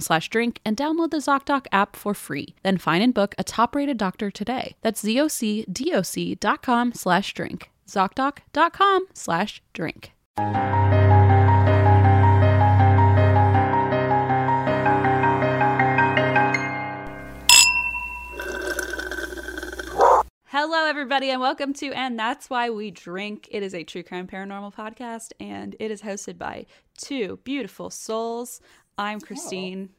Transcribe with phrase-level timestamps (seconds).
[0.00, 2.54] slash drink and download the ZocDoc app for free.
[2.62, 4.76] Then find and book a top-rated doctor today.
[4.82, 7.70] That's zocdoc.com slash drink.
[7.86, 10.12] ZocDoc.com slash drink.
[20.56, 23.48] Hello, everybody, and welcome to And That's Why We Drink.
[23.50, 26.66] It is a true crime paranormal podcast, and it is hosted by
[26.96, 28.60] two beautiful souls.
[28.98, 29.90] I'm Christine.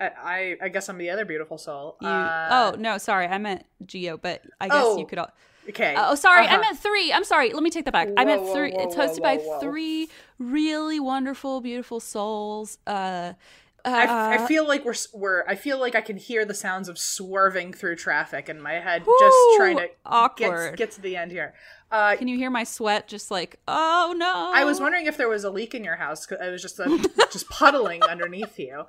[0.00, 1.96] I, I, I guess I'm the other beautiful soul.
[2.00, 5.18] You, Uh, oh no, sorry, I meant Geo, but I guess Oh, you could.
[5.18, 5.30] All,
[5.68, 5.94] okay.
[5.96, 6.60] oh, sorry, I Uh-huh.
[6.62, 7.12] meant three.
[7.12, 7.52] I'm sorry.
[7.52, 8.08] Let me take that back.
[8.16, 8.72] I meant whoa, three.
[8.72, 9.60] whoa, it's whoa, hosted by whoa, whoa.
[9.60, 10.08] three
[10.38, 12.78] really wonderful, beautiful souls.
[12.86, 13.36] Uh, I,
[13.84, 16.98] uh, I feel like we're we're I feel like I can hear the sounds of
[16.98, 20.70] swerving through traffic in my head, Whew, just trying to awkward.
[20.70, 21.54] get get to the end here.
[21.90, 23.06] Uh, Can you hear my sweat?
[23.06, 24.50] Just like, oh no.
[24.52, 26.26] I was wondering if there was a leak in your house.
[26.26, 26.86] 'cause It was just a,
[27.32, 28.84] just puddling underneath you.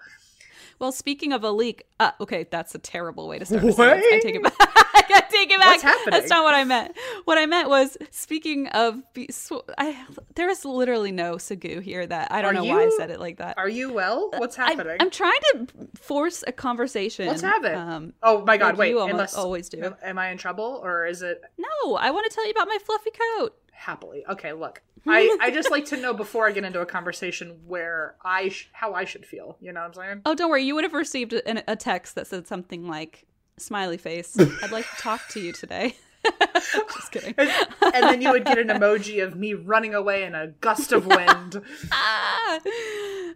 [0.80, 3.62] Well, speaking of a leak, uh, okay, that's a terrible way to start.
[3.62, 3.80] sentence.
[3.80, 4.54] I take it back.
[4.60, 5.68] I take it back.
[5.68, 6.12] What's happening?
[6.12, 6.98] That's not what I meant.
[7.26, 9.02] What I meant was speaking of.
[9.14, 12.06] Be, sw- I, there is literally no Sagu here.
[12.06, 13.58] That I don't Are know why I said it like that.
[13.58, 14.30] Are you well?
[14.38, 14.98] What's happening?
[15.00, 17.28] I'm trying to force a conversation.
[17.28, 17.76] Let's have it.
[17.76, 18.70] Um, oh my god!
[18.70, 19.84] like Wait, you almost unless always do.
[19.84, 22.68] Am, am I in trouble or is it no, I want to tell you about
[22.68, 23.56] my fluffy coat.
[23.76, 24.24] Happily?
[24.30, 24.82] Okay, look.
[25.08, 28.70] I, I just like to know before I get into a conversation where I sh-
[28.72, 29.58] how I should feel.
[29.62, 30.22] You know what I'm saying?
[30.26, 30.64] Oh, don't worry.
[30.64, 33.26] You would have received an, a text that said something like,
[33.58, 34.36] "Smiley face.
[34.64, 35.96] I'd like to talk to you today."
[36.54, 37.34] Just kidding.
[37.38, 37.50] and,
[37.82, 41.06] and then you would get an emoji of me running away in a gust of
[41.06, 41.62] wind.
[41.92, 42.60] ah!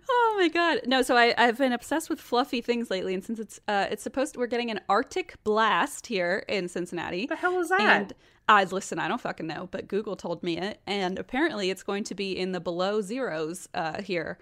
[0.10, 0.82] Oh my god.
[0.86, 4.04] No, so I, I've been obsessed with fluffy things lately, and since it's uh it's
[4.04, 7.26] supposed we're getting an Arctic blast here in Cincinnati.
[7.26, 7.82] the hell is that?
[7.82, 8.14] And
[8.48, 12.04] I listen, I don't fucking know, but Google told me it, and apparently it's going
[12.06, 14.40] to be in the below zeros uh, here.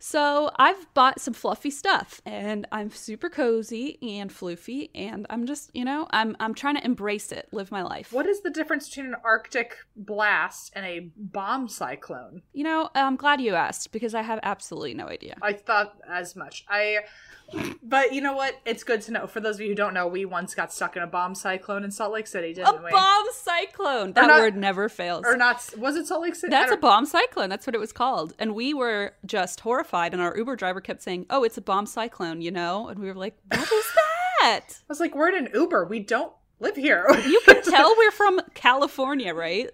[0.00, 5.70] So I've bought some fluffy stuff, and I'm super cozy and floofy, and I'm just,
[5.74, 8.12] you know, I'm I'm trying to embrace it, live my life.
[8.12, 12.40] what is the difference between an Arctic blast and a bomb cyclone?
[12.54, 15.36] You know, I'm glad you asked because I have absolutely no idea.
[15.42, 16.64] I thought as much.
[16.68, 17.00] I
[17.82, 18.54] but you know what?
[18.64, 19.26] It's good to know.
[19.26, 21.84] For those of you who don't know, we once got stuck in a bomb cyclone
[21.84, 22.90] in Salt Lake City, A didn't we?
[22.90, 24.12] bomb cyclone.
[24.12, 25.24] That not- word never fails.
[25.26, 26.50] or not was it Salt Lake City?
[26.50, 27.48] That's a bomb cyclone.
[27.48, 28.34] That's what it was called.
[28.38, 30.12] And we were just horrified.
[30.12, 32.88] And our Uber driver kept saying, Oh, it's a bomb cyclone, you know?
[32.88, 33.68] And we were like, What is
[34.40, 34.66] that?
[34.68, 35.84] I was like, we're in an Uber.
[35.84, 37.06] We don't live here.
[37.26, 39.68] You can tell we're from California, right?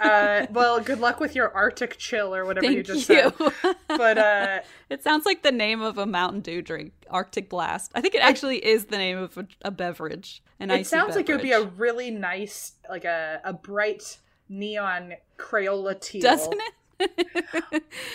[0.00, 3.32] uh, well, good luck with your Arctic chill or whatever you just you.
[3.62, 3.76] said.
[3.88, 4.60] But uh,
[4.90, 7.90] it sounds like the name of a Mountain Dew drink, Arctic Blast.
[7.94, 10.42] I think it actually is the name of a, a beverage.
[10.60, 14.18] An it sounds like it would be a really nice, like a, a bright
[14.48, 16.20] neon Crayola teal.
[16.20, 16.72] Doesn't it?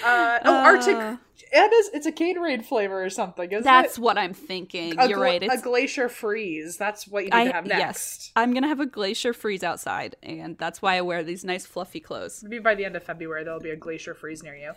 [0.06, 1.20] Uh, oh, Arctic.
[1.56, 1.90] It is.
[1.94, 3.50] It's a Gatorade flavor or something.
[3.52, 4.02] Isn't That's it?
[4.02, 4.98] what I'm thinking.
[5.00, 5.44] A You're gla- right.
[5.44, 6.78] a glacier freeze.
[6.78, 7.80] That's what you need I, to have next.
[7.80, 11.66] yes, I'm gonna have a glacier freeze outside, and that's why I wear these nice
[11.66, 12.44] fluffy clothes.
[12.44, 14.74] Maybe by the end of February there'll be a glacier freeze near you.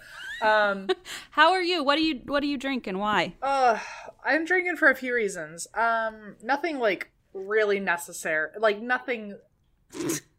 [0.46, 0.88] Um,
[1.30, 1.82] How are you?
[1.82, 3.34] What do you What do you drink and why?
[3.42, 3.78] uh,
[4.24, 5.66] I'm drinking for a few reasons.
[5.74, 8.50] Um, nothing like really necessary.
[8.58, 9.36] Like nothing.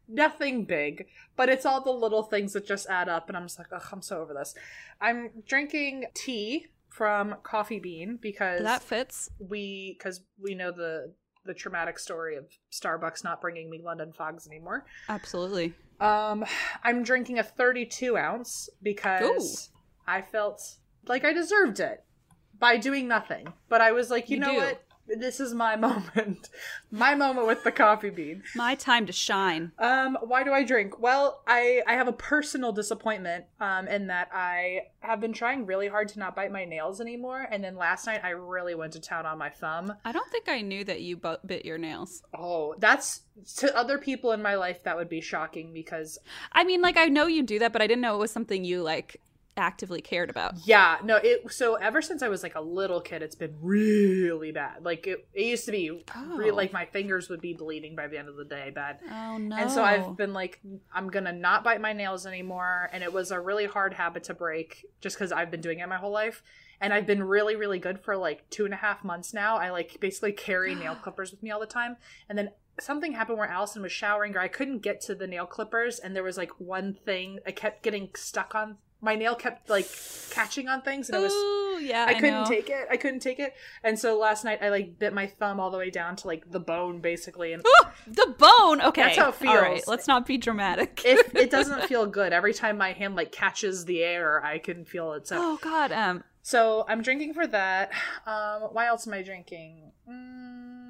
[0.08, 1.06] Nothing big,
[1.36, 3.84] but it's all the little things that just add up, and I'm just like, ugh,
[3.92, 4.56] I'm so over this.
[5.02, 9.30] I'm drinking tea from Coffee Bean because That fits.
[9.40, 11.14] we because we know the
[11.46, 14.86] the traumatic story of Starbucks not bringing me London Fogs anymore.
[15.08, 15.74] Absolutely.
[16.00, 16.44] Um,
[16.84, 19.70] I'm drinking a 32 ounce because
[20.06, 20.62] I felt
[21.08, 22.04] like I deserved it
[22.60, 23.54] by doing nothing.
[23.70, 24.58] But I was like, you, You know do.
[24.58, 24.84] what?
[25.08, 26.50] This is my moment,
[26.92, 28.44] my moment with the coffee bean.
[28.56, 29.72] My time to shine.
[29.80, 31.00] Um, why do I drink?
[31.00, 35.88] Well, I I have a personal disappointment um in that I have been trying really
[35.88, 39.00] hard to not bite my nails anymore, and then last night I really went to
[39.00, 39.94] town on my thumb.
[40.04, 42.24] I don't think I knew that you bit your nails.
[42.38, 43.22] Oh, that's
[43.58, 46.18] to other people in my life that would be shocking because
[46.52, 48.64] I mean, like I know you do that, but I didn't know it was something
[48.64, 49.22] you like
[49.58, 50.56] actively cared about.
[50.66, 54.52] yeah, no, it so ever since I was like a little kid, it's been really
[54.52, 54.84] bad.
[54.86, 56.50] Like it, it used to be Oh.
[56.54, 59.00] like my fingers would be bleeding by the end of the day, bad.
[59.12, 59.56] Oh no.
[59.56, 60.60] And so I've been like,
[60.94, 62.90] I'm gonna not bite my nails anymore.
[62.94, 65.88] And it was a really hard habit to break just because I've been doing it
[65.90, 66.44] my whole life.
[66.80, 69.58] And I've been really, really good for like two and a half months now.
[69.58, 71.98] I like basically carry nail clippers with me all the time.
[72.30, 75.48] And then something happened where Allison was showering or I couldn't get to the nail
[75.48, 75.98] clippers.
[75.98, 78.78] And there was like one thing I kept getting stuck on.
[79.02, 79.88] My nail kept like
[80.32, 81.10] catching on things.
[81.10, 81.34] And it was.
[81.34, 82.06] Ooh, yeah.
[82.08, 82.46] I, couldn't know.
[82.46, 82.88] take it.
[82.90, 83.54] I couldn't take it.
[83.84, 86.50] And so last night I like bit my thumb all the way down to like
[86.52, 87.54] the bone basically.
[87.54, 88.82] And Ooh, the bone.
[88.82, 89.04] Okay.
[89.04, 89.84] That's how it feels All right.
[89.88, 91.02] Let's not be dramatic.
[91.06, 94.86] if it doesn't feel good every time my hand like catches the air i can
[94.86, 95.92] feel it so oh God.
[95.92, 96.24] Um.
[96.42, 97.92] so i'm drinking for that
[98.26, 100.87] um why else am i drinking mm,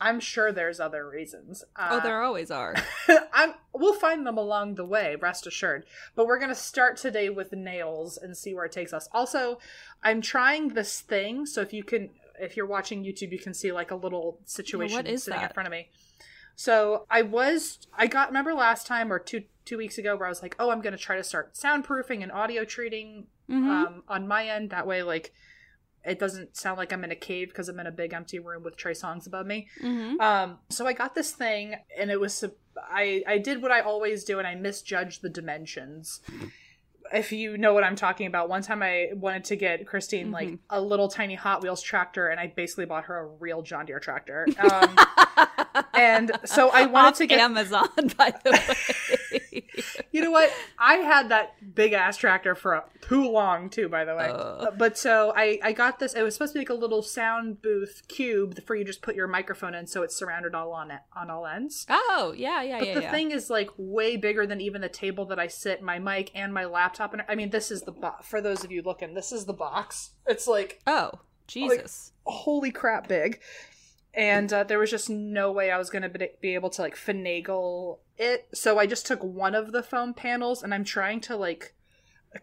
[0.00, 2.74] i'm sure there's other reasons uh, Oh, there always are.
[3.32, 7.52] i'm we'll find them along the way rest assured but we're gonna start today with
[7.52, 9.58] nails and see where it takes us also
[10.02, 12.10] i'm trying this thing so if you can
[12.40, 15.48] if you're watching youtube you can see like a little situation what is sitting in
[15.50, 15.88] front of me
[16.56, 20.28] so I was I got remember last time or two two weeks ago where I
[20.28, 23.66] was like, oh, I'm gonna try to start soundproofing and audio treating Mhm.
[23.86, 24.68] um, on my end.
[24.68, 25.32] That way, like
[26.04, 28.62] it doesn't sound like I'm in a cave because I'm in a big empty room
[28.62, 29.68] with Trey Songz above me.
[29.82, 30.18] Mhm.
[30.20, 32.44] Um, so I got this thing, and it was
[32.76, 36.20] I I did what I always do, and I misjudged the dimensions.
[37.12, 40.46] If you know what I'm talking about, one time I wanted to get Christine like
[40.48, 40.56] Mm-hmm.
[40.70, 44.00] a little tiny Hot Wheels tractor, and I basically bought her a real John Deere
[44.00, 44.46] tractor.
[44.60, 44.96] Um,
[45.94, 49.09] and so I wanted Off to get Amazon, by the way.
[50.12, 50.52] you know what?
[50.78, 54.30] I had that big ass tractor for too long too, by the way.
[54.32, 54.70] Uh.
[54.76, 56.14] But so I I got this.
[56.14, 59.14] It was supposed to be like a little sound booth cube for you just put
[59.14, 61.86] your microphone in, so it's surrounded all on it on all ends.
[61.88, 62.78] oh yeah, yeah, yeah.
[62.78, 62.94] But yeah.
[62.94, 63.10] the yeah.
[63.10, 66.52] thing is like way bigger than even the table that I sit my mic and
[66.52, 69.32] my laptop and I mean this is the bo- for those of you looking this
[69.32, 70.10] is the box.
[70.26, 71.12] It's like oh
[71.46, 72.12] Jesus.
[72.24, 73.40] holy crap big
[74.14, 76.96] and uh, there was just no way i was going to be able to like
[76.96, 81.36] finagle it so i just took one of the foam panels and i'm trying to
[81.36, 81.74] like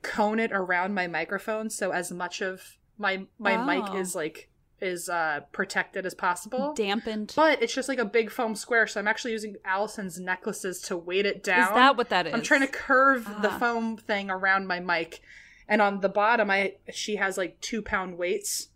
[0.01, 3.97] cone it around my microphone so as much of my my mic Oh.
[3.97, 4.49] is like
[4.79, 7.33] is uh protected as possible Dampened.
[7.35, 10.95] but it's just like a big foam square so i'm actually using allison's necklaces to
[10.97, 12.33] weight it down Is that what that is?
[12.33, 13.57] I'm trying to curve the Ah.
[13.59, 15.19] foam thing around my mic,
[15.67, 18.69] and on the bottom, I she has like two pound weights,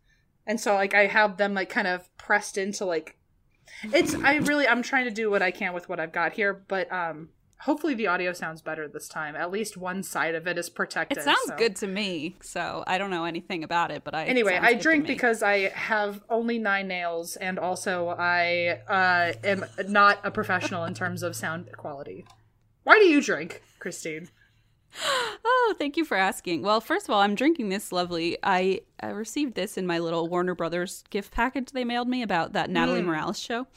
[0.51, 3.15] and so like I have them like kind of pressed into like.
[3.83, 6.53] It's I really I'm trying to do what I can with what I've got here,
[6.67, 7.29] but um
[7.61, 9.33] hopefully the audio sounds better this time.
[9.33, 11.19] At least one side of it is protected.
[11.19, 12.35] It sounds so- good to me.
[12.41, 16.21] So I don't know anything about it, but I Anyway, I drink because I have
[16.29, 21.69] only nine nails, and also I uh, am not a professional in terms of sound
[21.77, 22.25] quality.
[22.83, 24.27] Why do you drink, Christine?
[25.43, 26.61] Oh, thank you for asking.
[26.63, 28.37] Well, first of all, I'm drinking this lovely.
[28.43, 32.53] I, I received this in my little Warner Brothers gift package they mailed me about
[32.53, 33.67] that Natalie Morales show.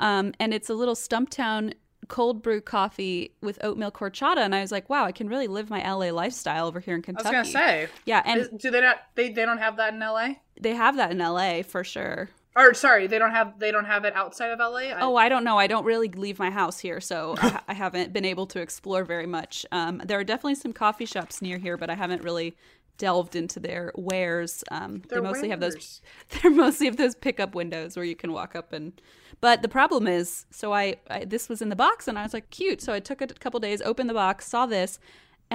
[0.00, 1.74] Um, and it's a little Stumptown
[2.08, 4.38] cold brew coffee with oat milk horchata.
[4.38, 7.02] And I was like, wow, I can really live my LA lifestyle over here in
[7.02, 8.98] kentucky I was gonna say, Yeah, and do they not?
[9.14, 10.40] They they don't have that in L.A.
[10.60, 12.30] they have that in LA for sure.
[12.56, 14.92] Or sorry, they don't have they don't have it outside of L.A.
[14.92, 15.58] I- Oh, I don't know.
[15.58, 19.04] I don't really leave my house here, so I, I haven't been able to explore
[19.04, 19.66] very much.
[19.72, 22.54] Um, there are definitely some coffee shops near here, but I haven't really
[22.96, 24.62] delved into their wares.
[24.70, 26.00] Um, they mostly have those.
[26.42, 28.92] They're mostly have those pickup windows where you can walk up and.
[29.40, 32.32] But the problem is, so I, I this was in the box and I was
[32.32, 32.80] like, cute.
[32.80, 35.00] So I took it a couple days, opened the box, saw this,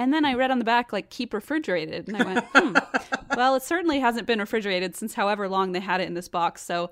[0.00, 2.08] And then I read on the back, like, keep refrigerated.
[2.08, 2.76] And I went, hmm.
[3.36, 6.62] well, it certainly hasn't been refrigerated since however long they had it in this box.
[6.62, 6.90] So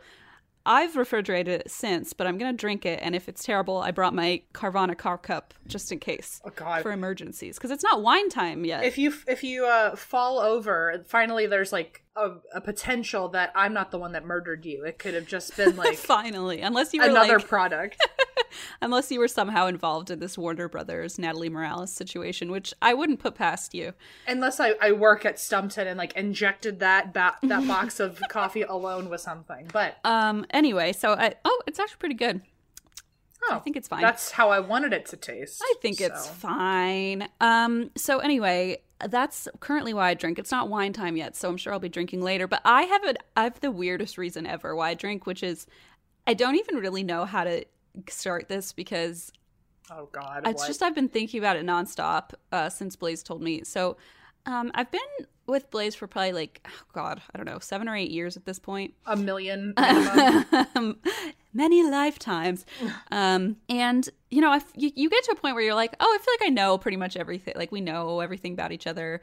[0.67, 2.99] I've refrigerated it since, but I'm going to drink it.
[3.03, 6.83] And if it's terrible, I brought my Carvana car cup just in case Oh, God.
[6.83, 8.85] for emergencies because it's not wine time yet.
[8.85, 13.73] if you if you uh, fall over, finally there's like a, a potential that I'm
[13.73, 14.85] not the one that murdered you.
[14.85, 17.97] It could have just been like Finally, unless you were another like, product.
[18.83, 23.19] unless you were somehow involved in this Warner Brothers Natalie Morales situation, which I wouldn't
[23.21, 23.93] put past you.
[24.27, 28.63] Unless I, I work at Stumptown and like injected that ba- that box of coffee
[28.63, 29.69] alone with something.
[29.73, 30.47] But Um.
[30.51, 32.41] Anyway, so I oh, it's actually pretty good.
[33.51, 34.01] oh, I think it's fine.
[34.03, 35.61] That's how I wanted it to taste.
[35.63, 37.29] I think it's fine.
[37.41, 37.91] Um.
[37.97, 38.79] So anyway,
[39.09, 40.39] that's currently why I drink.
[40.39, 42.47] It's not wine time yet, so I'm sure I'll be drinking later.
[42.47, 45.67] But I have a I have the weirdest reason ever why I drink, which is
[46.27, 47.65] I don't even really know how to
[48.09, 49.33] start this because
[49.91, 50.43] Oh God.
[50.47, 50.67] it's what?
[50.67, 53.63] just I've been thinking about it nonstop uh, since Blaze told me.
[53.65, 53.97] So
[54.47, 55.01] um, I've been
[55.47, 58.45] with Blaze for probably like oh God, I don't know, seven or eight years at
[58.45, 58.95] this point.
[59.07, 59.75] a million.
[61.55, 62.65] many lifetimes.
[63.11, 65.95] Um, and you know, I f- you, you get to a point where you're like,
[65.99, 67.55] oh, I feel like I know pretty much everything.
[67.57, 69.23] Like we know everything about each other.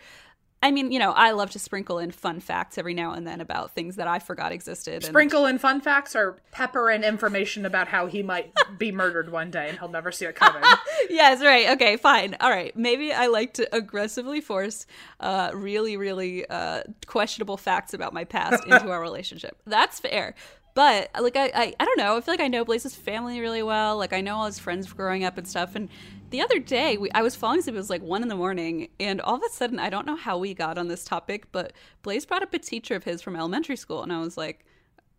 [0.65, 3.39] I mean, you know, I love to sprinkle in fun facts every now and then
[3.39, 4.95] about things that I forgot existed.
[4.95, 9.31] And, Sprinkle in fun facts or pepper in information about how he might be murdered
[9.31, 10.63] one day and he'll never see it coming.
[11.11, 11.69] yes, right.
[11.73, 12.35] Okay, fine.
[12.39, 12.75] All right.
[12.75, 14.87] Maybe I like to aggressively force
[15.19, 19.61] uh, really, really uh, questionable facts about my past into our relationship.
[19.67, 20.33] That's fair.
[20.73, 22.17] But like I, I, I don't know.
[22.17, 23.97] I feel like I know Blaze's family really well.
[23.97, 25.75] Like I know all his friends growing up and stuff.
[25.75, 25.89] And
[26.35, 27.75] the other day, we, I was falling asleep.
[27.75, 30.17] It was like one in the morning, and all of a sudden, I don't know
[30.17, 33.37] how we got on this topic, but Blaze brought up a teacher of his from
[33.37, 34.65] elementary school, and I was like,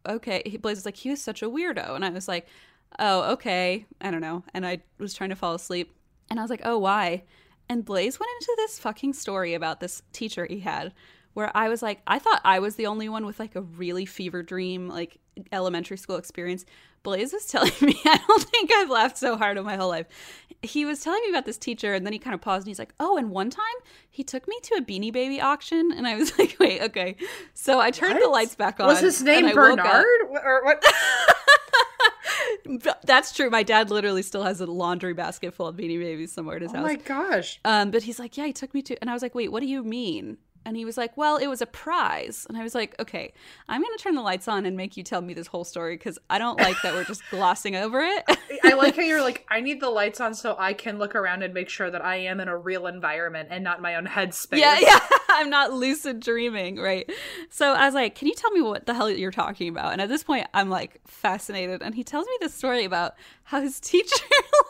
[0.06, 0.42] okay.
[0.44, 2.46] He, Blaze was like, he was such a weirdo, and I was like,
[2.98, 3.86] oh, okay.
[3.98, 4.44] I don't know.
[4.52, 5.90] And I was trying to fall asleep,
[6.28, 7.22] and I was like, oh, why?
[7.66, 10.92] And Blaze went into this fucking story about this teacher he had
[11.36, 14.06] where I was like, I thought I was the only one with like a really
[14.06, 15.18] fever dream, like
[15.52, 16.64] elementary school experience.
[17.02, 20.06] Blaze was telling me, I don't think I've laughed so hard in my whole life.
[20.62, 22.78] He was telling me about this teacher, and then he kind of paused and he's
[22.78, 23.64] like, Oh, and one time
[24.10, 25.92] he took me to a beanie baby auction.
[25.92, 27.16] And I was like, Wait, okay.
[27.52, 28.86] So I turned the lights back on.
[28.86, 30.42] Was his name and I woke up- Bernard?
[30.42, 30.82] Or what?
[33.04, 33.50] That's true.
[33.50, 36.72] My dad literally still has a laundry basket full of beanie babies somewhere at his
[36.72, 36.84] Oh house.
[36.84, 37.60] Oh my gosh.
[37.64, 39.60] Um, but he's like, yeah, he took me to, and I was like, wait, what
[39.60, 40.38] do you mean?
[40.66, 42.44] And he was like, well, it was a prize.
[42.48, 43.32] And I was like, okay,
[43.68, 45.96] I'm going to turn the lights on and make you tell me this whole story
[45.96, 48.24] because I don't like that we're just glossing over it.
[48.64, 51.44] I like how you're like, I need the lights on so I can look around
[51.44, 54.58] and make sure that I am in a real environment and not my own headspace.
[54.58, 54.98] yeah, yeah.
[55.28, 57.08] I'm not lucid dreaming, right?
[57.48, 59.92] So I was like, can you tell me what the hell you're talking about?
[59.92, 61.80] And at this point, I'm like fascinated.
[61.80, 64.16] And he tells me this story about how his teacher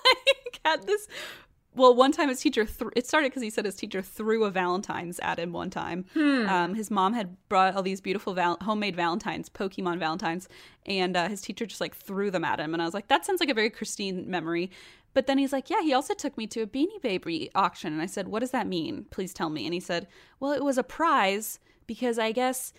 [0.05, 1.09] like had this.
[1.77, 4.51] Well, one time his teacher, th- it started because he said his teacher threw a
[4.51, 6.07] Valentine's at him one time.
[6.49, 10.49] Um, his mom had brought all these beautiful val- homemade Valentines, Pokemon Valentines,
[10.87, 12.73] and uh, his teacher just like threw them at him.
[12.73, 14.71] And I was like, that sounds like a very Christine memory.
[15.13, 17.93] But then he's like, yeah, he also took me to a Beanie Baby auction.
[17.93, 19.07] And I said, what does that mean?
[19.11, 19.65] Please tell me.
[19.67, 20.07] And he said,
[20.41, 22.73] well, it was a prize because I guess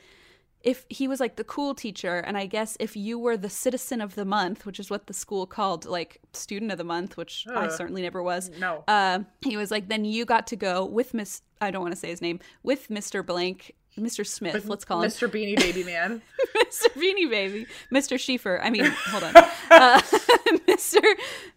[0.63, 4.01] if he was like the cool teacher and i guess if you were the citizen
[4.01, 7.45] of the month which is what the school called like student of the month which
[7.55, 8.83] i certainly never was No.
[8.87, 11.99] uh, he was like then you got to go with miss i don't want to
[11.99, 15.27] say his name with mr blank mr smith let's call him Mr.
[15.27, 16.21] Beanie Baby Man.
[16.57, 16.87] Mr.
[16.95, 18.17] Beanie Baby, Mr.
[18.17, 18.59] Schiefer.
[18.61, 19.35] I mean, hold on,
[19.71, 20.01] uh,
[20.67, 21.01] Mr.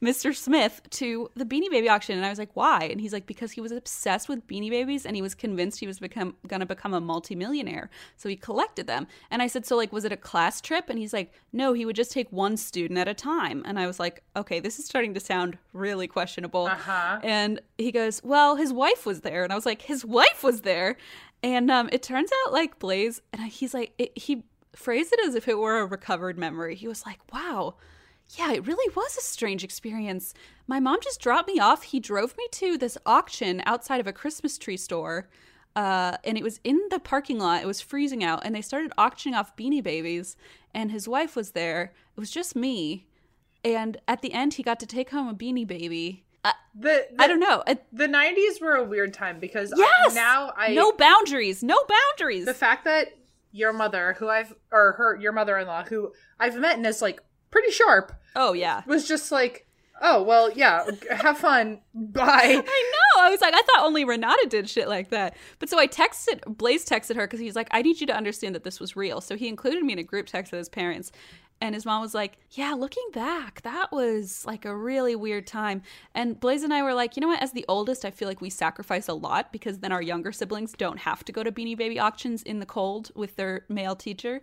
[0.03, 0.35] Mr.
[0.35, 2.85] Smith to the Beanie Baby auction, and I was like, why?
[2.85, 5.87] And he's like, because he was obsessed with Beanie Babies, and he was convinced he
[5.87, 9.07] was become gonna become a multimillionaire, so he collected them.
[9.31, 10.89] And I said, so like, was it a class trip?
[10.89, 13.63] And he's like, no, he would just take one student at a time.
[13.67, 16.67] And I was like, okay, this is starting to sound really questionable.
[16.67, 17.21] Uh-huh.
[17.23, 20.63] And he goes, well, his wife was there, and I was like, his wife was
[20.63, 20.97] there.
[21.43, 24.45] And um, it turns out like Blaze, and he's like, it, he
[24.75, 26.75] phrased it as if it were a recovered memory.
[26.75, 27.77] He was like, wow,
[28.37, 30.35] yeah, it really was a strange experience.
[30.67, 31.83] My mom just dropped me off.
[31.83, 35.29] He drove me to this auction outside of a Christmas tree store.
[35.75, 37.63] Uh, and it was in the parking lot.
[37.63, 40.37] It was freezing out, and they started auctioning off beanie babies.
[40.75, 41.93] And his wife was there.
[42.17, 43.07] It was just me.
[43.65, 46.25] And at the end, he got to take home a beanie baby.
[46.45, 47.63] Uh, The, the I don't know.
[47.93, 50.15] The 90s were a weird time because I- yes.
[50.15, 51.63] now I no boundaries.
[51.63, 52.47] No boundaries.
[52.47, 53.09] the fact that
[53.53, 57.21] your mother, who I've or her your mother-in-law, who I've met and is like
[57.51, 58.83] pretty sharp, oh yeah.
[58.87, 59.67] was just like,
[60.01, 61.81] "Oh, well, yeah, have fun.
[61.95, 63.23] Bye." I know.
[63.23, 65.37] I was like, I thought only Renata did shit like that.
[65.59, 68.55] But so I texted, Blaze texted her because he's like, I need you to understand
[68.55, 69.21] that this was real.
[69.21, 71.11] So he included me in a group text with his parents.
[71.61, 75.83] And his mom was like, Yeah, looking back, that was like a really weird time.
[76.15, 77.43] And Blaze and I were like, You know what?
[77.43, 80.73] As the oldest, I feel like we sacrifice a lot because then our younger siblings
[80.73, 84.41] don't have to go to Beanie Baby auctions in the cold with their male teacher.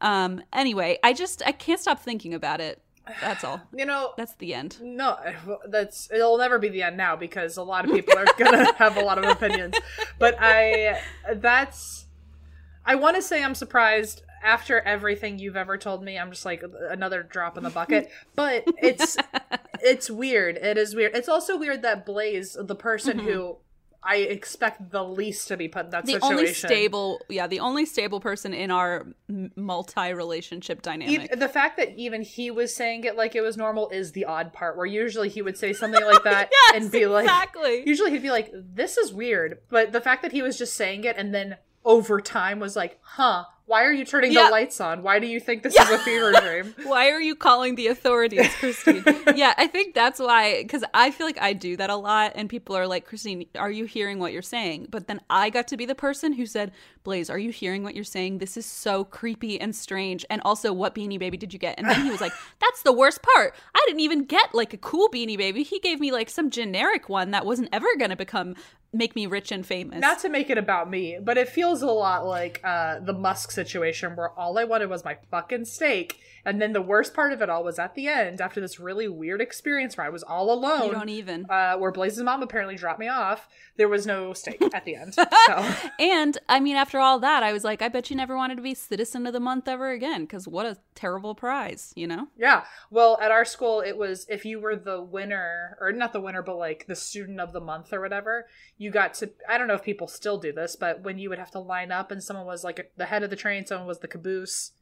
[0.00, 2.80] Um, anyway, I just, I can't stop thinking about it.
[3.20, 3.60] That's all.
[3.76, 4.78] You know, That's the end.
[4.80, 5.18] No,
[5.68, 8.96] that's it'll never be the end now because a lot of people are gonna have
[8.96, 9.74] a lot of opinions.
[10.18, 11.00] But I
[11.34, 12.06] that's
[12.86, 16.18] I want to say I'm surprised after everything you've ever told me.
[16.18, 18.10] I'm just like another drop in the bucket.
[18.36, 19.16] But it's
[19.80, 20.56] it's weird.
[20.56, 21.16] It is weird.
[21.16, 23.26] It's also weird that Blaze, the person mm-hmm.
[23.28, 23.56] who
[24.06, 27.60] I expect the least to be put in that The situation, only stable, yeah, the
[27.60, 29.06] only stable person in our
[29.56, 31.24] multi relationship dynamic.
[31.24, 34.26] Even, the fact that even he was saying it like it was normal is the
[34.26, 34.76] odd part.
[34.76, 37.82] Where usually he would say something like that Yes, and be like, exactly.
[37.86, 41.04] usually he'd be like, "This is weird," but the fact that he was just saying
[41.04, 44.44] it and then over time was like, "Huh." Why are you turning Yeah.
[44.44, 45.02] the lights on?
[45.02, 46.74] Why do you think this is a fever dream?
[46.86, 49.02] Why are you calling the authorities, Christine?
[49.34, 52.48] yeah, I think that's why, because I feel like I do that a lot, and
[52.50, 54.88] people are like, Christine, are you hearing what you're saying?
[54.90, 56.72] But then I got to be the person who said,
[57.04, 58.38] Blaze, are you hearing what you're saying?
[58.38, 60.26] This is so creepy and strange.
[60.28, 61.78] And also, what beanie baby did you get?
[61.78, 63.54] And then he was like, That's the worst part.
[63.74, 65.62] I didn't even get like a cool beanie baby.
[65.62, 68.54] He gave me like some generic one that wasn't ever going to become,
[68.94, 70.00] make me rich and famous.
[70.00, 73.50] Not to make it about me, but it feels a lot like uh, the Musk
[73.54, 76.18] situation where all I wanted was my fucking steak.
[76.46, 79.08] And then the worst part of it all was at the end, after this really
[79.08, 80.88] weird experience where I was all alone.
[80.88, 81.46] you don't even.
[81.48, 85.16] uh, where Blaze's mom apparently dropped me off, there was no steak at the end.
[85.46, 88.56] So And I mean, after all that, I was like, I bet you never wanted
[88.56, 92.28] to be citizen of the month ever again, because what a terrible prize, you know?
[92.36, 96.20] yeah, well, at our school, it was if you were the winner, or not the
[96.20, 98.46] winner, but like the student of the month or whatever,
[98.78, 99.30] you got to.
[99.48, 101.90] I don't know if people still do this, but when you would have to line
[101.92, 104.72] up and someone was like the head of the train, someone was the caboose.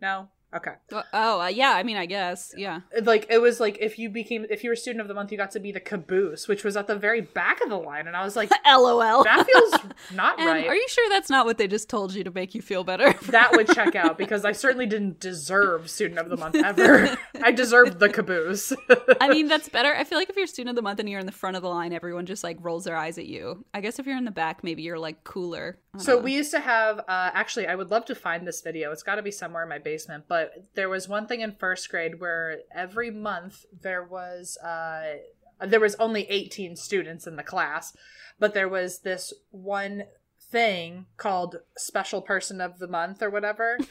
[0.00, 0.72] No, okay.
[0.92, 1.72] Oh, oh, uh, yeah.
[1.72, 2.80] I mean, I guess, yeah.
[3.02, 5.38] like it was like if you became if you were student of the month you
[5.38, 8.16] got to be the caboose which was at the very back of the line and
[8.16, 9.24] i was like LOL.
[9.24, 9.74] that feels
[10.14, 12.54] not and right are you sure that's not what they just told you to make
[12.54, 13.12] you feel better?
[13.30, 17.50] that would check out because i certainly didn't deserve student of the month ever i
[17.50, 18.72] deserved the caboose
[19.20, 19.94] I mean, that's better.
[19.94, 21.62] I feel like if you're student of the month and you're in the front of
[21.62, 23.64] the line, everyone just like rolls their eyes at you.
[23.74, 25.78] I guess if you're in the back, maybe you're like cooler.
[25.98, 26.22] So know.
[26.22, 29.16] we used to have uh actually i would love to find this video it's got
[29.16, 30.37] to be somewhere in my basement but
[30.74, 35.16] there was one thing in first grade where every month there was uh
[35.66, 37.96] there was only 18 students in the class
[38.38, 40.04] but there was this one
[40.50, 43.78] thing called special person of the month or whatever.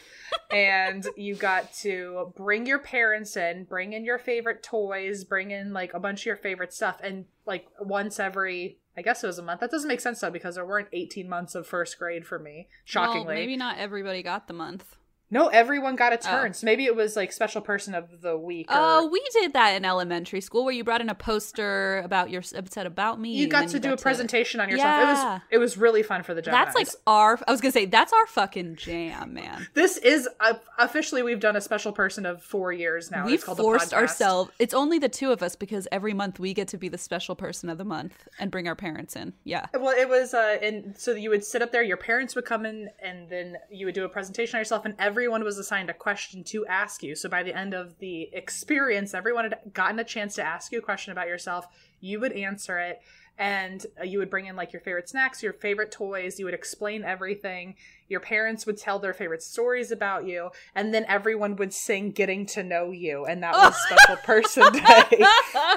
[0.49, 5.73] And you got to bring your parents in bring in your favorite toys bring in
[5.73, 7.01] like a bunch of your favorite stuff.
[7.03, 9.59] And like once every i guess it was a month.
[9.59, 12.69] That doesn't make sense though because there weren't 18 months of first grade for me
[12.85, 13.25] shockingly.
[13.25, 14.95] Well, maybe not everybody got the month.
[15.29, 16.51] No everyone got a turn Oh.
[16.53, 19.69] so maybe it was like special person of the week or Oh, we did that
[19.75, 23.35] in elementary school where you brought in a poster about your said about me.
[23.35, 25.35] you got to do a presentation on yourself Yeah.
[25.35, 26.51] it was it was really fun for the Geminis.
[26.51, 27.39] That's like our.
[27.47, 29.67] I was gonna say that's our fucking jam, man.
[29.73, 33.43] this is uh, officially we've done a special person of four years now We've it's
[33.43, 34.51] called forced ourselves.
[34.59, 37.35] It's only the two of us because every month we get to be the special
[37.35, 39.33] person of the month and bring our parents in.
[39.43, 39.65] Yeah.
[39.73, 42.65] Well, it was, uh, and so you would sit up there, your parents would come
[42.65, 45.95] in, and then you would do a presentation on yourself, and everyone was assigned a
[45.95, 47.15] question to ask you.
[47.15, 50.77] So by the end of the experience, everyone had gotten a chance to ask you
[50.77, 51.65] a question about yourself.
[51.99, 53.01] You would answer it,
[53.39, 56.37] and uh, you would bring in like your favorite snacks, your favorite toys.
[56.37, 57.73] You would explain everything.
[58.07, 62.45] Your parents would tell their favorite stories about you, and then everyone would sing "Getting
[62.47, 65.25] to Know You," and that was Special Person Day.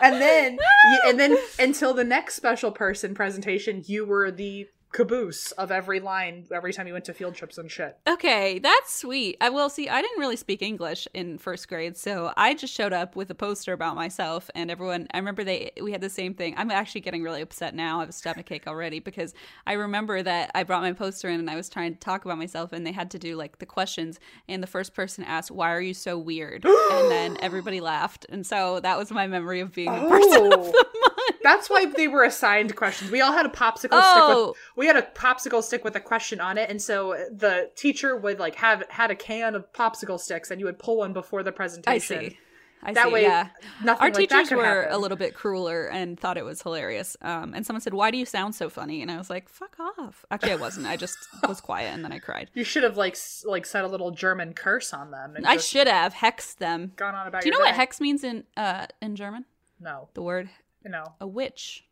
[0.03, 0.59] and then,
[1.07, 6.46] and then until the next special person presentation, you were the caboose of every line
[6.53, 7.96] every time you went to field trips and shit.
[8.09, 9.37] Okay, that's sweet.
[9.40, 9.88] I will see.
[9.88, 13.35] I didn't really speak English in first grade, so I just showed up with a
[13.35, 15.07] poster about myself, and everyone.
[15.12, 16.55] I remember they we had the same thing.
[16.57, 17.98] I'm actually getting really upset now.
[17.98, 19.35] I have a stomach ache already because
[19.66, 22.38] I remember that I brought my poster in and I was trying to talk about
[22.38, 25.70] myself, and they had to do like the questions, and the first person asked, "Why
[25.72, 29.72] are you so weird?" and then everybody laughed, and so that was my memory of
[29.72, 30.09] being the oh.
[30.09, 30.72] person of Oh.
[30.72, 31.10] the month.
[31.42, 33.11] That's why they were assigned questions.
[33.11, 34.48] We all had a popsicle stick Oh.
[34.48, 38.16] with we had a popsicle stick with a question on it, and so the teacher
[38.16, 41.42] would like have had a can of popsicle sticks, and you would pull one before
[41.42, 42.18] the presentation.
[42.18, 42.38] I see.
[42.83, 43.48] I That see, way, yeah.
[43.85, 44.92] nothing Our like that teachers were happen.
[44.94, 47.14] a little bit crueler and thought it was hilarious.
[47.20, 49.76] Um, and someone said, "Why do you sound so funny?" And I was like, "Fuck
[49.98, 50.87] off." Actually, I wasn't.
[50.87, 52.50] I just was quiet and then I cried.
[52.54, 55.37] You should have like s- like said a little German curse on them.
[55.44, 56.92] I should have hexed them.
[56.96, 57.42] gone on about.
[57.42, 59.44] Do you know your what hex means in uh in German?
[59.78, 60.48] No, The word
[60.85, 61.87] no, a witch.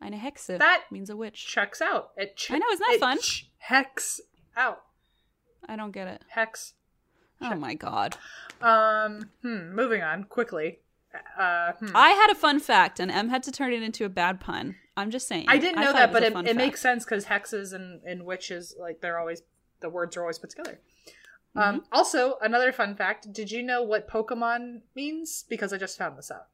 [0.00, 1.46] Eine Hexe That- means a witch.
[1.46, 2.12] checks out.
[2.16, 3.18] It I know, isn't that it fun?
[3.20, 4.20] ch- hex
[4.56, 4.82] out.
[5.68, 6.22] I don't get it.
[6.28, 6.74] Hex.
[7.40, 8.16] Oh my god.
[8.60, 10.80] Um, hmm, moving on quickly.
[11.38, 11.88] Uh, hmm.
[11.94, 14.76] I had a fun fact, and Em had to turn it into a bad pun.
[14.96, 15.46] I'm just saying.
[15.48, 18.24] I didn't know thought that, was but it, it makes sense because hexes and, and
[18.26, 19.42] witches, like, they're always,
[19.80, 20.80] the words are always put together.
[21.56, 21.78] Um, Mm-hmm.
[21.92, 25.44] also, another fun fact did you know what Pokemon means?
[25.48, 26.46] Because I just found this out.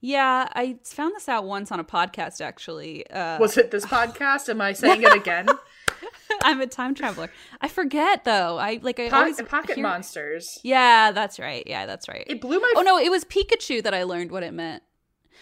[0.00, 2.40] Yeah, I found this out once on a podcast.
[2.40, 4.48] Actually, uh, Was it this podcast?
[4.48, 5.48] Am I saying it again?
[6.42, 7.30] I'm a time traveler.
[7.60, 8.58] I forget though.
[8.58, 10.60] I like I Po- always pocket hear- monsters.
[10.62, 11.64] Yeah, that's right.
[11.66, 12.24] Yeah, that's right.
[12.28, 12.72] It blew my.
[12.76, 14.82] oh no, it was Pikachu that I learned what it meant.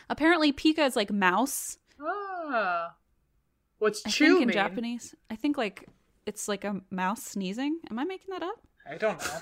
[0.09, 1.79] Apparently, Pika is like mouse.
[2.01, 2.95] Ah.
[3.79, 4.55] What's I chew think in mean?
[4.55, 5.15] Japanese.
[5.31, 5.87] I think like
[6.25, 7.81] it's like a mouse sneezing.
[7.91, 8.57] Am I making that up?
[8.91, 9.39] I don't know.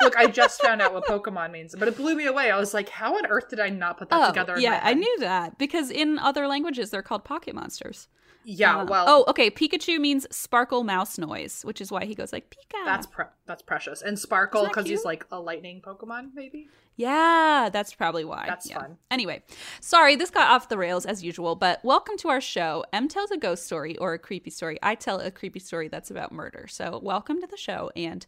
[0.00, 2.50] Look, I just found out what Pokemon means, but it blew me away.
[2.50, 4.54] I was like, how on earth did I not put that together?
[4.56, 8.08] Oh, yeah, my I knew that because in other languages they're called pocket monsters.
[8.48, 9.50] Yeah, Uh, well, oh, okay.
[9.50, 12.84] Pikachu means sparkle mouse noise, which is why he goes like Pika.
[12.84, 14.02] that's pre- that's precious.
[14.02, 16.68] And Sparkle because he's like a lightning Pokemon, maybe.
[16.94, 18.44] Yeah, that's probably why.
[18.46, 18.78] That's Yeah.
[18.80, 18.98] fun.
[19.10, 19.42] Anyway,
[19.80, 22.84] sorry, this got off the rails as usual, but welcome to our show.
[22.92, 24.78] Em tells a ghost story or a creepy story.
[24.80, 26.66] I tell a creepy story that's about murder.
[26.68, 27.90] So, welcome to the show.
[27.96, 28.24] And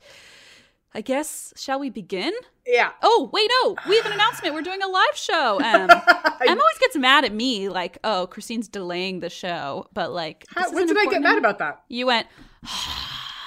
[0.95, 2.33] I guess, shall we begin?
[2.67, 2.93] Yeah.
[3.03, 4.55] Oh, wait, no, we have an announcement.
[4.55, 5.61] We're doing a live show.
[5.65, 9.87] Um, Em always gets mad at me, like, oh, Christine's delaying the show.
[9.93, 11.83] But, like, How, when did I get mad about that?
[11.89, 12.27] You went,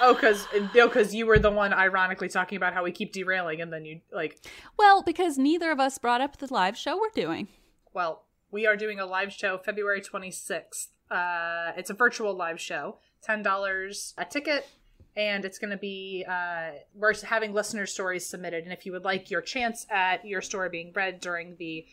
[0.04, 3.62] Oh, because no, because you were the one ironically talking about how we keep derailing,
[3.62, 4.39] and then you like,
[4.77, 7.47] well, because neither of us brought up the live show we're doing.
[7.93, 10.89] well, we are doing a live show February twenty sixth.
[11.12, 14.67] Uh, it's a virtual live show, ten dollars a ticket,
[15.15, 19.04] and it's going to be uh, we're having listener stories submitted, and if you would
[19.04, 21.86] like your chance at your story being read during the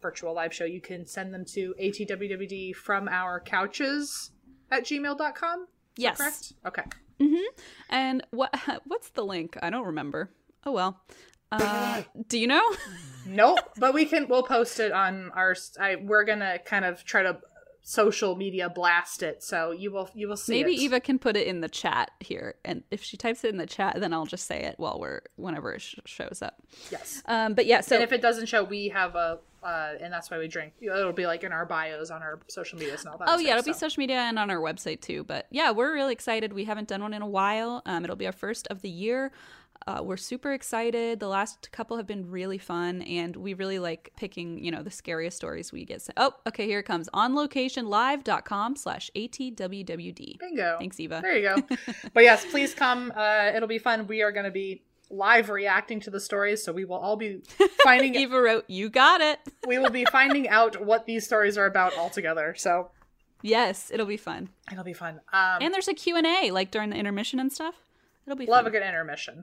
[0.00, 4.30] virtual live show, you can send them to atwwd from our couches
[4.70, 5.66] at gmail.com.
[5.96, 6.16] Yes.
[6.16, 6.52] Correct?
[6.66, 6.82] Okay.
[7.20, 7.60] mm-hmm.
[7.90, 8.54] And what
[8.86, 9.56] what's the link?
[9.62, 10.30] I don't remember.
[10.64, 11.00] Oh well.
[11.50, 12.62] Uh, do you know?
[13.24, 14.26] Nope, but we can.
[14.26, 15.54] We'll post it on our.
[15.80, 17.38] I, we're gonna kind of try to
[17.82, 20.52] social media blast it, so you will you will see.
[20.52, 20.80] Maybe it.
[20.80, 23.66] Eva can put it in the chat here, and if she types it in the
[23.66, 26.62] chat, then I'll just say it while we're whenever it sh- shows up.
[26.90, 27.22] yes.
[27.26, 29.38] Um, but yeah, so and if it doesn't show, we have a.
[29.62, 30.72] Uh, and that's why we drink.
[30.80, 33.28] It'll be like in our bios on our social medias and all that.
[33.28, 35.22] Oh stuff, yeah, it'll be social media and on our website too.
[35.22, 36.52] But yeah, we're really excited.
[36.52, 37.80] We haven't done one in a while.
[37.86, 39.30] Um, it'll be our first of the year.
[39.86, 41.18] Uh, we're super excited.
[41.20, 44.90] The last couple have been really fun, and we really like picking, you know, the
[44.90, 46.02] scariest stories we get.
[46.02, 46.14] Sent.
[46.18, 47.08] Oh, okay, here it comes.
[47.12, 50.38] On locationlive.com slash atwwd.
[50.38, 50.76] bingo.
[50.78, 51.20] Thanks, Eva.
[51.22, 51.76] There you go.
[52.14, 53.12] but yes, please come.
[53.16, 54.06] Uh, it'll be fun.
[54.06, 57.42] We are going to be live reacting to the stories, so we will all be
[57.82, 58.14] finding.
[58.14, 61.96] Eva wrote, "You got it." we will be finding out what these stories are about
[61.96, 62.54] altogether.
[62.56, 62.90] So
[63.44, 64.50] Yes, it'll be fun.
[64.70, 65.20] it'll be fun.
[65.32, 67.74] Um, And there's a Q&A like during the intermission and stuff.
[68.24, 68.66] It'll be Love fun.
[68.68, 69.42] a good intermission.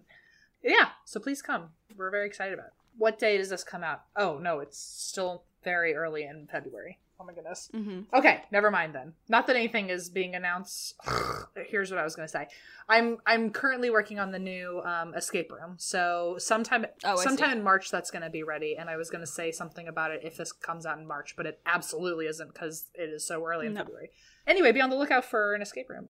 [0.63, 1.69] Yeah, so please come.
[1.95, 2.73] We're very excited about it.
[2.97, 4.03] What day does this come out?
[4.15, 6.99] Oh, no, it's still very early in February.
[7.21, 7.69] Oh my goodness.
[7.73, 8.05] Mhm.
[8.13, 9.13] Okay, never mind then.
[9.27, 10.95] Not that anything is being announced.
[11.67, 12.47] Here's what I was going to say.
[12.87, 15.75] I'm I'm currently working on the new um, escape room.
[15.77, 19.19] So sometime Oh, sometime in March that's going to be ready and I was going
[19.19, 22.53] to say something about it if this comes out in March, but it absolutely isn't
[22.55, 23.81] cuz it is so early in No.
[23.81, 24.11] February.
[24.47, 26.07] Anyway, be on the lookout for an escape room.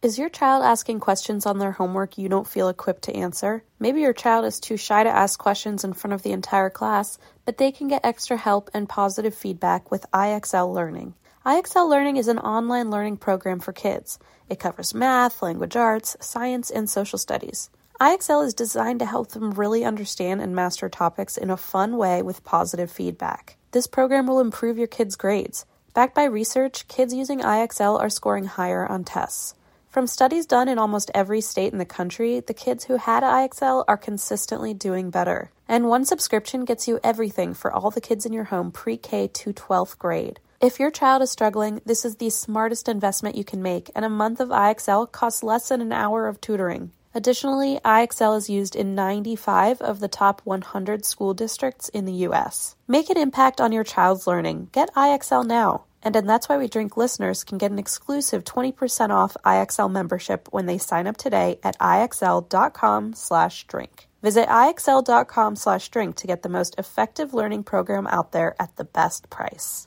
[0.00, 3.64] Is your child asking questions on their homework you don't feel equipped to answer?
[3.80, 7.18] Maybe your child is too shy to ask questions in front of the entire class,
[7.44, 11.14] but they can get extra help and positive feedback with IXL Learning.
[11.44, 14.20] IXL Learning is an online learning program for kids.
[14.48, 17.68] It covers math, language arts, science, and social studies.
[18.00, 22.22] IXL is designed to help them really understand and master topics in a fun way
[22.22, 23.56] with positive feedback.
[23.72, 25.66] This program will improve your kids' grades.
[25.92, 29.56] Backed by research, kids using IXL are scoring higher on tests.
[29.98, 33.84] From studies done in almost every state in the country, the kids who had IXL
[33.88, 35.50] are consistently doing better.
[35.66, 39.26] And one subscription gets you everything for all the kids in your home pre K
[39.26, 40.38] to 12th grade.
[40.60, 44.08] If your child is struggling, this is the smartest investment you can make, and a
[44.08, 46.92] month of IXL costs less than an hour of tutoring.
[47.12, 52.76] Additionally, IXL is used in 95 of the top 100 school districts in the U.S.
[52.86, 54.68] Make an impact on your child's learning.
[54.70, 55.86] Get IXL now.
[56.02, 60.66] And that's why we drink listeners can get an exclusive 20% off IXL membership when
[60.66, 64.08] they sign up today at IXL.com slash drink.
[64.22, 68.84] Visit IXL.com slash drink to get the most effective learning program out there at the
[68.84, 69.86] best price.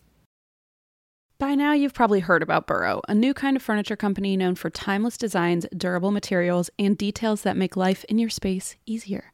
[1.37, 4.69] By now, you've probably heard about Burrow, a new kind of furniture company known for
[4.69, 9.33] timeless designs, durable materials, and details that make life in your space easier.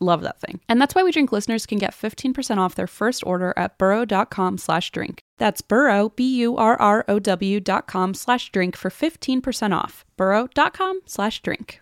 [0.00, 0.60] Love that thing.
[0.68, 4.58] And that's why we drink listeners can get 15% off their first order at burrow.com
[4.58, 5.22] slash drink.
[5.38, 10.04] That's burrow, B-U-R-R-O-W dot com slash drink for 15% off.
[10.16, 11.80] burrow.com slash drink.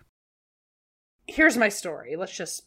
[1.27, 2.15] Here's my story.
[2.15, 2.63] Let's just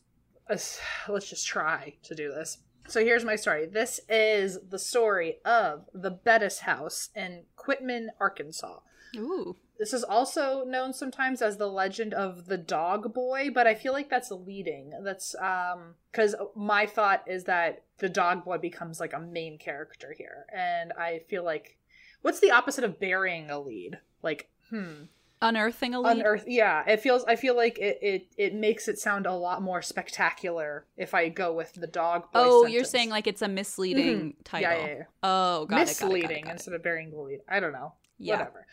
[0.48, 2.58] let's, let's just try to do this.
[2.88, 3.66] So here's my story.
[3.66, 8.78] This is the story of the Bettis House in Quitman, Arkansas.
[9.16, 9.56] Ooh.
[9.78, 13.92] This is also known sometimes as the legend of the dog boy, but I feel
[13.92, 14.92] like that's leading.
[15.02, 20.14] That's um cuz my thought is that the dog boy becomes like a main character
[20.16, 20.46] here.
[20.54, 21.76] And I feel like
[22.22, 23.98] what's the opposite of burying a lead?
[24.22, 25.04] Like, hmm.
[25.42, 26.16] Unearthing a lead?
[26.16, 29.60] Unearth yeah, it feels I feel like it it it makes it sound a lot
[29.60, 32.40] more spectacular if I go with the dog boy.
[32.40, 32.74] Oh, sentence.
[32.74, 34.34] you're saying like it's a misleading Mhm.
[34.44, 34.70] title.
[34.70, 35.02] Yeah, yeah, yeah.
[35.22, 37.40] Oh, got it, got it, got it, misleading got instead of burying the lead.
[37.46, 37.92] I don't know.
[38.18, 38.38] Yeah.
[38.38, 38.66] Whatever.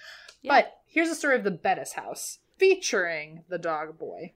[0.45, 4.33] But here's the story of the Bettis house featuring the dog boy.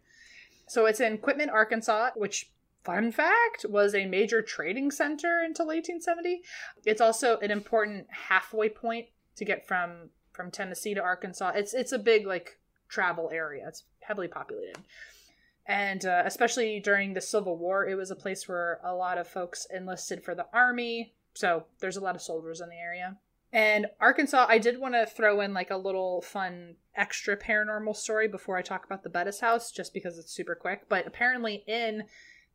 [0.67, 2.49] So it's in Quitman, Arkansas, which
[2.83, 6.41] fun fact was a major trading center until 1870.
[6.85, 11.51] It's also an important halfway point to get from from Tennessee to Arkansas.
[11.55, 12.57] It's it's a big like
[12.89, 13.65] travel area.
[13.67, 14.77] It's heavily populated.
[15.65, 19.27] And uh, especially during the Civil War, it was a place where a lot of
[19.27, 21.13] folks enlisted for the army.
[21.33, 23.17] So there's a lot of soldiers in the area.
[23.51, 28.27] And Arkansas, I did want to throw in like a little fun extra paranormal story
[28.27, 30.89] before I talk about the Bettis house, just because it's super quick.
[30.89, 32.03] But apparently, in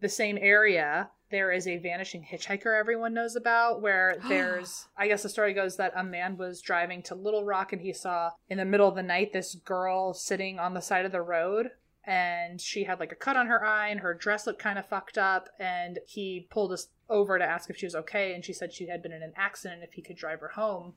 [0.00, 3.80] the same area, there is a vanishing hitchhiker everyone knows about.
[3.80, 7.72] Where there's, I guess the story goes that a man was driving to Little Rock
[7.72, 11.06] and he saw in the middle of the night this girl sitting on the side
[11.06, 11.70] of the road
[12.04, 14.86] and she had like a cut on her eye and her dress looked kind of
[14.86, 18.52] fucked up and he pulled us over to ask if she was okay and she
[18.52, 20.94] said she had been in an accident if he could drive her home.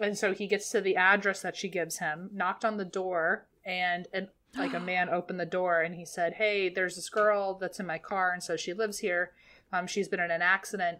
[0.00, 3.46] And so he gets to the address that she gives him knocked on the door
[3.64, 7.54] and and like a man opened the door and he said hey there's this girl
[7.54, 9.32] that's in my car and so she lives here.
[9.72, 10.98] Um, she's been in an accident.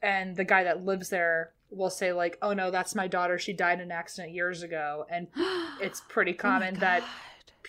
[0.00, 3.36] And the guy that lives there will say like oh no that's my daughter.
[3.36, 5.06] She died in an accident years ago.
[5.10, 5.26] And
[5.80, 7.08] it's pretty Oh common that God.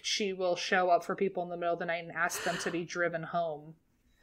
[0.01, 2.57] She will show up for people in the middle of the night and ask them
[2.59, 3.75] to be driven home.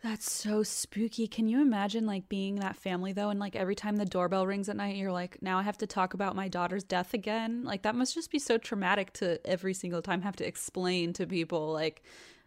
[0.04, 1.26] That's so spooky.
[1.26, 4.68] Can you imagine like being that family though and like every time the doorbell rings
[4.68, 7.64] at night you're like now I have to talk about my daughter's death again?
[7.64, 11.26] Like that must just be so traumatic to every single time have to explain to
[11.26, 12.02] people like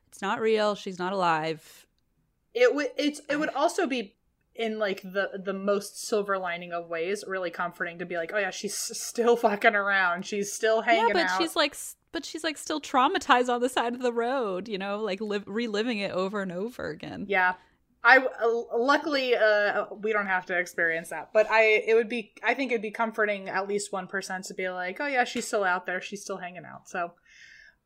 [0.07, 1.87] it's not real, she's not alive.
[2.53, 4.13] It would it's it would also be
[4.53, 8.37] in like the the most silver lining of ways really comforting to be like oh
[8.37, 11.75] yeah she's still fucking around she's still hanging yeah, but out she's like
[12.11, 15.99] but she's like still traumatized on the side of the road, you know, like reliving
[15.99, 17.25] it over and over again.
[17.27, 17.55] yeah.
[18.03, 22.31] I uh, luckily uh we don't have to experience that but I it would be
[22.43, 25.63] I think it'd be comforting at least 1% to be like oh yeah she's still
[25.63, 25.99] out there.
[25.99, 26.87] She's still hanging out.
[26.87, 27.13] So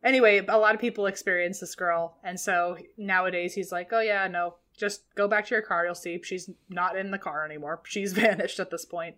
[0.04, 4.28] anyway a lot of people experience this girl and so nowadays he's like oh yeah
[4.28, 5.86] no just go back to your car.
[5.86, 7.82] You'll see she's not in the car anymore.
[7.86, 9.16] She's vanished at this point.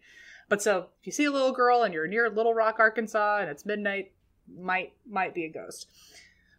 [0.49, 3.49] But so if you see a little girl and you're near little rock arkansas and
[3.49, 4.11] it's midnight
[4.47, 5.87] might might be a ghost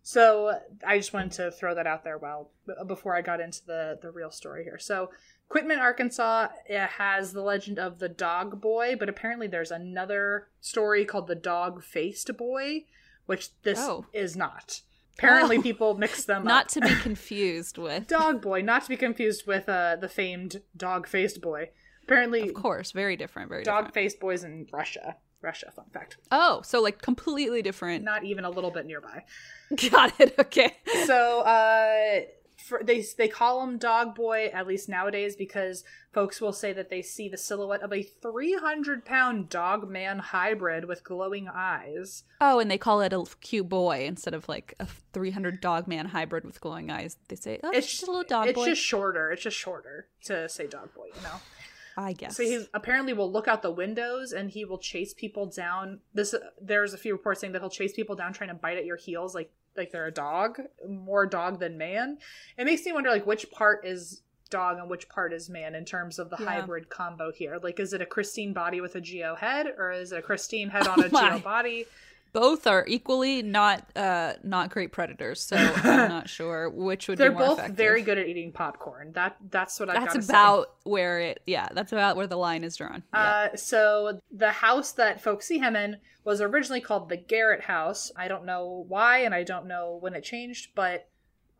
[0.02, 2.50] so i just wanted to throw that out there while
[2.86, 5.10] before i got into the the real story here so
[5.50, 11.04] Quitman, Arkansas it has the legend of the dog boy, but apparently there's another story
[11.04, 12.86] called the dog faced boy,
[13.26, 14.06] which this Oh.
[14.14, 14.80] is not.
[15.18, 15.62] Apparently, Oh.
[15.62, 16.70] people mix them Not up.
[16.72, 18.08] to be confused with.
[18.08, 21.68] dog boy, not to be confused with uh, the famed dog faced boy.
[22.04, 25.16] Apparently, Of course, very different, very dog faced boys in Russia.
[25.44, 26.16] Russia, fun fact.
[26.32, 28.02] Oh, so like completely different.
[28.02, 29.24] Not even a little bit nearby.
[29.90, 30.34] Got it.
[30.38, 30.76] Okay.
[31.06, 32.24] so uh
[32.64, 36.88] for, they they call him Dog Boy at least nowadays because folks will say that
[36.88, 42.24] they see the silhouette of a 300 pound dog man hybrid with glowing eyes.
[42.40, 46.06] Oh, and they call it a cute boy instead of like a 300 dog man
[46.06, 47.16] hybrid with glowing eyes.
[47.28, 48.66] They say, oh, it's, just a little dog it's boy.
[48.66, 49.30] just shorter.
[49.32, 51.40] It's just shorter to say Dog Boy, you know.
[51.96, 52.36] I guess.
[52.36, 56.00] So he apparently will look out the windows and he will chase people down.
[56.12, 58.84] This there's a few reports saying that he'll chase people down trying to bite at
[58.84, 62.18] your heels like like they're a dog, more dog than man.
[62.56, 65.84] It makes me wonder like which part is dog and which part is man in
[65.84, 66.46] terms of the Yeah.
[66.60, 67.58] hybrid combo here.
[67.62, 70.68] Like is it a Christine body with a Geo head or is it a Christine
[70.70, 71.20] head oh on a Oh.
[71.30, 71.86] Geo body?
[72.34, 77.24] Both are equally not uh not great predators, so I'm not sure which would be
[77.24, 77.30] the best.
[77.30, 77.76] They're be more both effective.
[77.76, 79.12] very good at eating popcorn.
[79.12, 80.32] That that's what I That's gotta say.
[80.32, 83.02] about where it yeah, that's about where the line is drawn.
[83.14, 83.48] Yeah.
[83.52, 88.10] Uh, so the house that folks see him in was originally called the Garrett House.
[88.16, 91.08] I don't know why, and I don't know when it changed, but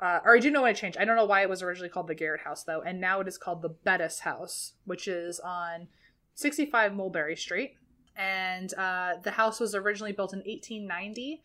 [0.00, 0.98] uh, or I do know when it changed.
[0.98, 3.28] I don't know why it was originally called the Garrett House though, and now it
[3.28, 5.86] is called the Bettis House, which is on
[6.34, 7.76] 65 Mulberry Street.
[8.16, 11.42] And uh, the house was originally built in 1890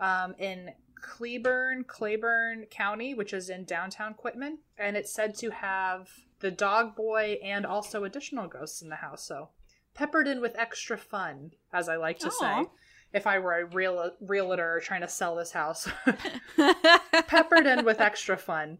[0.00, 6.08] um, in Cleburne, Claiborne County, which is in downtown Quitman, and it's said to have
[6.40, 9.22] the dog boy and also additional ghosts in the house.
[9.22, 9.50] So
[9.94, 12.64] peppered in with extra fun, as I like to say.
[13.12, 15.88] If I were a real realtor trying to sell this house,
[17.28, 18.78] peppered in with extra fun,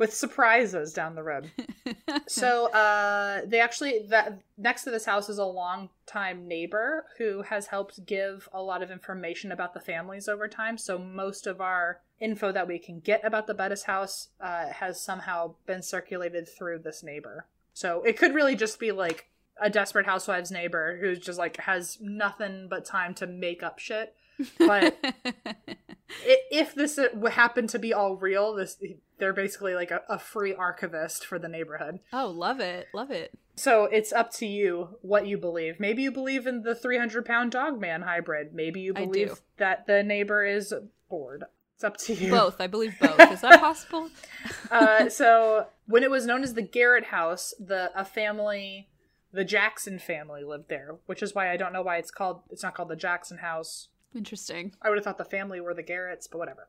[0.00, 1.50] with surprises down the road.
[2.26, 7.66] so uh, they actually that next to this house is a longtime neighbor who has
[7.66, 10.78] helped give a lot of information about the families over time.
[10.78, 15.00] So most of our info that we can get about the Bettis house uh, has
[15.00, 17.46] somehow been circulated through this neighbor.
[17.74, 19.28] So it could really just be like
[19.60, 24.14] a desperate housewives neighbor who's just like has nothing but time to make up shit.
[24.58, 24.96] But
[26.26, 26.98] if this
[27.32, 28.78] happened to be all real, this
[29.20, 32.00] they're basically like a, a free archivist for the neighborhood.
[32.12, 32.88] oh, love it.
[32.92, 33.32] Love it.
[33.54, 35.78] So it's up to you what you believe.
[35.78, 38.54] Maybe you believe in the 300 pound dog man hybrid.
[38.54, 40.72] Maybe you believe that the neighbor is
[41.08, 41.44] bored.
[41.74, 42.30] It's up to you.
[42.30, 42.60] Both.
[42.60, 43.18] I believe both.
[43.32, 44.10] Is that possible?
[44.70, 48.88] uh, so when it was known as the Garrett House, the a family,
[49.32, 52.42] the Jackson family lived there, which is why I don't know why it's called.
[52.50, 53.88] It's not called the Jackson House.
[54.14, 54.72] Interesting.
[54.82, 56.68] I would have thought the family were the Garretts, but whatever.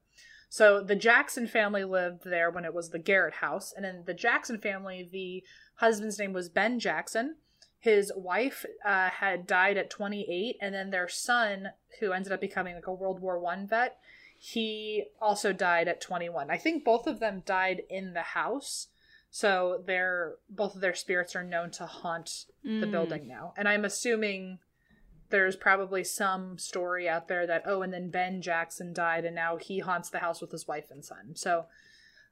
[0.53, 3.73] So the Jackson family lived there when it was the Garrett house.
[3.73, 7.37] And in the Jackson family, the husband's name was Ben Jackson.
[7.79, 11.69] His wife uh, had died at 28, and then their son,
[12.01, 13.97] who ended up becoming like a World War One vet,
[14.37, 16.51] he also died at 21.
[16.51, 18.87] I think both of them died in the house.
[19.29, 22.91] So their both of their spirits are known to haunt the Mm.
[22.91, 23.53] building now.
[23.55, 24.59] And I'm assuming
[25.31, 29.57] there's probably some story out there that oh and then Ben Jackson died and now
[29.57, 31.31] he haunts the house with his wife and son.
[31.35, 31.65] So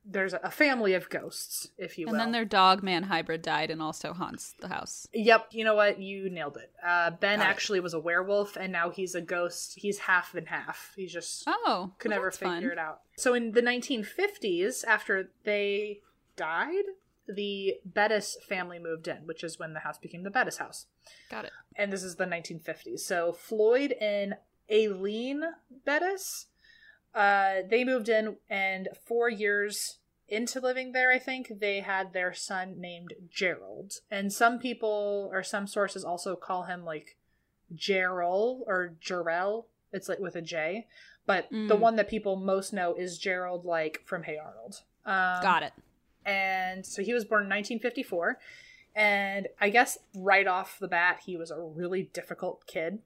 [0.05, 2.13] there's a family of ghosts, if you will.
[2.13, 5.07] And then their dog man hybrid died and also haunts the house.
[5.13, 5.99] Yep, you know what?
[5.99, 6.71] You nailed it.
[6.83, 7.49] Uh, ben Got it.
[7.49, 9.73] actually was a werewolf, and now he's a ghost.
[9.77, 10.93] He's half and half.
[10.95, 12.63] He's just Oh, could well, never figure fun.
[12.63, 13.01] it out.
[13.17, 15.99] So in the 1950s, after they
[16.37, 16.85] died,
[17.33, 20.87] the Bettis family moved in, which is when the house became the Bettis house.
[21.29, 21.51] Got it.
[21.75, 22.99] and this is the 1950s.
[23.01, 24.35] So Floyd and
[24.71, 25.43] Aileen
[25.85, 26.47] Bettis,
[27.15, 32.33] uh, they moved in, and four years into living there, I think they had their
[32.33, 33.93] son named Gerald.
[34.11, 37.17] And some people or some sources also call him like
[37.73, 39.65] Gerald or Jarrell.
[39.91, 40.87] It's like with a J,
[41.25, 41.79] but the Mm.
[41.79, 44.81] one that people most know is Gerald, like from Hey Arnold.
[45.05, 45.73] Um, Got it.
[46.25, 48.37] And so he was born in 1954
[48.95, 52.99] and i guess right off the bat he was a really difficult kid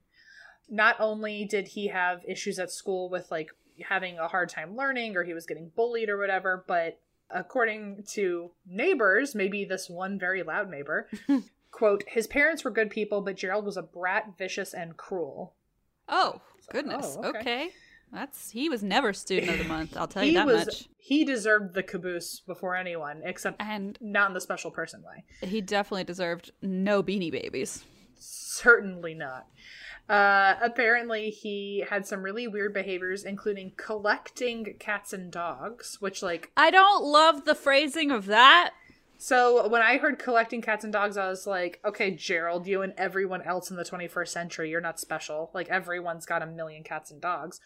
[0.68, 3.50] not only did he have issues at school with like
[3.88, 6.98] having a hard time learning or he was getting bullied or whatever but
[7.30, 11.08] according to neighbors maybe this one very loud neighbor
[11.70, 15.54] quote his parents were good people but gerald was a brat vicious and cruel
[16.06, 17.16] Oh, goodness.
[17.18, 17.38] oh, okay.
[17.38, 17.70] okay.
[18.14, 19.96] That's he was never student of the month.
[19.96, 20.88] I'll tell you that was much.
[20.98, 25.60] he deserved the caboose before anyone except And not in the special person way he
[25.60, 27.84] definitely deserved no beanie babies.
[28.16, 29.46] Certainly not.
[30.08, 36.50] Uh, apparently, he had some really weird behaviors, including collecting cats and dogs, which, like,
[36.56, 38.72] I don't love the phrasing of that.
[39.16, 42.92] so when I heard collecting cats and dogs, I was like, okay, Gerald, you and
[42.98, 45.50] everyone else in the 21st century, you're not special.
[45.54, 47.58] Like, everyone's got a million cats and dogs.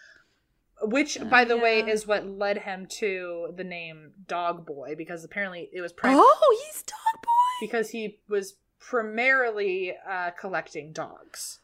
[0.83, 5.69] Which, by the way, is what led him to the name Dog Boy, because apparently
[5.73, 7.67] it was prim- Oh, he's dog boy.
[7.67, 11.61] because he was primarily uh, collecting dogs.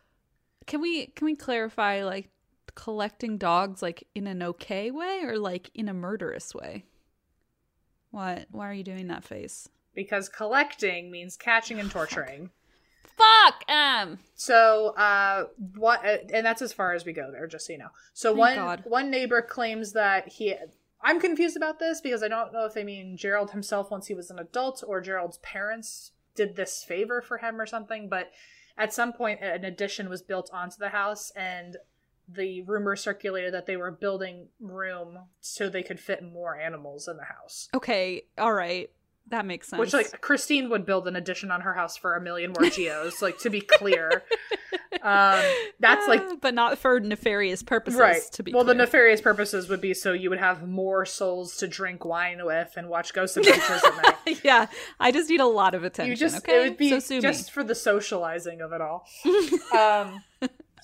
[0.67, 2.31] Can we can we clarify like
[2.75, 6.85] collecting dogs like in an okay way or like in a murderous way?
[8.11, 8.47] What?
[8.51, 9.69] Why are you doing that face?
[9.95, 12.51] because collecting means catching and torturing.
[13.05, 14.19] Fuck um.
[14.35, 15.45] So, uh,
[15.77, 16.05] what?
[16.05, 17.91] uh, And that's as far as we go there, just so you know.
[18.13, 18.83] So one God.
[18.87, 20.55] one neighbor claims that he.
[21.03, 24.15] I'm confused about this because I don't know if they mean Gerald himself once he
[24.15, 28.09] was an adult or Gerald's parents did this favor for him or something.
[28.09, 28.31] But
[28.77, 31.77] at some point, an addition was built onto the house, and
[32.27, 37.17] the rumor circulated that they were building room so they could fit more animals in
[37.19, 37.69] the house.
[37.75, 38.91] Okay, all right,
[39.29, 39.81] that makes sense.
[39.81, 43.23] Which, like, Christine would build an addition on her house for a million more geos.
[43.23, 44.23] like, to be clear,
[45.03, 45.43] um,
[45.81, 48.01] that's like Ah, but not for nefarious purposes.
[48.01, 48.23] right.
[48.33, 51.69] To be well, the nefarious purposes would be so you would have more souls to
[51.69, 54.41] drink wine with and watch Ghost Adventures at night.
[54.45, 54.67] yeah,
[55.01, 56.11] I just need a lot of attention.
[56.11, 59.07] You just okay, it would be so just for the socializing of it all.
[59.79, 60.23] um,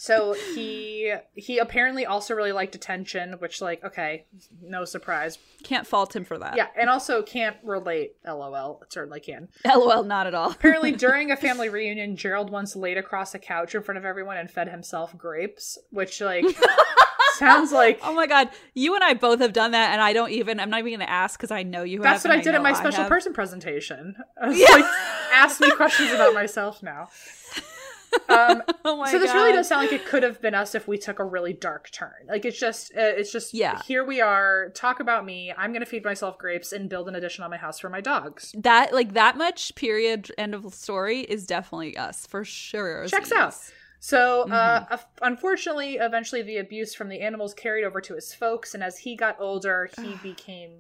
[0.01, 4.25] so he he apparently also really liked attention, which like okay,
[4.63, 5.37] no surprise.
[5.63, 6.57] Can't fault him for that.
[6.57, 8.15] Yeah, and also can't relate.
[8.27, 9.49] LOL, it certainly can.
[9.63, 10.53] LOL, not at all.
[10.53, 14.39] Apparently, during a family reunion, Gerald once laid across a couch in front of everyone
[14.39, 16.47] and fed himself grapes, which like
[17.35, 20.31] sounds like Oh my god, you and I both have done that, and I don't
[20.31, 20.61] even.
[20.61, 22.01] I'm not even going to ask because I know you.
[22.01, 24.17] That's what I and did in know my special person presentation.
[24.43, 24.85] I was like,
[25.35, 27.09] ask me questions about myself now.
[28.29, 29.37] Um, Oh so this god.
[29.39, 31.91] really does sound like it could have been us if we took a really dark
[31.91, 32.13] turn.
[32.29, 33.81] Like it's just, uh, it's just, Yeah.
[33.83, 34.71] Here we are.
[34.75, 35.53] Talk about me.
[35.57, 38.55] I'm gonna feed myself grapes and build an addition on my house for my dogs.
[38.59, 43.07] that like that much period end of story is definitely us for sure.
[43.07, 43.55] Checks out.
[44.03, 44.95] So, uh, Mm-hmm.
[45.23, 49.15] unfortunately, eventually the abuse from the animals carried over to his folks, and as he
[49.15, 50.71] got older, he became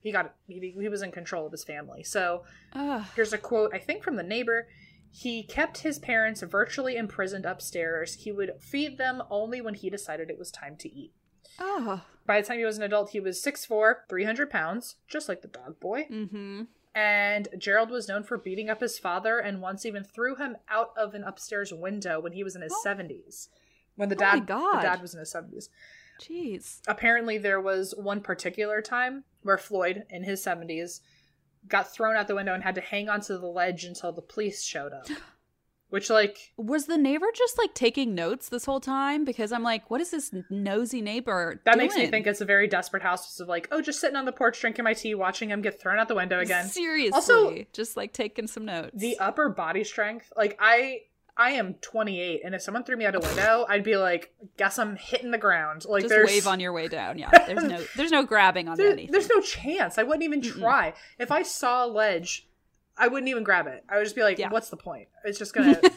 [0.00, 2.04] he got he, he was in control of his family.
[2.04, 3.02] So Ugh.
[3.16, 4.68] Here's a quote, I think from the neighbor.
[5.10, 8.14] He kept his parents virtually imprisoned upstairs.
[8.14, 11.12] He would feed them only when he decided it was time to eat.
[11.58, 12.02] Oh.
[12.26, 15.48] By the time he was an adult, he was 6'4, 300 pounds, just like the
[15.48, 16.06] dog boy.
[16.10, 16.62] Mm-hmm.
[16.94, 20.90] And Gerald was known for beating up his father and once even threw him out
[20.96, 23.48] of an upstairs window when he was in his 70s.
[23.96, 24.78] When the Oh dad, God.
[24.78, 25.68] the dad was in his 70s.
[26.20, 26.80] Jeez.
[26.88, 31.00] Apparently, there was one particular time where Floyd, in his 70s,
[31.68, 34.62] got thrown out the window and had to hang onto the ledge until the police
[34.62, 35.06] showed up.
[35.90, 39.24] Which, like, Was the neighbor just like taking notes this whole time?
[39.24, 41.62] Because I'm like, what is this nosy neighbor?
[41.64, 44.26] that makes me think it's a very desperate house of like, oh, just sitting on
[44.26, 46.66] the porch drinking my tea, watching him get thrown out the window again.
[46.66, 48.90] Seriously, Also- just like taking some notes.
[49.00, 51.04] The upper body strength, like, I.
[51.40, 54.76] I am 28, and if someone threw me out a window, I'd be like, "Guess
[54.78, 57.16] I'm hitting the ground." Like, just there's wave on your way down.
[57.16, 59.12] Yeah, there's no, there's no grabbing on there- anything.
[59.12, 59.98] there's no chance.
[59.98, 60.94] I wouldn't even try.
[61.18, 62.48] If I saw a ledge,
[62.96, 63.84] I wouldn't even grab it.
[63.88, 64.50] I would just be like, Yeah.
[64.50, 65.92] "What's the point?" It's just gonna, it's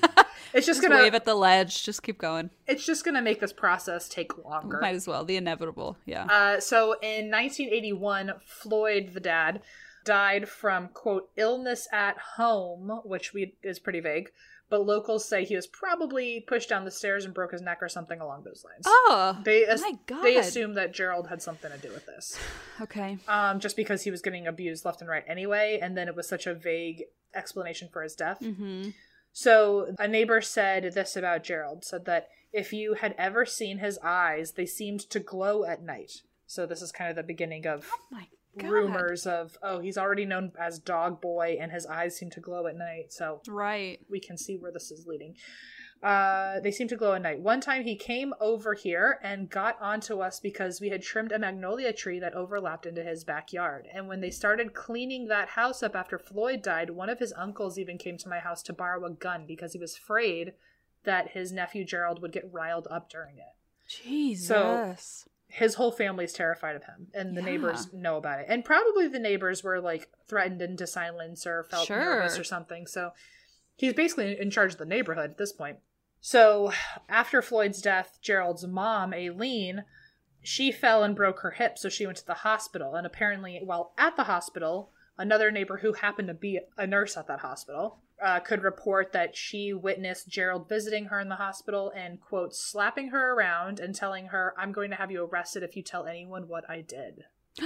[0.53, 1.83] just, just gonna, wave at the ledge.
[1.83, 2.51] Just keep going.
[2.67, 4.79] it's just gonna make this process take longer.
[4.79, 5.25] Might as well.
[5.25, 5.97] The inevitable.
[6.05, 6.25] Yeah.
[6.25, 9.61] Uh, so in 1981, Floyd, the dad,
[10.05, 14.29] died from quote illness at home, which we is pretty vague.
[14.71, 17.89] But locals say he was probably pushed down the stairs and broke his neck or
[17.89, 18.85] something along those lines.
[18.87, 20.23] oh, they as- my God.
[20.23, 22.39] they assume that Gerald had something to do with this.
[22.81, 23.17] okay.
[23.27, 26.27] um, just because he was getting abused left and right anyway, and then it was
[26.27, 27.03] such a vague
[27.35, 28.39] explanation for his death.
[28.41, 28.91] Mm-hmm.
[29.33, 33.99] So a neighbor said this about Gerald, said that if you had ever seen his
[34.01, 36.21] eyes, they seemed to glow at night.
[36.47, 38.69] So this is kind of the beginning of Oh my God.
[38.69, 42.67] rumors of oh he's already known as Dog Boy and his eyes seem to glow
[42.67, 43.11] at night.
[43.13, 43.99] So Right.
[44.09, 45.35] we can see where this is leading.
[46.03, 47.39] Uh, they seem to glow at night.
[47.39, 51.37] One time he came over here and got onto us because we had trimmed a
[51.37, 53.87] magnolia tree that overlapped into his backyard.
[53.93, 57.77] And when they started cleaning that house up after Floyd died, one of his uncles
[57.77, 60.53] even came to my house to borrow a gun because he was afraid
[61.03, 63.53] that his nephew Gerald would get riled up during it.
[63.87, 65.27] Jesus.
[65.51, 67.45] His whole family's terrified of him, and the Yeah.
[67.45, 68.45] neighbors know about it.
[68.47, 71.97] And probably the neighbors were like threatened into silence or felt Sure.
[71.99, 72.87] nervous or something.
[72.87, 73.13] So
[73.75, 75.79] he's basically in charge of the neighborhood at this point.
[76.21, 76.71] So
[77.09, 79.85] after Floyd's death, Gerald's mom, Aileen,
[80.41, 82.95] she fell and broke her hip, so she went to the hospital.
[82.95, 87.27] And apparently, while at the hospital, another neighbor who happened to be a nurse at
[87.27, 92.21] that hospital uh, could report that she witnessed Gerald visiting her in the hospital and,
[92.21, 95.83] quote, slapping her around and telling her, I'm going to have you arrested if you
[95.83, 97.25] tell anyone what I did.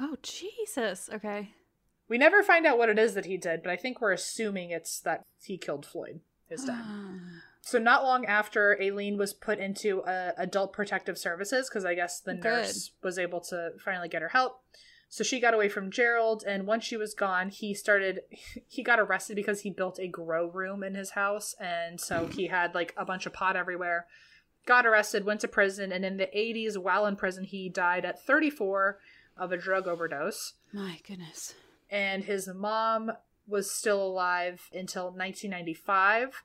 [0.00, 1.10] oh Jesus.
[1.12, 1.50] Okay.
[2.08, 4.70] We never find out what it is that he did, but I think we're assuming
[4.70, 6.84] it's that he killed Floyd, his dad.
[7.60, 12.18] So not long after Aileen was put into uh, adult protective services because I guess
[12.18, 12.44] the Good.
[12.44, 14.62] nurse was able to finally get her help.
[15.10, 18.20] So she got away from Gerald, and once she was gone, he started.
[18.66, 22.48] He got arrested because he built a grow room in his house, and so he
[22.48, 24.06] had like a bunch of pot everywhere.
[24.66, 28.22] Got arrested, went to prison, and in the 80s, while in prison, he died at
[28.24, 28.98] 34
[29.36, 30.54] of a drug overdose.
[30.72, 31.54] My goodness.
[31.90, 33.12] and his mom
[33.46, 36.42] was still alive until 1995.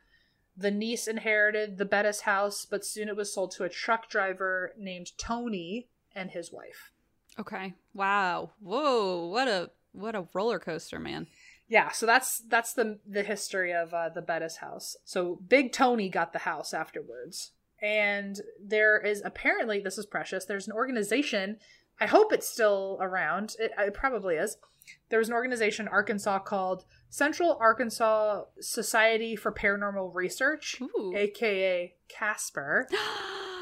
[0.56, 4.74] The niece inherited the Bettis house, but soon it was sold to a truck driver
[4.78, 6.93] named Tony and his wife.
[7.40, 7.74] Okay.
[7.94, 8.52] Wow.
[8.60, 9.28] Whoa.
[9.28, 11.28] What a what a roller coaster, man.
[11.68, 14.96] Yeah, so that's that's the the history of uh, the Bettis house.
[15.06, 20.46] So Big Tony got the house afterwards, and there is apparently this is precious.
[20.46, 21.58] There's an organization.
[22.00, 23.56] I hope it's still around.
[23.60, 24.58] It, it probably is.
[25.10, 31.14] There was an organization in Arkansas called Central Arkansas Society for Paranormal Research, Ooh.
[31.16, 32.88] aka Casper.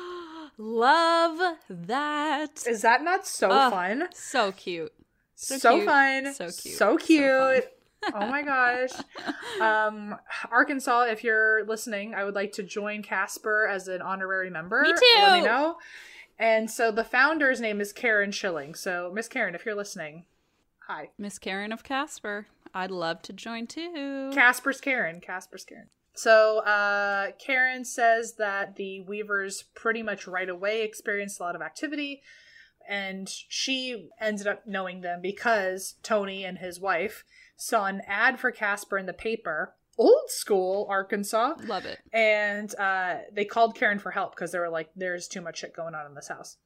[0.64, 2.68] Love that.
[2.68, 4.08] Is that not so Oh, fun?
[4.14, 4.94] So cute.
[5.36, 5.86] So, So cute.
[5.86, 6.34] fun.
[6.36, 6.54] So cute.
[6.54, 7.64] So So cute.
[8.04, 8.12] fun.
[8.16, 8.92] oh my gosh.
[9.60, 10.16] Um,
[10.52, 14.82] Arkansas, if you're listening, I would like to join Casper as an honorary member.
[14.82, 15.20] Me too.
[15.22, 15.78] Let me know.
[16.38, 18.76] And so the founder's name is Karen Schilling.
[18.76, 20.26] So Miss Karen, if you're listening,
[20.88, 21.10] hi.
[21.18, 22.46] Miss Karen of Casper.
[22.74, 24.32] I'd love to join too.
[24.34, 25.22] Casper's Karen.
[25.22, 25.88] Casper's Karen.
[26.14, 31.62] So uh, Karen says that the Weavers pretty much right away experienced a lot of
[31.62, 32.22] activity,
[32.88, 37.24] and she ended up knowing them because Tony and his wife
[37.56, 42.00] saw an ad for Casper in the paper, old school Arkansas, Love it.
[42.12, 45.74] and uh, they called Karen for help because they were like, "There's too much shit
[45.76, 46.58] going on in this house."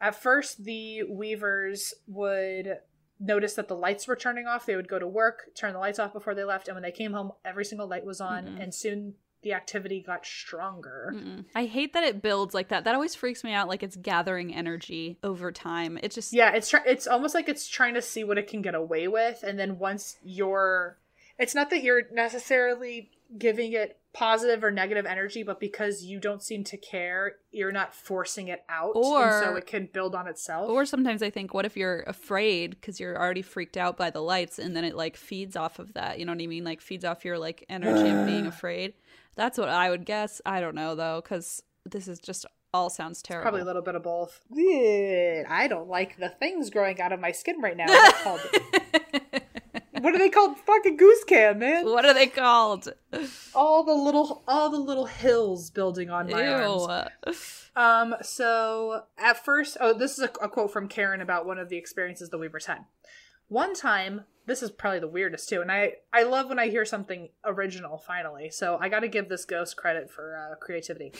[0.00, 2.78] At first, the Weavers would
[3.20, 4.66] notice that the lights were turning off.
[4.66, 6.92] They would go to work, turn the lights off before they left, and when they
[6.92, 8.62] came home, every single light was on, Mhm.
[8.62, 11.12] and soon the activity got stronger.
[11.14, 11.44] Mm-mm.
[11.54, 12.82] I hate that it builds like that.
[12.84, 13.68] That always freaks me out.
[13.68, 15.96] Like it's gathering energy over time.
[16.02, 18.74] It just Yeah, it's it's almost like it's trying to see what it can get
[18.74, 20.98] away with, and then once you're,
[21.38, 26.42] it's not that you're necessarily giving it positive or negative energy, but because you don't
[26.42, 30.68] seem to care, you're not forcing it out, and so it can build on itself.
[30.68, 34.20] Or sometimes I think, what if you're afraid because you're already freaked out by the
[34.20, 36.18] lights, and then it like feeds off of that.
[36.18, 36.64] You know what I mean?
[36.64, 38.94] Like feeds off your like energy of being afraid.
[39.36, 40.40] That's what I would guess.
[40.44, 42.44] I don't know though, because this is just
[42.74, 43.44] all sounds terrible.
[43.44, 44.40] Probably a little bit of both.
[44.54, 47.86] I don't like the things growing out of my skin right now.
[50.00, 50.58] What are they called?
[50.58, 51.84] Fucking goose can, man.
[51.86, 52.92] what are they called?
[53.54, 56.86] All the little, all the little hills building on my arms.
[57.74, 61.68] Um, so at first, oh, this is a, a quote from Karen about one of
[61.68, 62.84] the experiences the Weavers had.
[63.48, 66.84] One time, this is probably the weirdest too, and I I love when I hear
[66.84, 68.50] something original finally.
[68.50, 71.12] So I got to give this ghost credit for uh, creativity.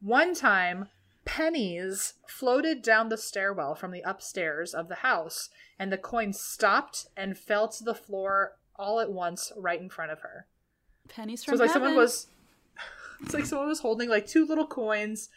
[0.00, 0.88] One time,
[1.24, 7.06] pennies floated down the stairwell from the upstairs of the house, and the coins stopped
[7.16, 10.46] and fell to the floor all at once, right in front of her.
[11.08, 12.28] Pennies So from it's like someone was
[13.22, 15.28] it's like someone was holding like two little coins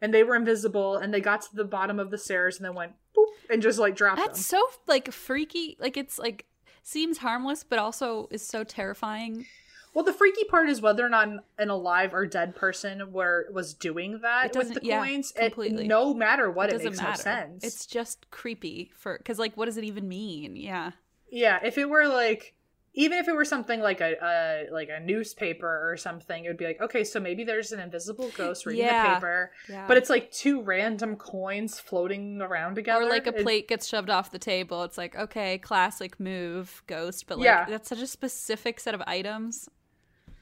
[0.00, 2.74] and they were invisible and they got to the bottom of the stairs and then
[2.74, 4.58] went boop and just like dropped That's them.
[4.58, 5.76] so like freaky.
[5.78, 6.46] Like it's like
[6.82, 9.46] seems harmless, but also is so terrifying.
[9.94, 11.28] Well, the freaky part is whether or not
[11.58, 15.32] an alive or dead person were was doing that It with the yeah, coins.
[15.36, 15.84] completely.
[15.84, 17.10] It, no matter what, it, doesn't makes matter.
[17.10, 17.64] no sense.
[17.64, 20.56] It's just creepy for because like what does it even mean?
[20.56, 20.92] Yeah.
[21.30, 22.54] yeah, if it were like
[22.94, 26.56] even if it were something like a, a like a newspaper or something, it would
[26.58, 29.08] be like okay, so maybe there's an invisible ghost reading Yeah.
[29.08, 29.86] the paper, Yeah.
[29.88, 33.86] but it's like two random coins floating around together, or like a It- plate gets
[33.88, 34.84] shoved off the table.
[34.84, 37.64] It's like, okay, classic move, ghost, but like Yeah.
[37.66, 39.68] that's such a specific set of items.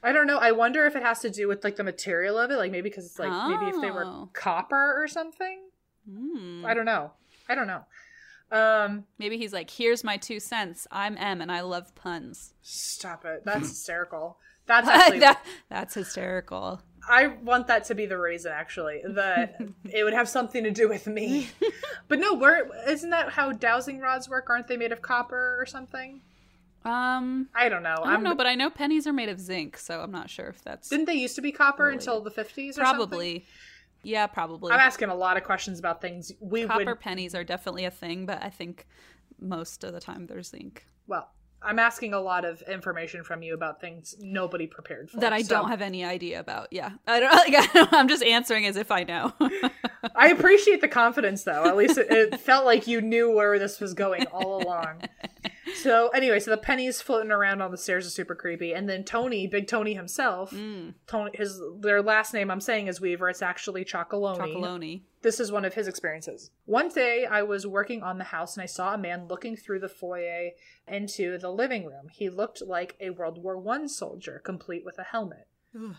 [0.03, 0.37] I don't know.
[0.37, 2.89] I wonder if it has to do with like the material of it, like maybe
[2.89, 4.29] because it's like maybe if they were Oh.
[4.33, 5.59] copper or something.
[6.11, 6.65] Hmm.
[6.65, 7.11] I don't know.
[7.47, 7.83] I don't know.
[8.51, 10.85] Um, Maybe he's like, here's my two cents.
[10.91, 12.53] I'm Em and I love puns.
[12.61, 13.43] stop it.
[13.45, 14.37] That's hysterical.
[14.67, 15.19] That's actually.
[15.19, 16.81] That- that's hysterical.
[17.09, 18.51] I want that to be the reason.
[18.51, 21.49] Actually, that it would have something to do with me.
[22.07, 24.49] but no, where isn't that how dowsing rods work?
[24.49, 26.21] Aren't they made of copper or something?
[26.83, 27.91] Um, I don't know.
[27.91, 30.29] I don't I'm- know, but I know pennies are made of zinc, so I'm not
[30.29, 31.95] sure if that's didn't they used to be copper Really?
[31.95, 32.77] until the fifties?
[32.77, 33.45] or probably.
[34.03, 34.71] Yeah, probably.
[34.73, 36.99] I'm asking a lot of questions about things we Copper would.
[36.99, 38.87] pennies are definitely a thing, but I think
[39.39, 40.87] most of the time they're zinc.
[41.05, 41.29] Well,
[41.61, 45.19] I'm asking a lot of information from you about things nobody prepared for.
[45.19, 46.69] that I so- don't have any idea about.
[46.71, 47.31] Yeah, I don't.
[47.35, 49.33] Like, I I'm just answering as if I know.
[50.15, 51.65] I appreciate the confidence, though.
[51.65, 55.03] At least it, it felt like you knew where this was going all along.
[55.75, 59.03] So anyway, so the pennies floating around on the stairs is super creepy, and then
[59.03, 63.29] Tony, Big Tony himself, mm, Tony, his their last name I'm saying is Weaver.
[63.29, 64.37] It's actually Chocolonely.
[64.37, 65.01] chocolonely.
[65.21, 66.49] This is one of his experiences.
[66.65, 69.79] One day, I was working on the house and I saw a man looking through
[69.79, 70.49] the foyer
[70.87, 72.09] into the living room.
[72.11, 75.47] He looked like a World War One soldier, complete with a helmet.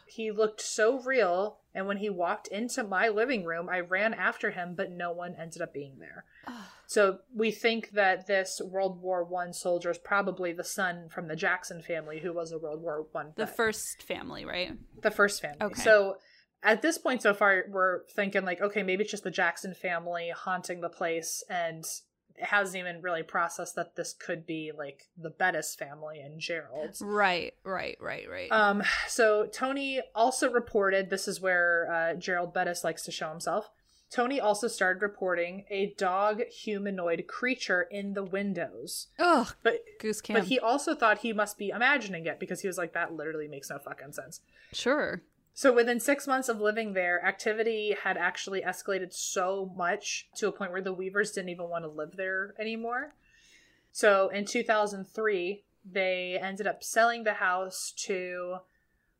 [0.07, 4.51] He looked so real, and when he walked into my living room, I ran after
[4.51, 6.25] him, but no one ended up being there.
[6.87, 11.37] So we think that this World War One soldier is probably the son from the
[11.37, 13.33] Jackson family, who was a World War One.
[13.37, 14.73] The first family, right?
[15.01, 15.63] the first family.
[15.63, 15.81] Okay.
[15.81, 16.17] So
[16.63, 20.33] at this point so far, we're thinking like, okay, maybe it's just the Jackson family
[20.37, 21.85] haunting the place, and
[22.39, 27.01] hasn't even really processed that this could be like the Bettis family and Gerald's.
[27.05, 28.51] Right, right, right, right.
[28.51, 33.71] Um, so Tony also reported this is where uh, Gerald Bettis likes to show himself.
[34.11, 39.07] Tony also started reporting a dog humanoid creature in the windows.
[39.19, 40.41] Ugh, But goose camp.
[40.41, 43.49] but he also thought he must be imagining it because he was like, that literally
[43.49, 44.41] makes no fucking sense.
[44.73, 45.23] sure.
[45.55, 50.53] So within six months of living there, activity had actually escalated so much to a
[50.53, 53.15] point where the Weavers didn't even want to live there anymore.
[53.93, 58.59] So in 2003, they ended up selling the house to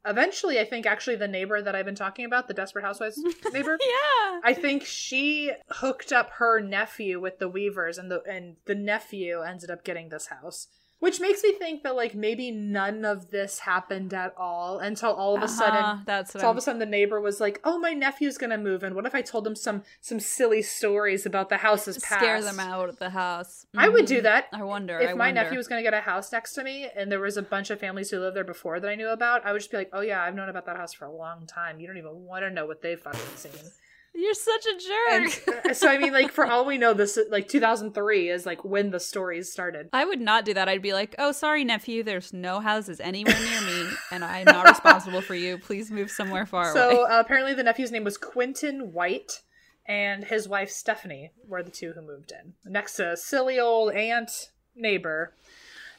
[0.05, 3.19] eventually, I think, actually the neighbor that I've been talking about, the Desperate Housewives
[3.53, 3.79] neighbor.
[3.81, 4.41] Yeah.
[4.43, 9.41] I think she hooked up her nephew with the Weavers, and the and the nephew
[9.41, 10.69] ended up getting this house,
[11.03, 15.35] which makes me think that like maybe none of this happened at all until all
[15.35, 16.03] of a Uh-huh, sudden.
[16.07, 18.95] that's all of a sudden, the neighbor was like, "Oh, my nephew's gonna move in.
[18.95, 22.21] What if I told him some some silly stories about the house's past?
[22.21, 23.67] scare them out of the house.
[23.77, 24.23] I would do Mhm.
[24.23, 24.47] that.
[24.53, 24.99] I wonder.
[25.01, 25.43] If I my wonder.
[25.43, 27.71] nephew was going to get a house next to me and there was a bunch
[27.71, 29.91] of families who lived there before that I knew about, I would just be like,
[29.93, 31.81] oh yeah, I've known about that house for a long time.
[31.81, 33.73] You don't even want to know what they've fucking seen.
[34.15, 35.75] You're such a And jerk.
[35.75, 39.01] so, I mean, like, for all we know, this, like, 2003 is, like, when the
[39.01, 39.89] stories started.
[39.93, 40.69] I would not do that.
[40.69, 42.03] I'd be like, "Oh, sorry, nephew.
[42.03, 45.57] There's no houses anywhere near me, and I'm not responsible for you.
[45.59, 49.41] Please move somewhere far away." So, uh, apparently, the nephew's name was Quentin White,
[49.87, 52.53] and his wife Stephanie were the two who moved in.
[52.71, 55.33] Next to silly old aunt neighbor,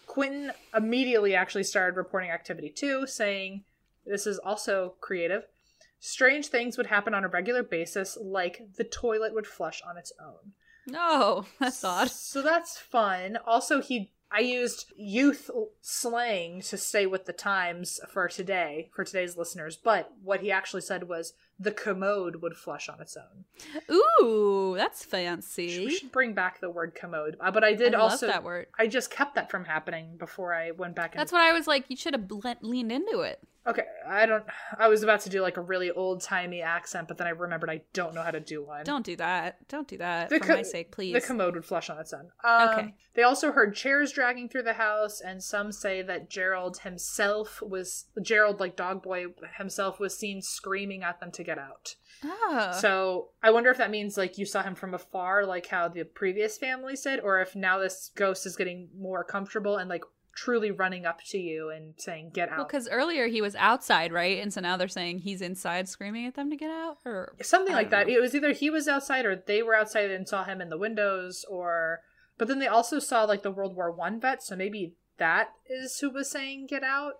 [0.05, 3.63] Quentin immediately actually started reporting activity too, saying,
[4.05, 5.45] This is also creative.
[6.05, 10.11] Strange things would happen on a regular basis, like the toilet would flush on its
[10.21, 10.51] own.
[10.85, 12.11] No, that's odd.
[12.11, 13.37] So that's fun.
[13.47, 15.49] Also, he I used youth
[15.79, 20.81] slang to stay with the times for today, for today's listeners, but what he actually
[20.81, 23.45] said was the commode would flush on its own.
[23.89, 25.85] Ooh, that's fancy.
[25.85, 27.37] We should bring back the word commode.
[27.39, 28.67] Uh, but I did I also that word.
[28.77, 31.65] I just kept that from happening before I went back and That's what I was
[31.65, 31.85] like.
[31.89, 32.29] You should have
[32.61, 33.39] leaned into it.
[33.65, 34.43] Okay, I don't
[34.77, 37.81] I was about to do like a really old-timey accent, but then I remembered I
[37.93, 38.83] don't know how to do one.
[38.83, 39.67] Don't do that.
[39.69, 41.13] Don't do that The for co- my sake, please.
[41.13, 42.29] The commode would flush on its own.
[42.43, 42.93] Um, Okay.
[43.15, 48.05] They also heard chairs dragging through the house, and some say that Gerald himself was
[48.21, 51.95] Gerald, like Dog Boy himself, was seen screaming at them to get out.
[52.25, 52.77] Ah.
[52.79, 56.03] So I wonder if that means like you saw him from afar, like how the
[56.03, 60.03] previous family said, or if now this ghost is getting more comfortable and like
[60.35, 64.11] truly running up to you and saying "Get out." well, because earlier he was outside,
[64.11, 64.41] right?
[64.41, 67.73] And so now they're saying he's inside, screaming at them to get out, or something
[67.73, 68.07] like don't that.
[68.07, 68.17] know.
[68.17, 70.77] It was either he was outside or they were outside and saw him in the
[70.77, 72.01] windows, or
[72.37, 75.99] but then they also saw like the World War One vet, so maybe that is
[75.99, 77.19] who was saying "Get out."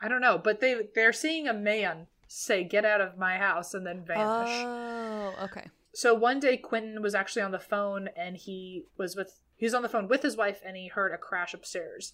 [0.00, 3.74] I don't know, but they they're seeing a man say "Get out of my house"
[3.74, 4.64] and then vanish.
[4.64, 5.68] Oh, okay.
[5.92, 9.74] So one day Quentin was actually on the phone and he was with he was
[9.74, 12.12] on the phone with his wife and he heard a crash upstairs.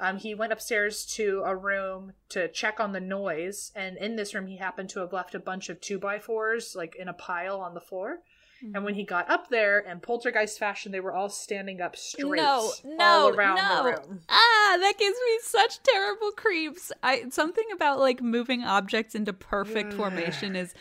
[0.00, 4.34] Um, he went upstairs to a room to check on the noise, and in this
[4.34, 7.12] room he happened to have left a bunch of two by fours like in a
[7.12, 8.18] pile on the floor.
[8.74, 12.36] And when he got up there, in poltergeist fashion, they were all standing up straight
[12.36, 13.82] No, no, all around no.
[13.82, 14.20] the room.
[14.28, 16.92] Ah, that gives me such terrible creeps.
[17.02, 20.74] I something about like moving objects into perfect formation is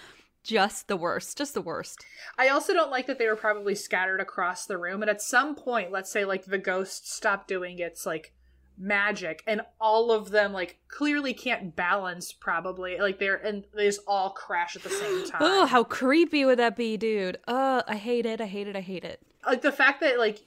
[0.43, 1.39] just the worst.
[1.39, 2.05] Just the worst.
[2.37, 5.01] I also don't like that they were probably scattered across the room.
[5.01, 8.33] And at some point, let's say like the ghost stopped doing its like
[8.77, 12.31] magic, and all of them like clearly can't balance.
[12.31, 15.41] Probably like they're and they just all crash at the same time.
[15.41, 17.37] Oh, how creepy would that be, dude?
[17.47, 18.41] Uh, I hate it.
[18.41, 18.75] I hate it.
[18.75, 19.21] I hate it.
[19.45, 20.39] like the fact that like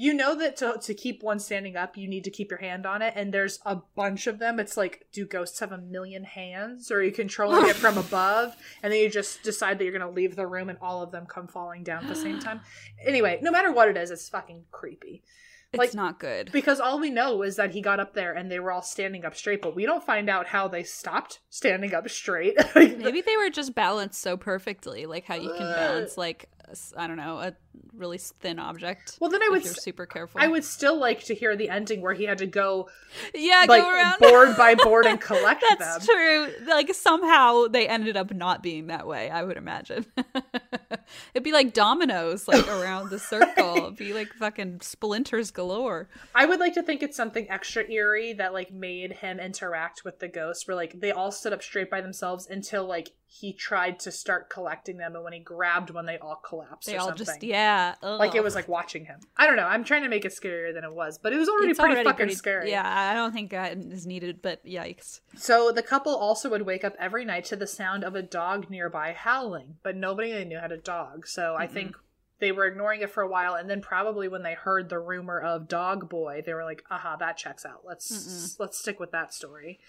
[0.00, 2.86] you know that to to keep one standing up, you need to keep your hand
[2.86, 4.60] on it, and there's a bunch of them.
[4.60, 8.54] It's like, do ghosts have a million hands, or are you controlling it from above,
[8.82, 11.26] and then you just decide that you're gonna leave the room, and all of them
[11.26, 12.60] come falling down at the same time?
[13.04, 15.24] Anyway, no matter what it is, it's fucking creepy.
[15.72, 16.50] It's Like- not good.
[16.50, 19.24] Because all we know is that he got up there and they were all standing
[19.26, 22.56] up straight, but we don't find out how they stopped standing up straight.
[22.74, 26.48] Maybe they were just balanced so perfectly, like how you can uh, balance like
[26.96, 27.54] I don't know a
[27.94, 29.18] really thin object.
[29.20, 30.40] Well, then I would you're super careful.
[30.40, 32.88] I would still like to hear the ending where he had to go
[33.34, 36.16] yeah, like go around board by board and collect That's them.
[36.16, 36.48] true.
[36.66, 39.30] Like somehow they ended up not being that way.
[39.30, 40.06] I would imagine.
[41.34, 43.76] It'd be like dominoes, like around the circle.
[43.76, 46.08] It'd be like fucking splinters galore.
[46.34, 50.18] I would like to think it's something extra eerie that like made him interact with
[50.18, 54.00] the ghosts where like they all stood up straight by themselves until like he tried
[54.00, 57.06] to start collecting them and when he grabbed one they all collapsed They or all
[57.08, 57.26] something.
[57.26, 59.20] just yeah, like it was like watching him.
[59.36, 59.66] I don't know.
[59.66, 61.92] I'm trying to make it scarier than it was, but it was already It's pretty
[61.94, 62.70] already fucking pretty- scary.
[62.70, 65.20] Yeah, I don't think that is needed, but yikes.
[65.36, 68.70] So the couple also would wake up every night to the sound of a dog
[68.70, 71.26] nearby howling, but nobody they knew had a dog.
[71.26, 71.96] So I think
[72.40, 75.38] they were ignoring it for a while, and then probably when they heard the rumor
[75.38, 77.82] of Dog Boy, they were like, "Aha, that checks out.
[77.84, 79.80] Let's let's stick with that story."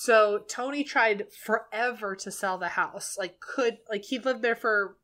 [0.00, 3.16] So Tony tried forever to sell the house.
[3.18, 4.96] Like could like he lived there for,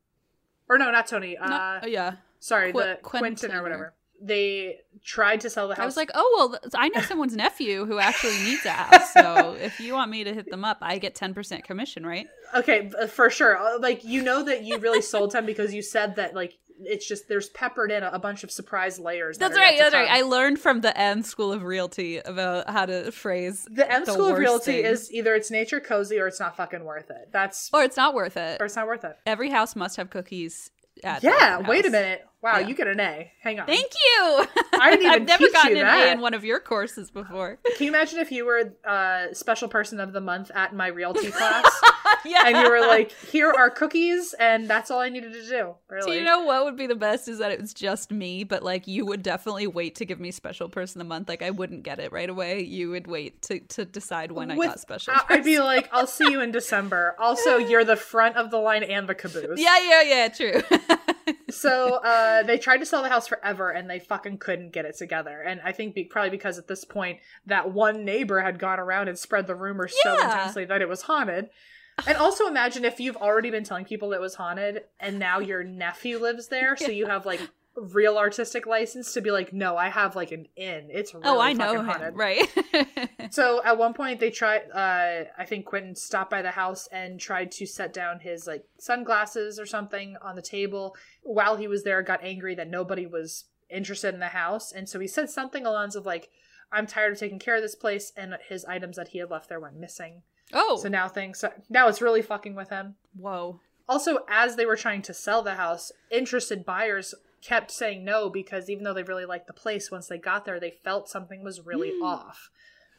[0.67, 1.37] or no, not Tony.
[1.37, 2.13] Uh, No- oh, yeah.
[2.39, 3.93] sorry, Qu- the Quentin, Quentin or whatever.
[4.19, 5.83] They tried to sell the house.
[5.83, 9.13] I was like, oh well, I know someone's nephew who actually needs a house.
[9.13, 12.25] So if you want me to hit them up, I get ten percent commission, right?
[12.55, 13.55] Okay, for sure.
[13.55, 17.07] Uh, Like you know that you really sold him because you said that like it's
[17.07, 19.37] just there's peppered in a, a bunch of surprise layers.
[19.37, 19.77] That's are right.
[19.77, 20.09] That's right.
[20.09, 24.27] I learned from the Em School of Realty about how to phrase the Em school
[24.27, 25.01] of realty things.
[25.01, 27.29] is either it's nature cozy or it's not fucking worth it.
[27.31, 28.61] That's or it's not worth it.
[28.61, 29.17] or it's not worth it.
[29.25, 30.71] Every house must have cookies.
[31.03, 32.25] At Yeah, wait a minute.
[32.47, 32.67] Wow, Yeah.
[32.67, 33.31] you get an A.
[33.41, 33.65] Hang on.
[33.67, 34.45] Thank you.
[34.79, 36.07] I didn't even I've never gotten an that.
[36.07, 37.59] A in one of your courses before.
[37.75, 41.29] Can you imagine if you were uh, special person of the month at my realty
[41.31, 41.69] class
[42.25, 42.43] yeah.
[42.45, 45.75] and you were like, "Here are cookies," and that's all I needed to do.
[45.89, 46.11] Really?
[46.11, 48.63] Do you know what would be the best is that it was just me, but
[48.63, 51.27] like you would definitely wait to give me special person of the month.
[51.27, 52.61] Like I wouldn't get it right away.
[52.61, 55.13] You would wait to to decide when I got special.
[55.27, 58.83] I'd be like, "I'll see you in December." Also, you're the front of the line
[58.83, 59.59] and the caboose.
[59.59, 60.61] yeah, yeah, yeah, true.
[61.49, 64.97] So uh, they tried to sell the house forever, and they fucking couldn't get it
[64.97, 65.41] together.
[65.41, 69.07] And I think be- probably because at this point, that one neighbor had gone around
[69.07, 71.49] and spread the rumor so intensely that it was haunted.
[72.05, 75.63] And also imagine if you've already been telling people it was haunted, and now your
[75.63, 77.41] nephew lives there, so you have like
[77.79, 80.87] real artistic license to be like, no, I have like an inn.
[80.89, 82.15] It's really oh, I know him, haunted.
[82.15, 82.47] right?
[83.29, 87.19] So at one point they tried uh I think Quentin stopped by the house and
[87.19, 90.95] tried to set down his like sunglasses or something on the table.
[91.23, 94.97] While he was there got angry that nobody was interested in the house and so
[94.97, 96.29] he said something along the lines of like
[96.71, 99.49] I'm tired of taking care of this place and his items that he had left
[99.49, 100.21] there went missing.
[100.53, 102.95] oh, So now things now it's really fucking with him.
[103.13, 103.59] whoa.
[103.89, 108.69] Also as they were trying to sell the house, interested buyers kept saying no because
[108.69, 111.65] even though they really liked the place once they got there they felt something was
[111.65, 112.03] really hmm.
[112.03, 112.49] off.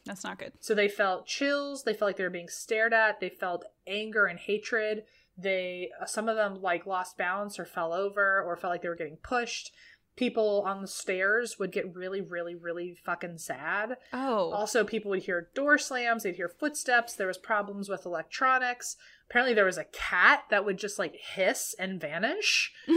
[0.05, 0.53] That's not good.
[0.61, 1.85] So they felt chills.
[1.85, 3.21] They felt like they were being stared at.
[3.21, 5.05] They felt anger and hatred.
[5.37, 8.89] They uh, some of them like lost balance or fell over or felt like they
[8.89, 9.73] were getting pushed.
[10.17, 13.99] People on the stairs would get really, really, really fucking sad.
[14.13, 16.25] Oh, Also, people would hear door slams.
[16.25, 17.15] They'd hear footsteps.
[17.15, 18.97] There was problems with electronics.
[19.31, 22.73] Apparently, there was a cat that would just like hiss and vanish.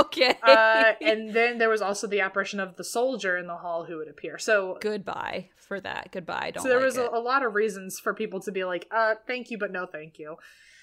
[0.00, 0.36] okay.
[0.42, 3.98] Uh, and then there was also the apparition of the soldier in the hall who
[3.98, 4.38] would appear.
[4.38, 6.10] So Goodbye for that.
[6.12, 6.52] Goodbye.
[6.54, 8.86] Don't so there like was a, a lot of reasons for people to be like,
[8.90, 10.36] uh, thank you, but no thank you.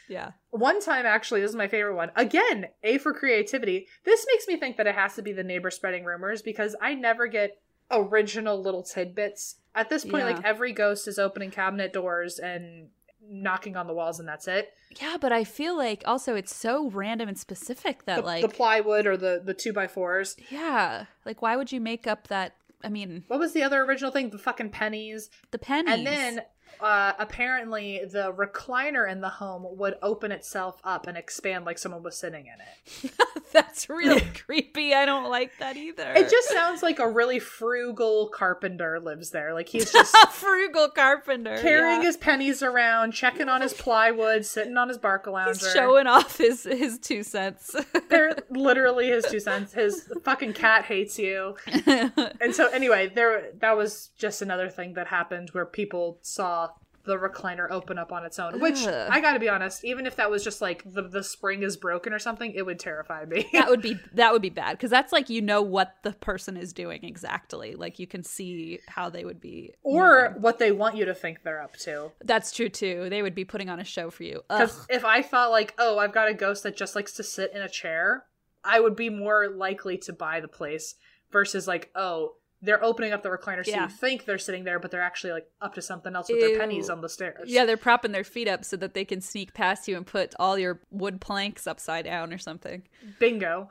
[0.08, 0.32] yeah.
[0.52, 2.12] One time, actually, this is my favorite one.
[2.16, 3.88] Again, A for creativity.
[4.04, 6.94] This makes me think that it has to be the neighbor spreading rumors because I
[6.94, 7.58] never get
[7.92, 9.56] original little tidbits.
[9.74, 10.36] At this point, Yeah.
[10.36, 12.90] like every ghost is opening cabinet doors and
[13.30, 14.72] knocking on the walls, and that's it.
[15.02, 18.50] Yeah, but I feel like also it's so random and specific that The, like the
[18.50, 20.36] plywood or the the two by fours.
[20.50, 22.56] yeah, like why would you make up that?
[22.84, 24.30] I mean, What was the other original thing?
[24.30, 25.30] The fucking pennies.
[25.52, 25.94] the pennies.
[25.96, 26.42] And then
[26.80, 32.04] uh, apparently the recliner in the home would open itself up and expand like someone
[32.04, 33.12] was sitting in it.
[33.52, 34.94] that's really creepy.
[34.94, 36.14] I don't like that either.
[36.14, 39.54] It just sounds like a really frugal carpenter lives there.
[39.54, 42.08] Like he's just a frugal carpenter carrying yeah.
[42.08, 45.48] his pennies around, checking on his plywood, sitting on his Barcalounger.
[45.48, 47.76] He's showing off his his two cents.
[48.10, 49.74] They're literally his two cents.
[49.74, 51.56] His fucking cat hates you.
[51.66, 56.65] And so anyway, there that was just another thing that happened where people saw
[57.06, 58.60] the recliner open up on its own.
[58.60, 59.08] Which Ugh.
[59.10, 62.14] I gotta be honest, even if that was just like the the spring is broken
[62.14, 63.48] or something, it would terrify me.
[63.54, 66.58] that would be that would be bad because that's like you know what the person
[66.58, 67.76] is doing exactly.
[67.76, 69.74] Like you can see how they would be.
[69.84, 70.42] or moving.
[70.42, 72.12] what they want you to think they're up to.
[72.24, 73.08] that's true too.
[73.10, 74.42] They would be putting on a show for you.
[74.50, 77.54] Because if I thought like, oh, I've got a ghost that just likes to sit
[77.54, 78.26] in a chair,
[78.64, 80.96] I would be more likely to buy the place
[81.32, 82.34] versus like, oh,
[82.66, 83.84] they're opening up the recliner so Yeah.
[83.84, 86.58] you think they're sitting there, but they're actually like up to something else with their
[86.60, 87.48] pennies on the stairs.
[87.50, 90.34] Yeah, they're propping their feet up so that they can sneak past you and put
[90.40, 92.84] all your wood planks upside down or something.
[93.20, 93.70] Bingo.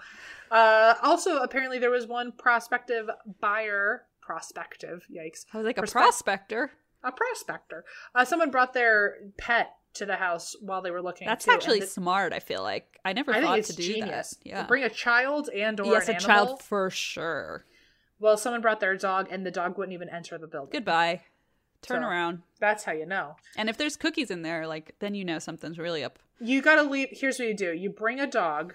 [0.51, 4.05] Uh, also, apparently there was one prospective buyer.
[4.20, 5.45] Prospective, yikes.
[5.53, 6.70] I was like a prospector.
[7.03, 7.84] A prospector.
[8.14, 11.26] Uh, someone brought their pet to the house while they were looking.
[11.28, 12.32] That's too, actually the- smart.
[12.32, 14.30] I feel like I never I think thought it's to do genius.
[14.30, 14.49] that.
[14.49, 16.26] Yeah, Bring a child and or yes, an a animal.
[16.47, 17.64] child for sure.
[18.21, 20.71] Well, someone brought their dog, and the dog wouldn't even enter the building.
[20.73, 21.23] Goodbye.
[21.83, 22.43] Turn So- around.
[22.61, 23.37] That's how you know.
[23.57, 26.19] And if there's cookies in there, like then you know something's really up.
[26.41, 27.09] You gotta leave.
[27.12, 28.75] Here's what you do: you bring a dog,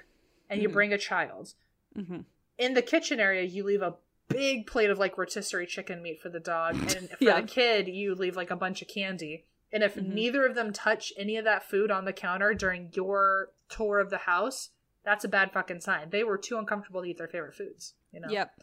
[0.50, 0.74] and you Mhm.
[0.74, 1.54] bring a child.
[1.96, 2.22] hmm
[2.58, 3.96] In the kitchen area, you leave a
[4.28, 7.42] big plate of like rotisserie chicken meat for the dog, and for Yeah.
[7.42, 9.46] the kid, you leave like a bunch of candy.
[9.72, 10.14] And if Mhm.
[10.14, 14.10] neither of them touch any of that food on the counter during your tour of
[14.12, 14.70] the house,
[15.04, 16.10] that's a bad fucking sign.
[16.12, 17.96] They were too uncomfortable to eat their favorite foods.
[18.12, 18.30] You know.
[18.30, 18.60] Yep.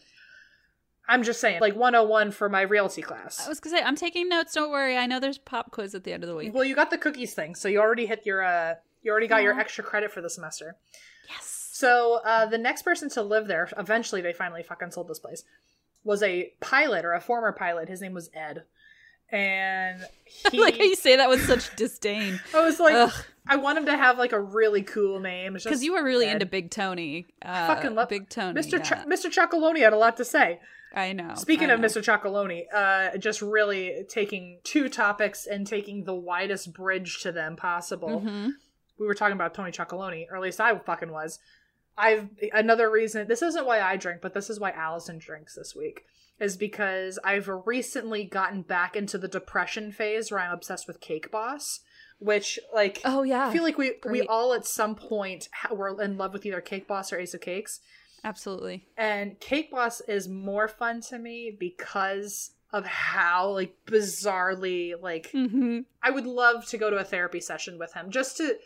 [1.08, 3.44] I'm just saying, like 101 for my realty class.
[3.46, 4.52] I was gonna say I'm taking notes.
[4.54, 4.96] Don't worry.
[4.96, 6.52] I know there's pop quiz at the end of the week.
[6.54, 9.42] Well, you got the cookies thing, so you already hit your uh you already got
[9.42, 10.76] your extra credit for the semester.
[11.28, 11.70] Yes.
[11.72, 15.44] So uh the next person to live there, eventually they finally fucking sold this place,
[16.02, 17.88] was a pilot or a former pilot.
[17.88, 18.64] His name was Ed.
[19.30, 20.04] And
[20.50, 22.40] he like how you say that with such disdain.
[22.54, 23.24] I was like Ugh.
[23.48, 25.52] I want him to have like a really cool name.
[25.54, 26.32] Because you were really Ed.
[26.32, 27.26] into Big Tony.
[27.42, 28.60] Uh, Fucking love Big Tony.
[28.60, 28.72] Mr.
[28.72, 28.82] yeah.
[28.82, 29.32] Ch- Mr.
[29.32, 30.58] Chocoloni had a lot to say.
[30.96, 31.34] I know.
[31.36, 31.86] Speaking I of know.
[31.86, 32.02] Mr.
[32.02, 38.20] Chocoloni, uh, just really taking two topics and taking the widest bridge to them possible.
[38.22, 38.52] Mhm.
[38.98, 41.38] we were talking about Tony Chocoloni, or at least I fucking was.
[41.98, 43.28] I've another reason.
[43.28, 46.06] This isn't why I drink, but this is why Allison drinks this week.
[46.40, 51.30] Is because I've recently gotten back into the depression phase where I'm obsessed with Cake
[51.30, 51.80] Boss,
[52.18, 53.48] which like Oh yeah.
[53.48, 56.60] I feel like we we all at some point ha- were in love with either
[56.62, 57.80] Cake Boss or Ace of Cakes,
[58.24, 58.86] Absolutely.
[58.96, 65.78] and Cake Boss is more fun to me because of how like bizarrely like hmm
[66.02, 68.56] I would love to go to a therapy session with him just to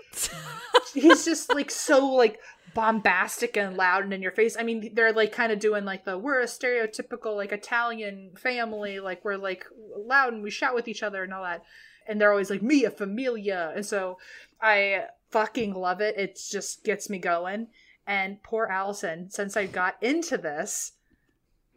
[0.95, 2.39] he's just like so like
[2.75, 4.57] bombastic and loud and in your face.
[4.59, 9.01] I mean, they're like kind of doing like the we're a stereotypical like Italian family,
[9.01, 11.63] like we're like loud and we shout with each other and all that.
[12.07, 13.73] And they're always like Mia Familia.
[13.75, 14.19] And so
[14.61, 16.17] I fucking love it.
[16.17, 17.69] It just gets me going.
[18.11, 20.95] And poor Allison, since I got into this,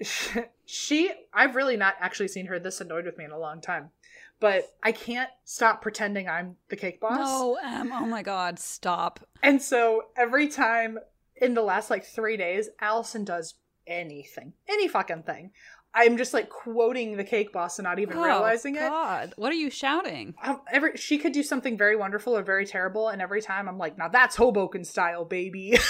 [0.66, 3.92] she I've really not actually seen her this annoyed with me in a long time.
[4.40, 7.20] But I can't stop pretending I'm the cake boss.
[7.20, 7.92] No, Em.
[7.94, 8.58] Oh my God.
[8.58, 9.20] Stop.
[9.44, 10.98] And so every time
[11.36, 13.54] in the last like three days, Allison does
[13.86, 15.52] anything, any fucking thing.
[15.94, 18.80] I'm just like quoting the cake boss and not even Oh, realizing it.
[18.80, 19.34] God.
[19.36, 20.34] What are you shouting?
[20.42, 23.78] Um, every she could do something very wonderful or very terrible, and every time I'm
[23.78, 25.78] like, now that's Hoboken style, baby.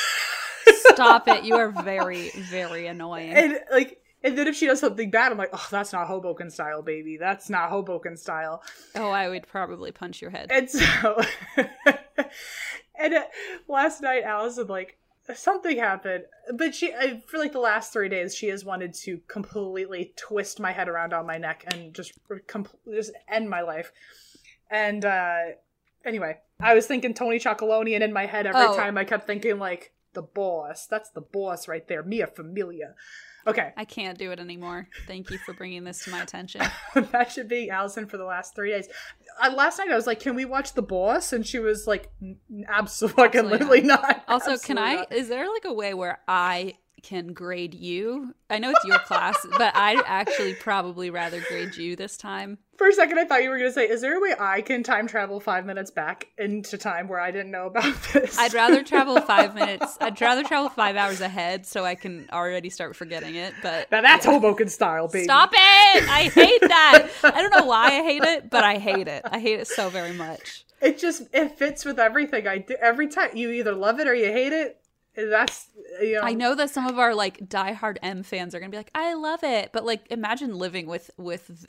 [0.90, 1.44] Stop it.
[1.44, 3.32] You are very, very annoying.
[3.32, 6.50] and like, and then if she does something bad, I'm like, oh, that's not Hoboken
[6.50, 7.18] style, baby.
[7.18, 8.64] That's not Hoboken style.
[8.96, 10.48] oh, I would probably punch your head.
[10.52, 11.22] And so,
[13.00, 13.24] and uh,
[13.68, 14.98] last night, Allison like
[15.34, 16.26] something happened,
[16.56, 20.60] but she I, for like the last three days, she has wanted to completely twist
[20.60, 22.14] my head around on my neck and just
[22.48, 23.92] com- just end my life.
[24.70, 25.38] And uh
[26.06, 28.76] anyway, I was thinking Tony Chocoloni, and in my head, every Oh.
[28.76, 30.88] time I kept thinking like the boss.
[30.88, 32.95] That's the boss right there, Mia Familia.
[33.45, 34.88] Okay, I can't do it anymore.
[35.05, 36.61] Thank you for bringing this to my attention.
[36.95, 38.88] that should be Allison for the last three days.
[39.41, 42.09] Uh, last night I was like, "Can we watch The Boss?" And she was like,
[42.70, 44.95] "Absolutely, Absolutely not." Also, can I?
[44.95, 48.34] not." Is there like a way where I can grade you?
[48.49, 52.58] I know it's your class, but I'd actually probably rather grade you this time.
[52.78, 54.62] For a second, I thought you were going to say, "Is there a way I
[54.62, 58.54] can time travel five minutes back into time where I didn't know about this?" I'd
[58.54, 59.97] rather travel five minutes.
[60.01, 63.54] I'd rather travel five hours ahead so I can already start forgetting it.
[63.62, 65.26] But now that's Hoboken style, baby.
[65.26, 66.10] stop it!
[66.10, 67.10] I hate that.
[67.24, 69.24] I don't know why I hate it, but I hate it.
[69.30, 70.66] I hate it so very much.
[70.82, 72.76] It just it fits with everything I do.
[72.82, 74.80] Every time you either love it or you hate it.
[75.16, 75.68] That's
[76.01, 76.22] you know.
[76.22, 79.14] I know that some of our like diehard Em fans are gonna be like, "I
[79.14, 81.66] love it," but like, imagine living with with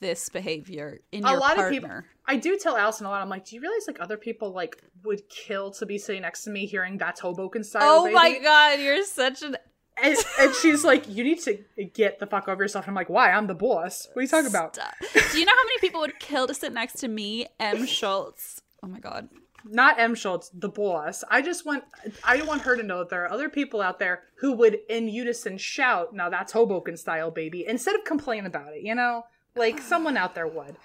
[0.00, 1.66] this behavior in a your lot partner.
[1.66, 1.90] of people
[2.26, 4.82] i do tell allison a lot i'm like do you realize like other people like
[5.04, 8.14] would kill to be sitting next to me hearing that's hoboken style Oh baby.
[8.14, 9.58] my god, you're such an
[10.02, 11.58] and, and she's like you need to
[11.92, 14.46] get the fuck over yourself i'm like why i'm the boss what are you talking
[14.46, 14.94] about Stop.
[15.32, 18.62] Do you know how many people would kill to sit next to me, Em Schulz?
[18.82, 19.28] Oh my god.
[19.64, 21.24] Not Em Schulz the boss.
[21.30, 21.84] I just want
[22.24, 25.08] i want her to know that there are other people out there who would in
[25.08, 29.24] unison shout now that's hoboken style baby instead of complain about it you know?
[29.56, 30.76] Like someone out there would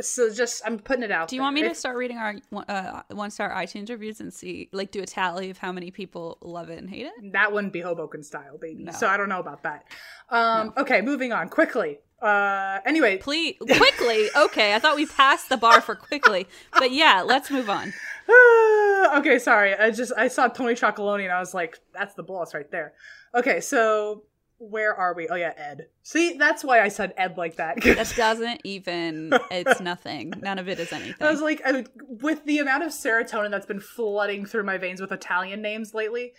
[0.00, 1.70] so just i'm putting it out Do you want me there.
[1.70, 2.34] to start reading our
[2.68, 6.38] uh, one star iTunes reviews and see, like, do a tally of how many people
[6.40, 7.32] love it and hate it?
[7.32, 8.84] that wouldn't be Hoboken style, baby.
[8.84, 8.92] No.
[8.92, 9.84] So I don't know about that.
[10.30, 11.98] Um, Okay, moving on quickly.
[12.22, 14.28] Uh, anyway, Please, quickly.
[14.36, 16.46] Okay, I thought we passed the bar for quickly,
[16.78, 17.92] but yeah, let's move on.
[19.16, 19.74] okay, sorry.
[19.74, 22.92] I just I saw Tony Chocoloni and I was like, that's the boss right there.
[23.34, 24.24] Okay, so
[24.62, 25.26] Where are we?
[25.26, 25.86] Oh yeah, Ed.
[26.02, 27.82] See, that's why I said Ed like that.
[27.82, 29.32] That doesn't even.
[29.50, 30.34] It's nothing.
[30.38, 31.26] None of it is anything.
[31.26, 35.00] I was like, I, with the amount of serotonin that's been flooding through my veins
[35.00, 36.34] with Italian names lately,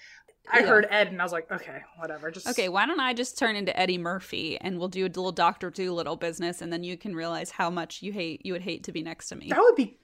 [0.51, 0.67] I Yeah.
[0.67, 2.29] heard Ed and I was like, okay, whatever.
[2.29, 5.31] Just Okay, why don't I just turn into Eddie Murphy and we'll do a little
[5.31, 8.83] Doctor Dolittle business, and then you can realize how much you hate you would hate
[8.83, 9.47] to be next to me.
[9.49, 9.97] That would be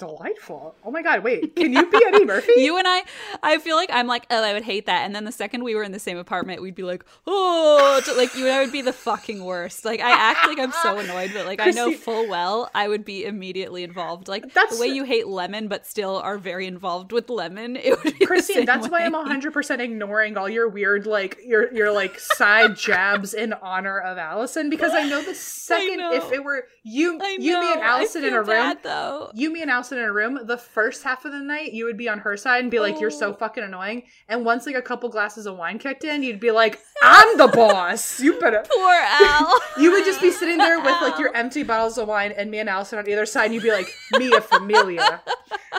[0.00, 0.74] delightful.
[0.84, 2.54] Oh my god, wait, can you be Eddie Murphy?
[2.56, 3.02] You and I,
[3.42, 5.04] I feel like I'm like, oh, I would hate that.
[5.04, 8.34] And then the second we were in the same apartment, we'd be like, oh, like
[8.34, 9.84] you and I would be the fucking worst.
[9.84, 13.04] Like I act like I'm so annoyed, but like I know full well I would
[13.04, 14.26] be immediately involved.
[14.26, 17.76] Like That's- the way you hate lemon, but still are very involved with lemon.
[17.76, 21.92] It would be Christine, that's why I'm 100% ignoring all your weird, like, your your
[21.92, 25.34] like side jabs in honor of Allison because I know the
[25.70, 26.12] second know.
[26.12, 29.30] if it were you, you, me, and Allison in a room, though.
[29.34, 31.96] you, me, and Allison in a room, the first half of the night, you would
[31.96, 33.32] be on her side and be like, "You're so Oh.
[33.34, 36.78] fucking annoying," and once like a couple glasses of wine kicked in, you'd be like,
[37.02, 38.20] "I'm the boss.
[38.20, 39.60] You better." Poor Al.
[39.78, 42.58] You would just be sitting there with like your empty bottles of wine and me
[42.58, 43.88] and Allison on either side, and you'd be like,
[44.18, 45.22] "Mia familia."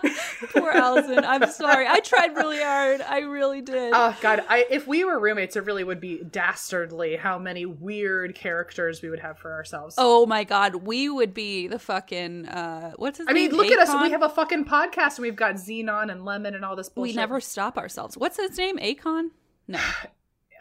[0.54, 1.24] Poor Allison.
[1.24, 1.88] I'm sorry.
[1.88, 3.02] I tried really hard.
[3.02, 3.93] I really did.
[3.95, 8.36] Oh god, I if we were roommates, it really would be dastardly how many weird
[8.36, 9.95] characters we would have for ourselves.
[9.97, 13.36] Oh my god, we would be the fucking uh what's his name?
[13.36, 14.02] I mean, look at us.
[14.02, 17.16] We have a fucking podcast and we've got Xenon and Lemon and all this bullshit.
[17.16, 18.18] we never stop ourselves.
[18.18, 18.78] What's his name?
[18.78, 19.30] Akon?
[19.68, 19.80] No.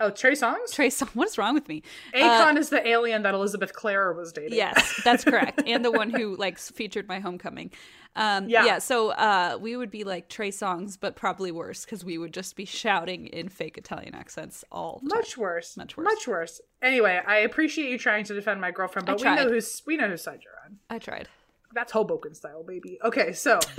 [0.02, 0.72] Oh, Trey Songz?
[0.72, 1.10] Trey Song.
[1.12, 1.82] What is wrong with me?
[2.14, 4.56] Akon is the alien that Elizabeth Clare was dating.
[4.56, 5.62] Yes, that's correct.
[5.66, 7.70] and the one who like featured my homecoming.
[8.16, 8.64] Um Yeah.
[8.64, 12.32] yeah, so uh we would be like Trey Songz but probably worse cuz we would
[12.34, 15.18] just be shouting in fake Italian accents all the time.
[15.18, 15.76] Much worse.
[15.76, 16.04] Much worse.
[16.04, 16.60] Much worse.
[16.82, 20.08] Anyway, I appreciate you trying to defend my girlfriend, but we know who's we know
[20.08, 20.78] whose side you're on.
[20.88, 21.28] I tried.
[21.72, 22.98] That's Hoboken style, baby.
[23.04, 23.60] Okay, so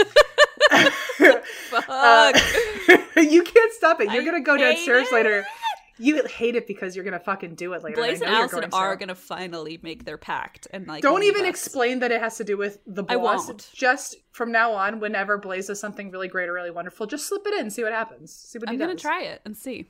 [0.72, 1.86] Fuck.
[1.90, 2.32] uh,
[3.18, 4.12] you can't stop it.
[4.12, 5.14] You're I gonna go downstairs it.
[5.14, 5.46] later.
[6.02, 7.96] You hate it because you're gonna fucking do it later.
[7.96, 11.24] Blaze I and you're Allison going are to finally make their pact and like Don't
[11.24, 11.50] even us.
[11.50, 13.48] explain that it has to do with the I boss.
[13.48, 13.70] won't.
[13.74, 17.44] Just from now on, whenever Blaze does something really great or really wonderful, just slip
[17.46, 18.32] it in, see what happens.
[18.34, 19.02] See what I'm he going to does.
[19.02, 19.90] try it and see.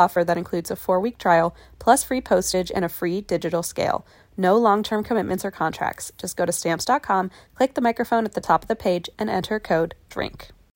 [0.01, 4.05] offer that includes a four week trial, plus free postage and a free digital scale.
[4.37, 6.11] No long term commitments or contracts.
[6.17, 9.59] Just go to stamps.com, click the microphone at the top of the page, and enter
[9.59, 10.49] code DRINK.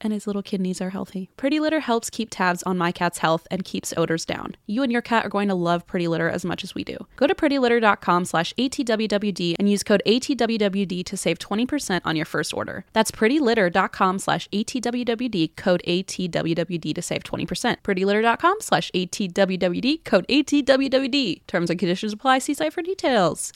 [0.00, 1.30] and his little kidneys are healthy.
[1.36, 4.56] Pretty Litter helps keep tabs on my cat's health and keeps odors down.
[4.66, 6.96] You and your cat are going to love Pretty Litter as much as we do.
[7.16, 12.54] Go to prettylitter.com slash ATWWD and use code ATWWD to save 20% on your first
[12.54, 12.84] order.
[12.92, 17.76] That's prettylitter.com slash ATWWD, code ATWWD to save 20%.
[17.82, 21.46] prettylitter.com slash ATWWD, code ATWWD.
[21.46, 22.38] Terms and conditions apply.
[22.38, 23.52] See site for details.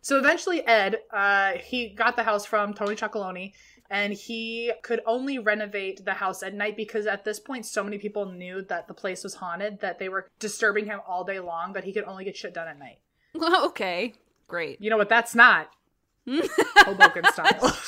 [0.00, 3.52] So eventually, Ed, uh, he got the house from Tony Chocoloni,
[3.90, 7.98] and he could only renovate the house at night because at this point, so many
[7.98, 11.72] people knew that the place was haunted that they were disturbing him all day long.
[11.72, 12.98] That he could only get shit done at night.
[13.66, 14.14] okay,
[14.46, 14.80] great.
[14.80, 15.08] You know what?
[15.08, 15.70] That's not
[16.28, 17.78] Hoboken style.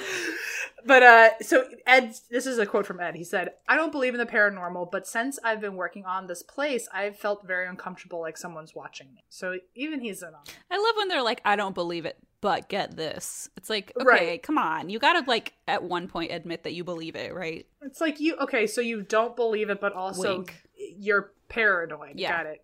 [0.86, 4.14] but uh so ed this is a quote from ed he said i don't believe
[4.14, 8.20] in the paranormal but since i've been working on this place i've felt very uncomfortable
[8.20, 11.40] like someone's watching me so even he's in on it I love when they're like,
[11.46, 13.50] I don't believe it, but get this.
[13.56, 14.44] It's like, okay, Right.
[14.44, 14.90] come on.
[14.90, 17.66] You gotta like at one point admit that you believe it, right?
[17.82, 20.64] it's like you okay so you don't believe it but also Wink.
[20.98, 22.38] you're paranoid Yeah.
[22.38, 22.64] got it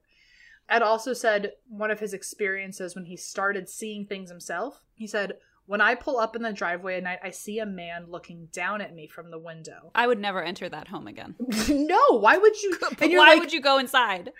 [0.70, 5.34] ed also said one of his experiences when he started seeing things himself he said
[5.66, 8.80] when i pull up in the driveway at night i see a man looking down
[8.80, 11.36] at me from the window I would never enter that home again.
[11.70, 14.32] no why would you why like, would you go inside?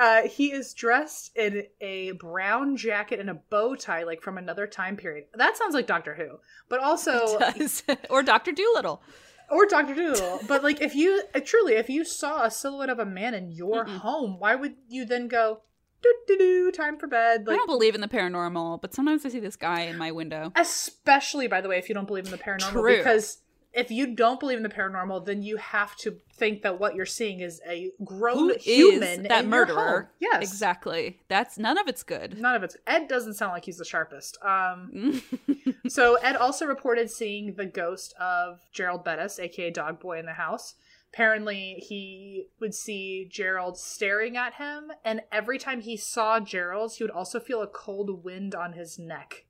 [0.00, 4.66] Uh, he is dressed in a brown jacket and a bow tie, like from another
[4.66, 5.26] time period.
[5.34, 6.38] That sounds like Doctor Who,
[6.70, 7.82] but also Does.
[8.10, 9.02] or Doctor Dolittle.
[9.50, 10.40] or Doctor Doodle.
[10.48, 13.52] but like, if you uh, truly, if you saw a silhouette of a man in
[13.52, 13.98] your Mm-mm.
[13.98, 15.60] home, why would you then go
[16.02, 17.44] doo doo doo time for bed?
[17.46, 20.50] I don't believe in the paranormal, but sometimes I see this guy in my window.
[20.56, 22.96] especially by the way, if you don't believe in the paranormal, True.
[22.96, 23.42] because.
[23.72, 27.06] If you don't believe in the paranormal, then you have to think that what you're
[27.06, 30.00] seeing is a grown Who is human that in your murderer?
[30.00, 30.06] home.
[30.18, 31.20] Yes, Exactly.
[31.28, 32.40] That's none of it's good.
[32.40, 34.38] None of it's Ed doesn't sound like he's the sharpest.
[34.42, 35.22] Um,
[35.88, 40.32] so Ed also reported seeing the ghost of Gerald Bettis, aka Dog Boy, in the
[40.32, 40.74] house.
[41.12, 47.02] Apparently, he would see Gerald staring at him, and every time he saw Gerald, he
[47.02, 49.44] would also feel a cold wind on his neck.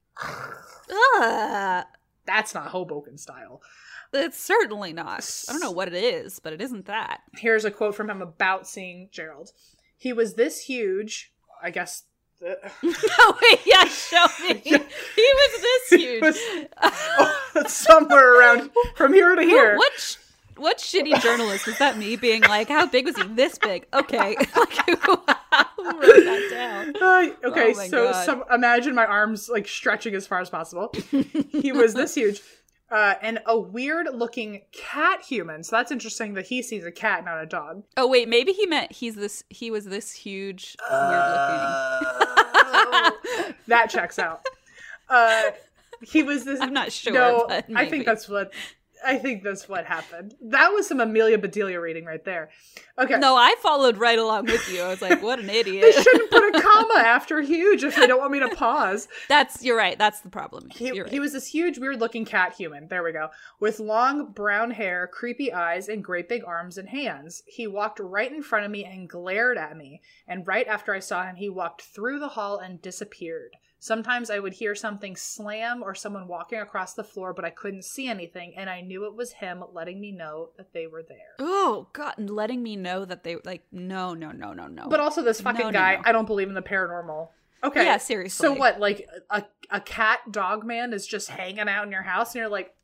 [1.23, 1.85] Ugh.
[2.27, 3.61] That's not Hoboken style.
[4.13, 5.45] It's certainly not.
[5.49, 7.21] I don't know what it is, but it isn't that.
[7.37, 9.53] Here's a quote from him about seeing Gerald.
[9.97, 11.33] He was this huge.
[11.63, 12.05] I guess.
[12.45, 14.55] uh, oh wait, yeah, show me.
[14.65, 16.23] He was this huge.
[16.23, 16.39] was-
[16.83, 19.77] oh, somewhere around from here to here.
[19.77, 20.17] What sh-
[20.57, 21.97] what shitty journalist was that?
[21.97, 23.23] Me being like, how big was he?
[23.29, 23.87] This big?
[23.95, 24.47] Okay, like
[25.01, 26.97] who wrote that down?
[27.03, 30.93] Uh, okay, Oh so some imagine my arms like stretching as far as possible.
[31.51, 32.43] he was this huge.
[32.91, 35.63] Uh, and a weird looking cat human.
[35.63, 37.85] So that's interesting that he sees a cat, not a dog.
[37.97, 39.45] Oh wait, maybe he meant he's this.
[39.49, 41.61] He was this huge, weird looking.
[43.69, 44.45] that checks out.
[45.09, 45.51] Uh,
[46.03, 46.61] he was this.
[46.63, 47.13] I'm not sure.
[47.13, 48.53] no, I think that's what.
[49.05, 50.35] I think that's what happened.
[50.43, 52.51] That was some Amelia Bedelia reading right there.
[52.99, 53.19] Okay.
[53.19, 54.83] No, I followed right along with you.
[54.83, 55.83] I was like, what an idiot.
[55.83, 59.09] They shouldn't put a comma after huge if they don't want me to pause.
[59.29, 59.99] That's you're right.
[59.99, 60.69] That's the problem.
[60.71, 61.11] He, right.
[61.11, 62.89] he was this huge, weird looking cat human.
[62.89, 63.31] There we go.
[63.59, 67.43] With long brown hair, creepy eyes, and great big arms and hands.
[67.47, 70.03] He walked right in front of me and glared at me.
[70.29, 73.57] And right after I saw him, he walked through the hall and disappeared.
[73.83, 77.85] Sometimes I would hear something slam or someone walking across the floor, but I couldn't
[77.85, 81.35] see anything, and I knew it was him letting me know that they were there.
[81.39, 84.87] oh god, and letting me know that they like no, no, no, no, no.
[84.89, 86.03] But also, this fucking No, no, guy, no.
[86.05, 87.29] I don't believe in the paranormal.
[87.65, 87.85] Okay.
[87.85, 88.47] Yeah, seriously.
[88.47, 88.79] So what?
[88.79, 92.49] Like a a cat dog man is just hanging out in your house, and you're
[92.51, 92.75] like,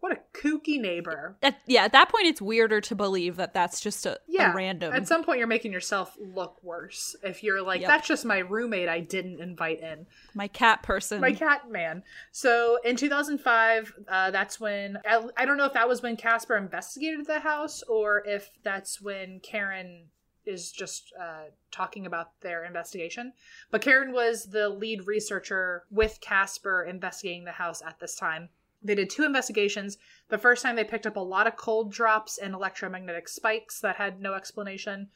[0.00, 1.36] what a kooky neighbor.
[1.42, 4.52] At, yeah, at that point, it's weirder to believe that that's just a, Yeah.
[4.52, 4.92] a random.
[4.92, 7.88] At some point, you're making yourself look worse if you're like, Yep.
[7.88, 10.06] that's just my roommate I didn't invite in.
[10.34, 11.20] my cat person.
[11.20, 12.04] My cat man.
[12.30, 16.56] So in 2005, uh, that's when I, I don't know if that was when Casper
[16.56, 20.04] investigated the house or if that's when Karen
[20.46, 23.32] is just uh, talking about their investigation.
[23.70, 28.48] But Karen was the lead researcher with Casper investigating the house at this time.
[28.82, 29.98] They did two investigations.
[30.28, 33.96] The first time they picked up a lot of cold drops and electromagnetic spikes that
[33.96, 35.08] had no explanation.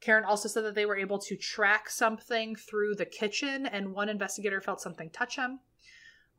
[0.00, 4.08] Karen also said that they were able to track something through the kitchen, and one
[4.08, 5.58] investigator felt something touch him.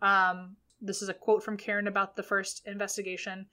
[0.02, 3.48] Um, this is a quote from Karen about the first investigation.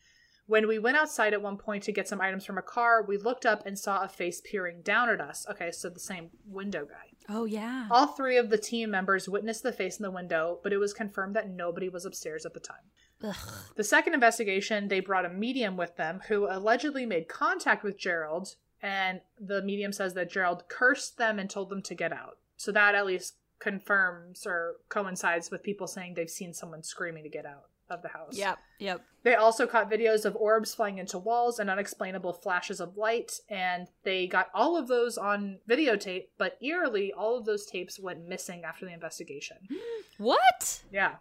[0.46, 3.16] When we went outside at one point to get some items from a car, we
[3.18, 5.44] looked up and saw a face peering down at us.
[5.50, 7.10] Okay, so the same window guy.
[7.28, 7.88] oh yeah.
[7.90, 10.92] All three of the team members witnessed the face in the window, but it was
[10.92, 12.92] confirmed that nobody was upstairs at the time.
[13.22, 13.36] Ugh.
[13.76, 18.56] The second investigation, they brought a medium with them who allegedly made contact with Gerald,
[18.82, 22.38] and the medium says that Gerald cursed them and told them to get out.
[22.56, 27.30] So that at least confirms or coincides with people saying they've seen someone screaming to
[27.30, 27.64] get out.
[27.88, 28.36] of the house.
[28.36, 28.58] Yep.
[28.80, 29.00] Yep.
[29.22, 33.86] They also caught videos of orbs flying into walls and unexplainable flashes of light, and
[34.02, 38.64] they got all of those on videotape, but eerily, all of those tapes went missing
[38.64, 39.56] after the investigation.
[40.18, 40.82] What?
[40.90, 41.16] Yeah.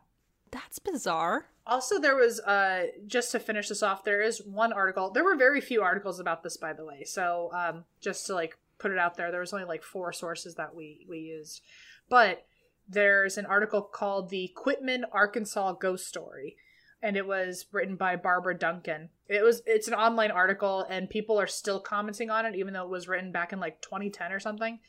[0.56, 1.48] That's bizarre.
[1.68, 5.11] Also, there was, uh, just to finish this off, there is one article.
[5.11, 7.03] There were very few articles about this, by the way.
[7.03, 10.56] So, um, just to like put it out there, there was only like four sources
[10.56, 11.61] that we we used.
[12.10, 12.45] But
[12.88, 16.56] there's an article called "The Quitman, Arkansas Ghost Story,"
[17.02, 19.10] and it was written by Barbara Duncan.
[19.27, 22.86] It was it's an online article, and people are still commenting on it, even though
[22.86, 24.80] it was written back in like 2010 or something.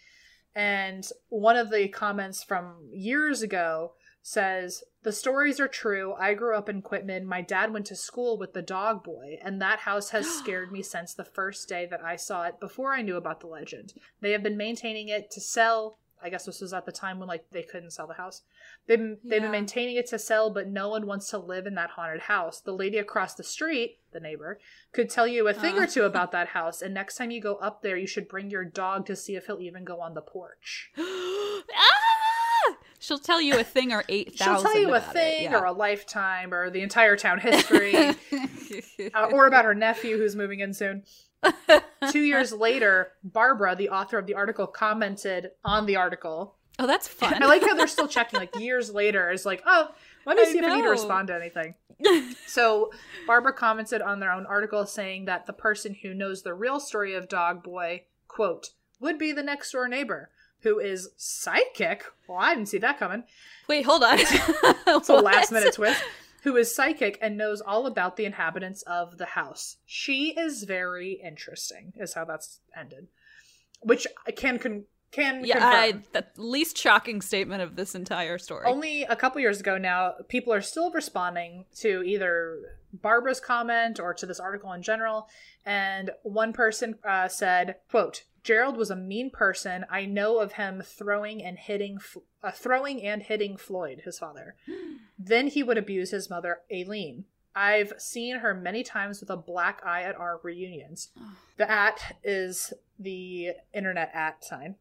[0.54, 3.94] And one of the comments from years ago
[4.26, 6.14] says, The stories are true.
[6.18, 7.26] I grew up in Quitman.
[7.26, 10.82] My dad went to school with the dog boy, and that house has scared me
[10.82, 13.94] since the first day that I saw it before I knew about the legend.
[14.20, 16.00] They have been maintaining it to sell.
[16.20, 18.42] I guess this was at the time when like they couldn't sell the house.
[18.88, 19.42] They've been, they've Yeah.
[19.42, 22.60] been maintaining it to sell, but no one wants to live in that haunted house.
[22.60, 24.58] The lady across the street, the neighbor,
[24.90, 25.82] could tell you a thing Uh.
[25.82, 28.50] or two about that house, and next time you go up there, you should bring
[28.50, 30.90] your dog to see if he'll even go on the porch.
[30.98, 31.95] ah!
[32.98, 34.54] She'll tell you a thing or eight thousand.
[34.54, 37.94] She'll tell you a thing or a lifetime or the entire town history,
[39.14, 41.04] uh, or about her nephew who's moving in soon.
[42.10, 46.56] Two years later, Barbara, the author of the article, commented on the article.
[46.78, 47.34] oh, that's fun.
[47.42, 49.30] I like how they're still checking, like years later.
[49.30, 49.88] It's like, oh,
[50.24, 51.74] let me I see if I need to respond to anything.
[52.46, 52.90] So
[53.26, 57.14] Barbara commented on their own article saying that the person who knows the real story
[57.14, 58.70] of Dog Boy, quote,
[59.00, 60.30] would be the next door neighbor,
[60.66, 62.02] who is psychic.
[62.26, 63.22] Well, I didn't see that coming.
[63.68, 64.18] Wait, hold on.
[64.88, 66.02] It's a last minute twist.
[66.42, 69.76] Who is psychic and knows all about the inhabitants of the house.
[69.84, 73.06] She is very interesting, is how that's ended.
[73.80, 75.64] Which I can con- can Yeah.
[75.64, 78.66] I, the least shocking statement of this entire story.
[78.66, 82.58] Only a couple years ago now, people are still responding to either
[82.92, 85.28] Barbara's comment or to this article in general.
[85.64, 89.84] And one person uh, said, "quote Gerald was a mean person.
[89.90, 91.98] I know of him throwing and hitting,
[92.44, 94.54] uh, throwing and hitting Floyd, his father.
[95.18, 97.24] then he would abuse his mother, Aileen."
[97.56, 101.08] I've seen her many times with a black eye at our reunions.
[101.56, 104.76] The at is the internet at sign.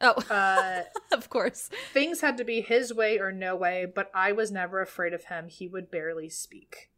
[0.00, 1.68] oh, Uh, of course.
[1.92, 5.24] Things had to be his way or no way, but I was never afraid of
[5.24, 5.48] him.
[5.48, 6.90] He would barely speak.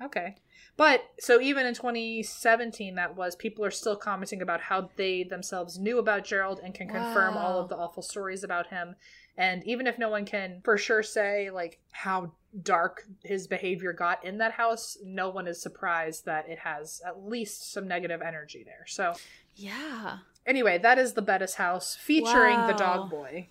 [0.00, 0.36] Okay.
[0.78, 5.76] But so even in 2017, that was people are still commenting about how they themselves
[5.76, 8.94] knew about Gerald and can confirm all of the awful stories about him.
[9.36, 12.30] And even if no one can for sure say like how
[12.62, 17.26] dark his behavior got in that house, no one is surprised that it has at
[17.26, 18.84] least some negative energy there.
[18.86, 19.14] So
[19.56, 20.18] Yeah.
[20.46, 23.48] anyway, that is the Bettis house featuring the dog boy.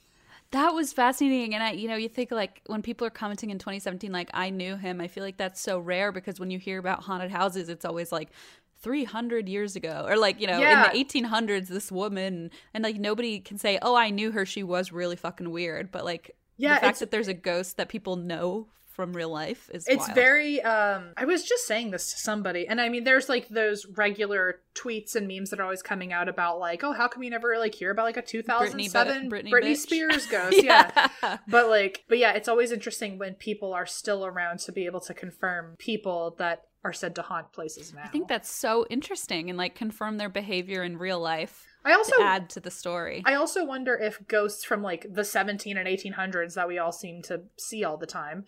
[0.51, 1.53] That was fascinating.
[1.53, 4.49] And I, you know, you think like when people are commenting in 2017, like, I
[4.49, 7.67] knew him, I feel like that's so rare because when you hear about haunted houses,
[7.69, 8.29] it's always like
[8.81, 10.85] 300 years ago or like, you know, Yeah.
[10.85, 14.45] in the 1800s, this woman, and like nobody can say, oh, I knew her.
[14.45, 15.91] She was really fucking weird.
[15.91, 18.67] But like, Yeah, the fact that there's a ghost that people know
[18.97, 20.15] from real life is it's wild.
[20.15, 23.85] very um i was just saying this to somebody and i mean there's like those
[23.95, 27.29] regular tweets and memes that are always coming out about like oh how come you
[27.29, 29.77] never like hear about like a 2007 Britney britney, bitch.
[29.77, 31.09] spears ghost yeah.
[31.47, 35.01] but like but yeah it's always interesting when people are still around to be able
[35.01, 39.51] to confirm people that are said to haunt places now I think that's so interesting
[39.51, 43.23] and like confirm their behavior in real life i also to add to the story.
[43.25, 47.21] I also wonder if ghosts from like the 17 and 1800s that we all seem
[47.23, 48.43] to see all the time,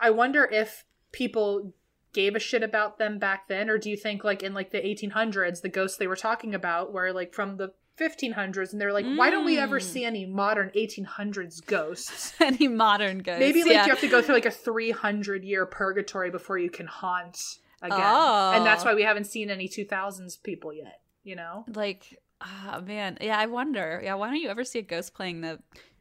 [0.00, 1.74] I wonder if people
[2.12, 4.78] gave a shit about them back then, or do you think like in like the
[4.80, 9.04] 1800s, the ghosts they were talking about were like from the 1500s, and they're like,
[9.16, 9.82] why don't we ever Mm.
[9.82, 12.32] see any modern 1800s ghosts?
[12.40, 13.40] Any modern ghosts.
[13.40, 13.84] Maybe like yeah.
[13.84, 17.40] you have to go through like a 300 year purgatory before you can haunt
[17.82, 18.52] again, Oh.
[18.54, 21.00] and that's why we haven't seen any 2000s people yet.
[21.24, 21.64] You know?
[21.74, 25.40] like ah man yeah i wonder yeah why don't you ever see a ghost playing
[25.40, 25.58] the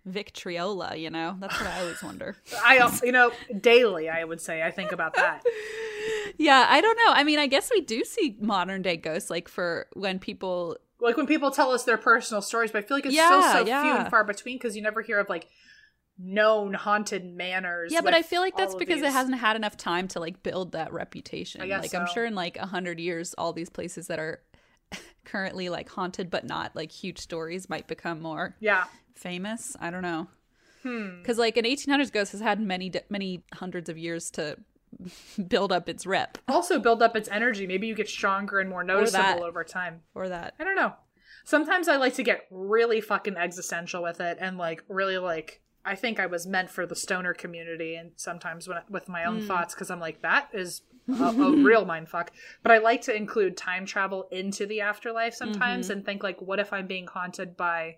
[0.08, 1.36] Victrola you know?
[1.40, 2.36] That's what i always wonder.
[2.66, 5.44] I also, you know, daily I would say I think about that.
[6.38, 7.12] yeah i don't know.
[7.14, 11.18] I mean i guess we do see modern day ghosts like for when people like
[11.18, 13.66] when people tell us their personal stories, but I feel like it's Yeah, still so
[13.66, 15.48] few and far between because you never hear of like
[16.20, 17.94] known haunted manors.
[17.94, 20.72] yeah but i feel like that's because it hasn't had enough time to like build
[20.72, 21.62] that reputation.
[21.62, 24.42] I guess like i'm sure in like a hundred years all these places that are
[25.28, 28.86] currently like haunted but not like huge stories might become more Yeah,
[29.16, 30.28] famous i don't know
[30.84, 31.22] Hmm.
[31.22, 34.58] because like an 1800s ghost has had many many hundreds of years to
[35.48, 37.68] build up its rep also build up its energy.
[37.68, 40.02] Maybe you get stronger and more noticeable over time.
[40.16, 40.94] or that I don't know.
[41.46, 45.96] Sometimes I like to get really fucking existential with it and like really like I
[45.96, 49.48] think I was meant for the stoner community, and sometimes when, with my own Mm.
[49.48, 52.32] thoughts, because I'm like, that is a, a real mind fuck.
[52.64, 55.94] But I like to include time travel into the afterlife sometimes, Mm-hmm.
[55.98, 57.98] and think like, what if I'm being haunted by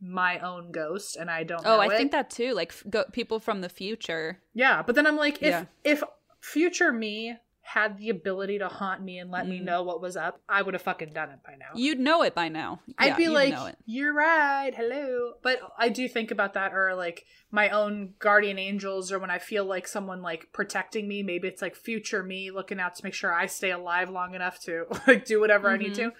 [0.00, 1.62] my own ghost and I don't?
[1.64, 1.96] Oh, I it?
[1.96, 2.54] think that too.
[2.54, 4.40] Like go- people from the future.
[4.54, 5.64] Yeah, but then I'm like, if Yeah.
[5.84, 6.02] if
[6.40, 9.64] future me had the ability to haunt me and let me Mm.
[9.64, 11.70] know what was up, I would have fucking done it by now.
[11.76, 12.80] You'd know it by now.
[12.98, 13.76] I'd Yeah, be you'd like, know it.
[13.86, 19.12] "You're right, hello." But I do think about that, or like my own guardian angels,
[19.12, 21.22] or when I feel like someone like protecting me.
[21.22, 24.58] Maybe it's like future me looking out to make sure I stay alive long enough
[24.64, 26.10] to like do whatever I need Mm-hmm.
[26.10, 26.12] to.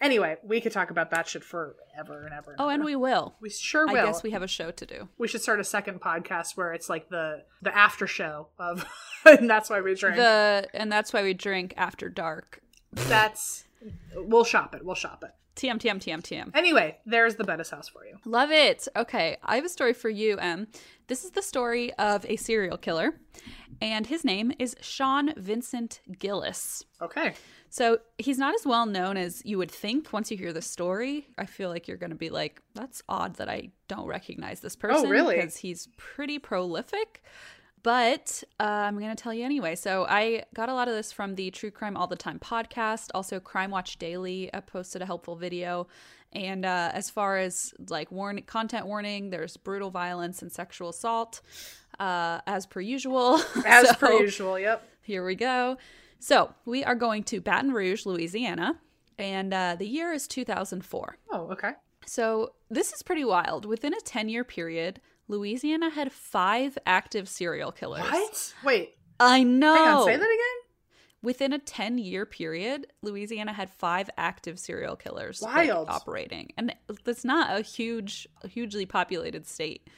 [0.00, 2.52] Anyway, we could talk about that shit forever and ever.
[2.52, 3.34] And Oh, and we will.
[3.40, 3.96] we sure will.
[3.98, 5.08] I guess we have a show to do.
[5.18, 8.86] We should start a second podcast where it's like the the after show of,
[9.26, 10.16] and that's why we drink.
[10.16, 12.60] The and that's why we drink after dark.
[12.92, 13.64] That's
[14.14, 14.84] we'll shop it.
[14.84, 15.32] We'll shop it.
[15.56, 16.50] TM TM TM TM.
[16.54, 18.16] Anyway, there's the Bettis house for you.
[18.24, 18.88] Love it.
[18.96, 20.68] Okay, I have a story for you, Em.
[21.08, 23.20] This is the story of a serial killer,
[23.82, 26.84] and his name is Sean Vincent Gillis.
[27.02, 27.34] Okay.
[27.72, 31.28] So he's not as well known as you would think once you hear the story.
[31.38, 34.74] I feel like you're going to be like, that's odd that I don't recognize this
[34.76, 35.06] person.
[35.06, 35.36] Oh, really?
[35.36, 37.22] Because he's pretty prolific.
[37.82, 39.74] But uh, I'm going to tell you anyway.
[39.76, 43.08] So I got a lot of this from the True Crime All the Time podcast.
[43.14, 45.86] Also, Crime Watch Daily uh, posted a helpful video.
[46.32, 51.40] And uh, as far as like warning, content warning, there's brutal violence and sexual assault,
[51.98, 53.40] uh, as per usual.
[53.64, 54.58] As So- per usual.
[54.58, 54.86] Yep.
[55.02, 55.76] here we go.
[56.20, 58.78] So we are going to Baton Rouge, Louisiana,
[59.18, 61.18] and uh, the year is 2004.
[61.32, 61.72] Oh, okay.
[62.06, 63.64] So this is pretty wild.
[63.64, 68.02] Within a 10 year period, Louisiana had five active serial killers.
[68.02, 68.54] What?
[68.64, 68.96] Wait.
[69.18, 69.74] I know.
[69.74, 70.06] Hang on.
[70.06, 70.60] Say that again.
[71.22, 76.52] Within a 10 year period, Louisiana had five active serial killers like, operating.
[76.56, 76.74] And
[77.04, 79.88] that's not a huge, hugely populated state.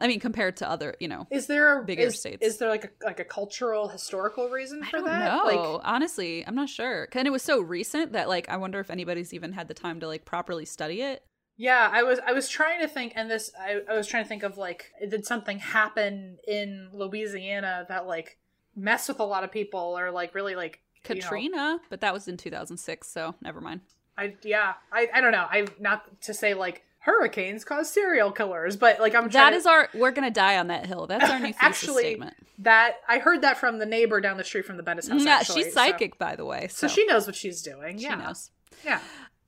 [0.00, 2.44] I mean, compared to other, you know, Is there a Bigger is, states.
[2.44, 5.24] Is there like a like a cultural historical reason for that?
[5.24, 7.08] No, Like, Honestly, I'm not sure.
[7.12, 10.00] And it was so recent that like I wonder if anybody's even had the time
[10.00, 11.22] to like properly study it.
[11.56, 14.28] yeah, I was I was trying to think, and this I, I was trying to
[14.28, 18.38] think of like, did something happen in Louisiana that like
[18.74, 22.14] messed with a lot of people, or like really like you know- Katrina, but that
[22.14, 23.82] was in 2006, so never mind.
[24.16, 25.46] I yeah, I I don't know.
[25.50, 29.70] I not to say like hurricanes cause serial killers, but like I'm That is to,
[29.70, 31.06] our we're gonna die on that hill.
[31.06, 32.34] That's our new thesis Actually, statement.
[32.58, 35.22] that I heard that from the neighbor down the street from the Bettis house.
[35.24, 36.68] Yeah, actually, she's so- psychic, by the way.
[36.68, 37.98] so, So, she knows what she's doing.
[37.98, 38.50] she yeah, knows.
[38.84, 39.00] yeah.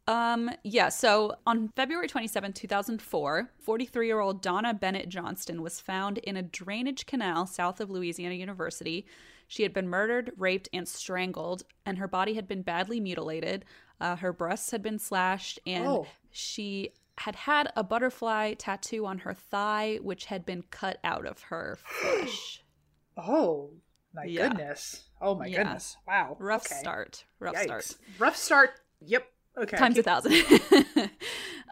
[0.09, 6.19] Um, yeah, so on February 27, 2004, 43 year old Donna Bennett Johnston was found
[6.19, 9.07] in a drainage canal south of Louisiana University.
[9.47, 13.65] She had been murdered, raped, and strangled, and her body had been badly mutilated.
[14.01, 16.07] Uh, her breasts had been slashed, and Oh.
[16.33, 16.91] she
[17.25, 21.79] had had a butterfly tattoo on her thigh, which had been cut out of her
[21.85, 22.63] flesh.
[23.17, 23.71] Oh
[24.15, 24.49] my Yeah.
[24.49, 25.05] goodness!
[25.21, 25.59] Oh my Yeah.
[25.65, 25.97] goodness!
[26.09, 26.37] Wow.
[26.41, 26.81] Rough Okay.
[26.81, 27.25] start.
[27.39, 27.63] Rough Yikes.
[27.65, 27.97] start.
[28.19, 28.71] Rough start.
[29.03, 29.27] Yep.
[29.59, 29.77] Okay.
[29.77, 30.33] times a thousand.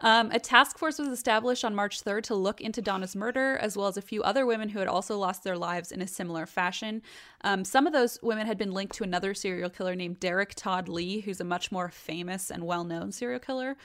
[0.03, 3.75] um, a task force was established on March 3rd to look into Donna's murder, as
[3.75, 6.45] well as a few other women who had also lost their lives in a similar
[6.45, 7.01] fashion.
[7.43, 10.87] Um, some of those women had been linked to another serial killer named Derek Todd
[10.89, 13.75] Lee, who's a much more famous and well known serial killer.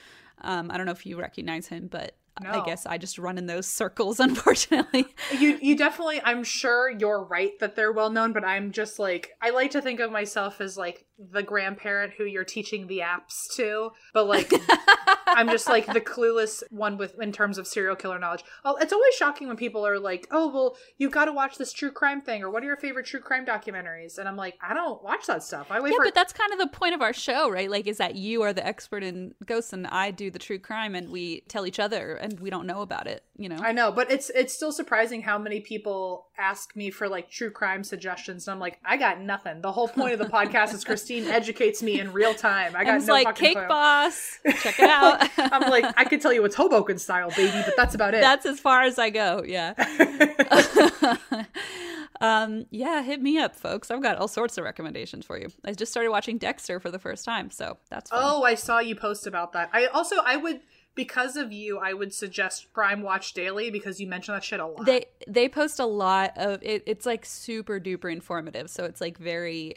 [0.43, 3.47] Um, I don't know if you recognize him, but I guess I just run in
[3.47, 5.07] those circles, unfortunately.
[5.39, 6.21] You you definitely.
[6.23, 9.81] I'm sure you're right that they're well known, but I'm just like I like to
[9.81, 14.53] think of myself as like the grandparent who you're teaching the apps to, but like
[15.27, 18.45] I'm just like the clueless one with in terms of serial killer knowledge.
[18.65, 21.73] Oh, it's always shocking when people are like, "Oh, well, you've got to watch this
[21.73, 24.75] true crime thing," or "What are your favorite true crime documentaries?" And I'm like, I
[24.75, 25.67] don't watch that stuff.
[25.71, 27.71] I wait Yeah, for but that's kind of the point of our show, right?
[27.71, 30.95] Like, is that you are the expert in ghosts and I do the true crime
[30.95, 33.57] and we tell each other and we don't know about it, you know?
[33.61, 37.51] I know, but it's it's still surprising how many people ask me for like true
[37.51, 39.61] crime suggestions, and I'm like, I got nothing.
[39.61, 42.75] The whole point of the podcast is Christine educates me in real time.
[42.75, 43.69] I got no like fucking Cake clue.
[43.69, 44.39] Boss.
[44.61, 45.29] Check it out.
[45.39, 48.21] I'm like, I could tell you it's Hoboken style, baby, but that's about it.
[48.21, 49.43] That's as far as I go.
[49.47, 49.75] Yeah.
[52.21, 53.91] um, yeah, hit me up, folks.
[53.91, 55.49] I've got all sorts of recommendations for you.
[55.65, 58.21] I just started watching Dexter for the first time, so that's fun.
[58.23, 59.71] oh, I saw you post about that.
[59.73, 60.61] I also I would
[60.97, 64.67] because of you, I would suggest Crime Watch Daily because you mention that shit a
[64.67, 64.85] lot.
[64.87, 69.19] they they post a lot of it, it's like super duper informative so it's like
[69.19, 69.75] very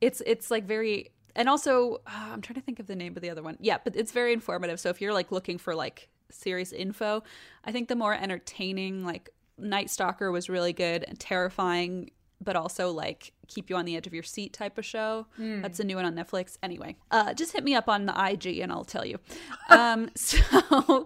[0.00, 3.22] it's it's like very and also uh, i'm trying to think of the name of
[3.22, 6.08] the other one yeah but it's very informative so if you're like looking for like
[6.30, 7.22] serious info
[7.64, 9.28] i think the more entertaining like
[9.58, 12.10] night stalker was really good and terrifying
[12.40, 15.26] but also like keep you on the edge of your seat type of show
[15.62, 18.58] that's a new one on netflix anyway uh just hit me up on the ig
[18.58, 19.18] and i'll tell you
[19.70, 21.04] um so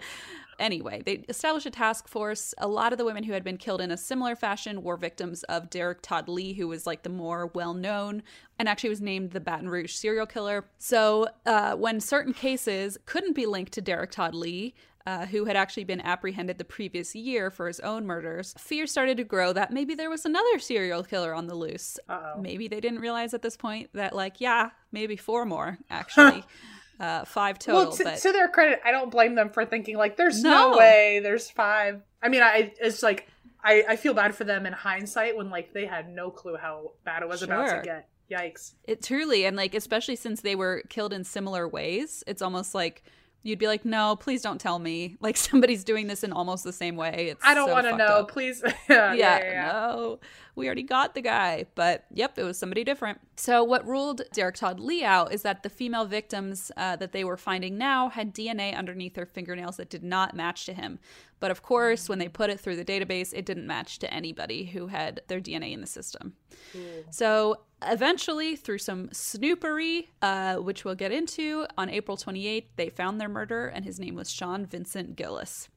[0.59, 2.55] Anyway, they established a task force.
[2.59, 5.43] A lot of the women who had been killed in a similar fashion were victims
[5.45, 8.23] of Derek Todd Lee, who was like the more well known
[8.59, 10.67] and actually was named the Baton Rouge serial killer.
[10.79, 14.75] So, uh, when certain cases couldn't be linked to Derek Todd Lee,
[15.07, 19.17] uh, who had actually been apprehended the previous year for his own murders, fear started
[19.19, 21.99] to grow that maybe there was another serial killer on the loose.
[22.09, 22.41] Uh-oh.
[22.41, 26.43] Maybe they didn't realize at this point that, like, yeah, maybe four more, actually.
[27.01, 27.83] uh, five total.
[27.83, 30.71] Well, to, but to their credit, I don't blame them for thinking like, "There's no,
[30.71, 30.79] No.
[30.79, 32.03] way, there's five.
[32.23, 33.29] I mean, I it's like
[33.63, 36.93] I I feel bad for them in hindsight when like they had no clue how
[37.05, 38.09] bad it was about to get.
[38.31, 38.73] Yikes!
[38.85, 43.03] It truly, and like, especially since they were killed in similar ways, it's almost like
[43.45, 45.17] you'd be like, no, please don't tell me.
[45.25, 47.29] Like, somebody's doing this in almost the same way.
[47.31, 48.05] It's I don't so want to know.
[48.05, 48.31] up.
[48.31, 50.19] Please, yeah, yeah, yeah, no,
[50.57, 51.67] we already got the guy.
[51.75, 53.21] But yep, it was somebody different.
[53.37, 57.25] So, what ruled Derek Todd Lee out is that the female victims uh, that they
[57.25, 60.99] were finding now had DNA underneath their fingernails that did not match to him.
[61.41, 64.65] But of course, when they put it through the database, it didn't match to anybody
[64.65, 66.35] who had their DNA in the system.
[67.11, 73.21] So eventually, through some snoopery, uh, which we'll get into, on April 28th, they found
[73.21, 75.69] their murderer, and his name was Sean Vincent Gillis.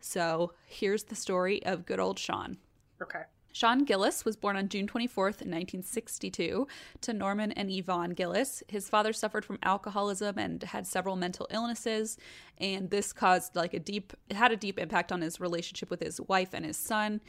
[0.00, 2.58] So here's the story of good old Sean.
[3.00, 3.22] Okay.
[3.54, 6.66] Sean Gillis was born on June 24th, 1962,
[7.02, 8.64] to Norman and Yvonne Gillis.
[8.66, 12.18] His father suffered from alcoholism and had several mental illnesses,
[12.58, 16.00] and this caused like a deep it had a deep impact on his relationship with
[16.00, 17.20] his wife and his son.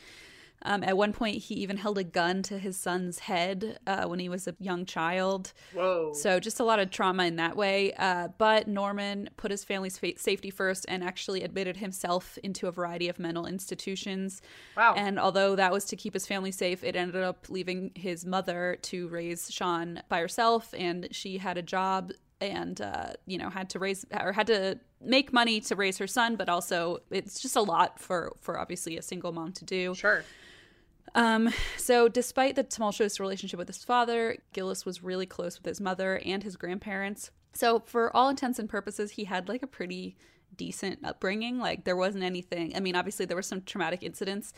[0.64, 4.20] Um, at one point, he even held a gun to his son's head uh, when
[4.20, 5.54] he was a young child.
[5.74, 6.14] Whoa.
[6.14, 7.94] So just a lot of trauma in that way.
[7.94, 12.72] Uh, but Norman put his family's fa- safety first and actually admitted himself into a
[12.72, 14.42] variety of mental institutions.
[14.76, 14.96] Wow.
[14.98, 18.78] And although that was to keep his family safe, it ended up leaving his mother
[18.84, 22.12] to raise Sean by herself, and she had a job
[22.42, 26.08] and uh, you know had to raise or had to make money to raise her
[26.08, 29.94] son but also it's just a lot for for obviously a single mom to do
[29.96, 30.24] sure.
[31.16, 35.80] um, so, despite the tumultuous relationship with his father, Gillis was really close with his
[35.80, 37.32] mother and his grandparents.
[37.54, 40.18] So, for all intents and purposes, he had like a pretty
[40.58, 41.58] decent upbringing.
[41.58, 44.52] Like, there wasn't anything, I mean, obviously, there were some traumatic incidents,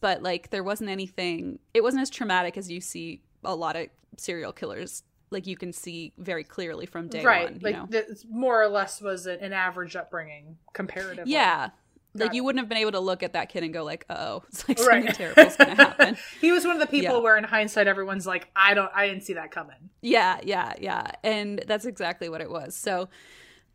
[0.00, 3.88] but like, there wasn't anything, it wasn't as traumatic as you see a lot of
[4.16, 5.02] serial killers.
[5.30, 7.44] Like, you can see very clearly from day right.
[7.44, 7.86] one, you like know?
[7.88, 11.32] this more or less was an, an average upbringing comparatively.
[11.32, 11.70] yeah.
[12.14, 14.06] Like, Got you wouldn't have been able to look at that kid and go, like,
[14.08, 15.04] oh, it's like Right.
[15.04, 16.16] something terrible's gonna happen.
[16.40, 17.22] he was one of the people Yeah.
[17.22, 19.90] where in hindsight everyone's like, I don't I didn't see that coming.
[20.00, 21.10] Yeah, yeah, yeah.
[21.22, 22.74] And that's exactly what it was.
[22.74, 23.08] So,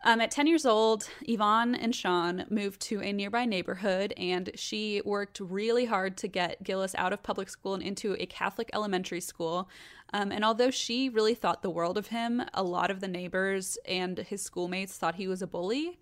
[0.04, 5.02] um, at 10 years old, Yvonne and Sean moved to a nearby neighborhood, and she
[5.06, 9.22] worked really hard to get Gillis out of public school and into a Catholic elementary
[9.22, 9.70] school.
[10.12, 13.78] Um, and although she really thought the world of him, a lot of the neighbors
[13.88, 15.98] and his schoolmates thought he was a bully.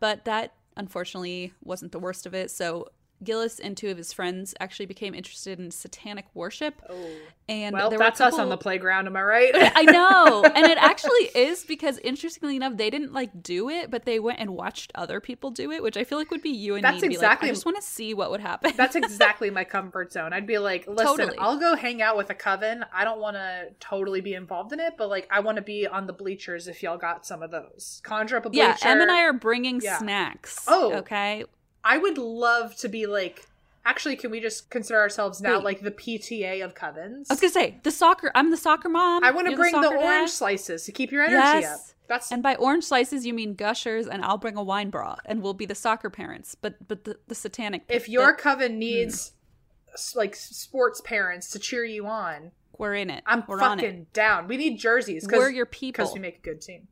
[0.00, 2.50] But that unfortunately wasn't the worst of it.
[2.50, 2.88] So,
[3.24, 6.82] Gillis and two of his friends actually became interested in satanic worship.
[6.88, 7.08] Oh.
[7.48, 9.52] And Well, there were a that's us on the playground, am I right?
[9.54, 10.44] I know.
[10.44, 14.40] And it actually is because interestingly enough, they didn't like do it, but they went
[14.40, 17.00] and watched other people do it, which I feel like would be you and That's
[17.02, 18.72] me exactly- like, I just want to see what would happen.
[18.76, 20.32] That's exactly my comfort zone.
[20.32, 21.38] I'd be like, listen, Totally.
[21.38, 22.84] I'll go hang out with a coven.
[22.92, 25.86] I don't want to totally be involved in it, but like, I want to be
[25.86, 28.00] on the bleachers if y'all got some of those.
[28.04, 28.66] Conjure up a bleacher.
[28.82, 29.98] yeah, Em and I are bringing Yeah.
[29.98, 30.64] snacks.
[30.68, 30.92] Oh.
[30.94, 31.44] Okay.
[31.86, 33.46] I would love to be like.
[33.88, 35.64] Actually, can we just consider ourselves now Wait.
[35.64, 37.26] like the PTA of covens?
[37.30, 38.32] I was gonna say the soccer.
[38.34, 39.22] I'm the soccer mom.
[39.22, 39.96] I want to bring the, dad.
[39.96, 41.72] orange slices to keep your energy Yes.
[41.72, 41.80] up.
[42.08, 45.40] That's And by orange slices, you mean gushers, and I'll bring a wine bra, and
[45.40, 46.56] we'll be the soccer parents.
[46.56, 47.84] But but the, the satanic.
[47.88, 48.40] if the- your Hmm.
[48.40, 49.32] coven needs
[49.94, 53.22] s- like sports parents to cheer you on, we're in it.
[53.24, 53.82] I'm we're on it.
[53.82, 54.48] fucking down.
[54.48, 55.24] We need jerseys.
[55.24, 56.02] Because we're your people.
[56.04, 56.88] because we make a good team.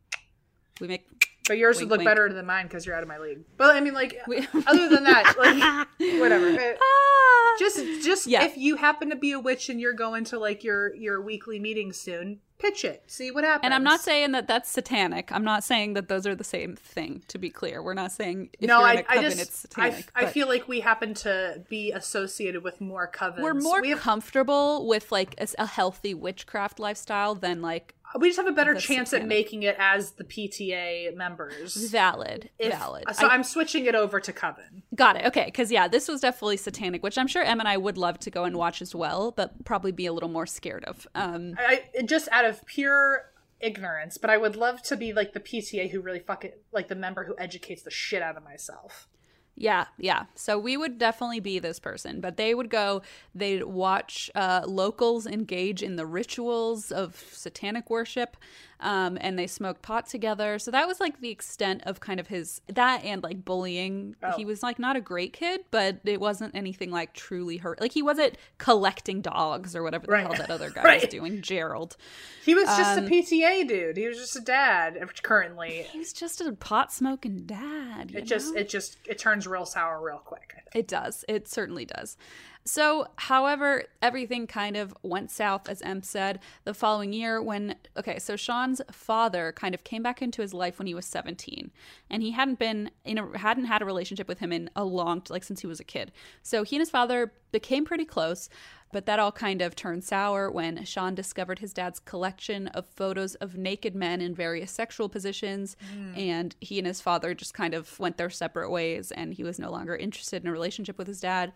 [0.81, 1.14] We make.
[1.47, 2.09] But yours Wink, would look wink.
[2.09, 3.41] better than mine because you're out of my league.
[3.59, 4.16] But I mean, like,
[4.66, 6.49] other than that, like, whatever.
[6.49, 7.57] Uh, Ah!
[7.59, 8.45] Just, just Yeah.
[8.45, 11.61] if you happen to be a witch and you're going to like your your weekly
[11.61, 13.05] meeting soon, pitch it.
[13.07, 13.65] See what happens.
[13.66, 15.31] And I'm not saying that that's satanic.
[15.31, 17.23] I'm not saying that those are the same thing.
[17.29, 19.41] To be clear, we're not saying if no, you're in I, a I coven, just,
[19.41, 20.11] it's I, satanic.
[20.16, 23.43] I feel like we happen to be associated with more covens.
[23.43, 28.28] we're more We have, comfortable with like a, a healthy witchcraft lifestyle than like we
[28.28, 31.74] just have a better chance at making it as the PTA members.
[31.91, 32.51] valid.
[32.59, 33.05] If- valid.
[33.15, 34.82] So I- am switching it over to coven.
[34.95, 35.24] got it.
[35.27, 38.19] Okay, because yeah, this was definitely satanic, which I'm sure Em and I would love
[38.20, 41.07] to go and watch as well, but probably be a little more scared of.
[41.15, 43.31] Um, I, I just out of pure
[43.61, 46.95] ignorance, but I would love to be like the PTA who really fucking like the
[46.95, 49.09] member who educates the shit out of myself.
[49.56, 50.24] Yeah, yeah.
[50.35, 53.02] So we would definitely be this person, but they would go,
[53.35, 58.36] they'd watch uh, locals engage in the rituals of satanic worship.
[58.85, 60.59] Um, and they smoked pot together.
[60.59, 64.15] So that was like the extent of kind of his that and like bullying.
[64.23, 64.32] Oh.
[64.36, 67.81] He was like not a great kid, but it wasn't anything like truly hurt.
[67.81, 70.27] Like he wasn't collecting dogs or whatever the Right.
[70.27, 71.01] hell that other guy Right.
[71.01, 71.97] was doing, Gerald.
[72.44, 73.97] He was just Um, a PTA dude.
[73.97, 74.98] He was just a dad.
[75.23, 78.12] Currently, He was just a pot smoking dad.
[78.15, 80.55] it just it just it turns real sour real quick.
[80.74, 81.24] It does.
[81.27, 82.19] It certainly does.
[82.66, 88.19] So, however, everything kind of went south, as Em said, the following year when, okay,
[88.19, 91.70] so Sean's father kind of came back into his life when he was 17.
[92.09, 95.23] And he hadn't been in a, hadn't had a relationship with him in a long,
[95.28, 96.11] like since he was a kid.
[96.43, 98.49] So he and his father became pretty close.
[98.93, 103.35] But that all kind of turned sour when Sean discovered his dad's collection of photos
[103.35, 105.77] of naked men in various sexual positions.
[105.93, 106.15] Hmm.
[106.16, 109.59] And he and his father just kind of went their separate ways, and he was
[109.59, 111.53] no longer interested in a relationship with his dad.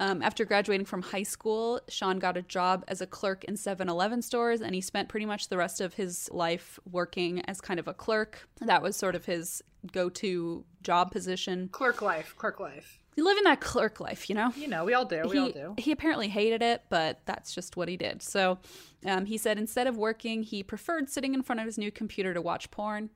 [0.00, 3.86] Um, after graduating from high school, Sean got a job as a clerk in 7
[3.86, 7.78] Eleven stores, and he spent pretty much the rest of his life working as kind
[7.78, 8.48] of a clerk.
[8.62, 9.62] That was sort of his
[9.92, 11.68] go to job position.
[11.70, 12.98] Clerk life, clerk life.
[13.18, 14.54] Living that clerk life, you know?
[14.56, 15.28] You know, we all do.
[15.28, 15.74] We all do.
[15.76, 18.22] he apparently hated it, but that's just what he did.
[18.22, 18.58] So
[19.04, 22.32] um, he said instead of working, he preferred sitting in front of his new computer
[22.32, 23.10] to watch porn,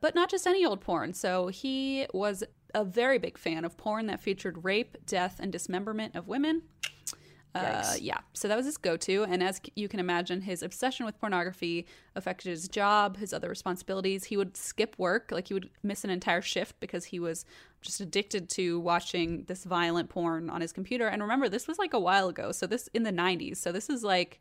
[0.00, 1.12] but not just any old porn.
[1.12, 2.44] So he was
[2.74, 6.62] a very big fan of porn that featured rape, death, and dismemberment of women.
[7.52, 9.24] Uh, yeah, so that was his go to.
[9.24, 14.24] And as you can imagine, his obsession with pornography affected his job, his other responsibilities.
[14.24, 17.44] He would skip work, like he would miss an entire shift because he was
[17.82, 21.08] just addicted to watching this violent porn on his computer.
[21.08, 22.52] And remember, this was like a while ago.
[22.52, 23.56] So this in the 90s.
[23.56, 24.40] So this is like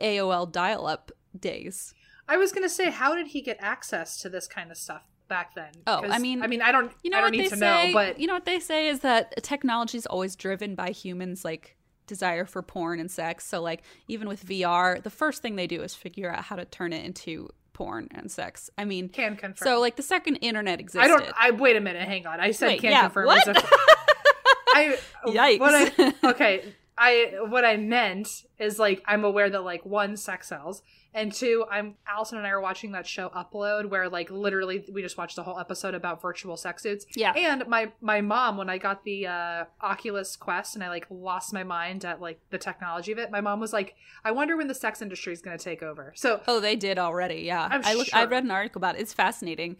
[0.00, 1.92] AOL dial up days.
[2.26, 5.54] I was gonna say, how did he get access to this kind of stuff back
[5.54, 5.70] then?
[5.86, 7.56] Oh, I mean- I mean, I don't, You know I don't what need they to
[7.56, 7.88] say?
[7.88, 11.44] know, but you know what they say is that technology is always driven by humans
[11.44, 11.76] like
[12.06, 13.46] desire for porn and sex.
[13.46, 16.64] So like even with VR, the first thing they do is figure out how to
[16.64, 18.70] turn it into porn and sex.
[18.78, 19.66] I mean, can confirm.
[19.66, 21.04] so like the second internet existed.
[21.04, 21.24] I don't.
[21.38, 22.08] I wait a minute.
[22.08, 22.40] Hang on.
[22.40, 23.26] I said Wait, can yeah, confirm.
[23.26, 23.46] what?
[23.46, 23.62] a-
[24.74, 25.60] I Yikes.
[25.60, 25.92] What
[26.24, 26.74] I, okay.
[26.98, 30.82] I what I meant is like I'm aware that like one sex sells
[31.14, 35.00] and two I'm Allison and I are watching that show Upload where like literally we
[35.00, 37.06] just watched a whole episode about virtual sex suits.
[37.14, 37.32] Yeah.
[37.36, 41.52] And my my mom when I got the uh Oculus Quest and I like lost
[41.52, 43.94] my mind at like the technology of it, my mom was like,
[44.24, 46.12] I wonder when the sex industry is going to take over.
[46.16, 47.42] So Oh, they did already.
[47.42, 48.28] Yeah, I'm I look, I sure.
[48.28, 49.00] read an article about it.
[49.00, 49.76] It's fascinating.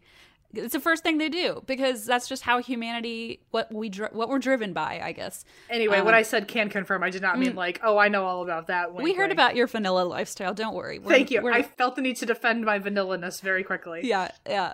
[0.55, 4.31] It's the first thing they do because that's just how humanity what we dri- what
[4.31, 5.45] we're driven by, I guess.
[5.69, 8.25] anyway, when Um, I said can confirm, I did not mean like, oh, I know
[8.25, 8.95] all about that.
[8.95, 9.33] Wink, we heard wink.
[9.35, 10.55] about your vanilla lifestyle.
[10.55, 10.99] Don't worry.
[10.99, 11.47] We're- Thank you.
[11.53, 14.01] I felt the need to defend my vanilla-ness very quickly.
[14.05, 14.73] yeah, yeah.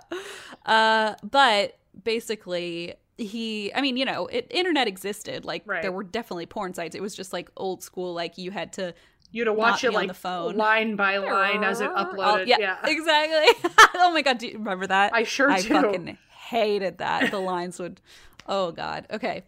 [0.65, 3.73] Uh, but basically, he.
[3.73, 5.45] I mean, you know, it, internet existed.
[5.45, 5.81] Like Right.
[5.81, 6.95] there were definitely porn sites.
[6.95, 8.13] It was just like old school.
[8.13, 8.93] Like you had to.
[9.35, 10.55] You to watch it like the phone.
[10.55, 12.47] line by line as it Oh, uploaded.
[12.47, 12.77] yeah, yeah.
[12.85, 13.69] exactly.
[13.95, 15.13] oh my god, do you remember that?
[15.13, 15.67] I sure I do.
[15.67, 16.17] fucking
[16.47, 17.31] hated that.
[17.31, 17.99] The lines would.
[18.47, 19.07] Oh god.
[19.11, 19.43] Okay.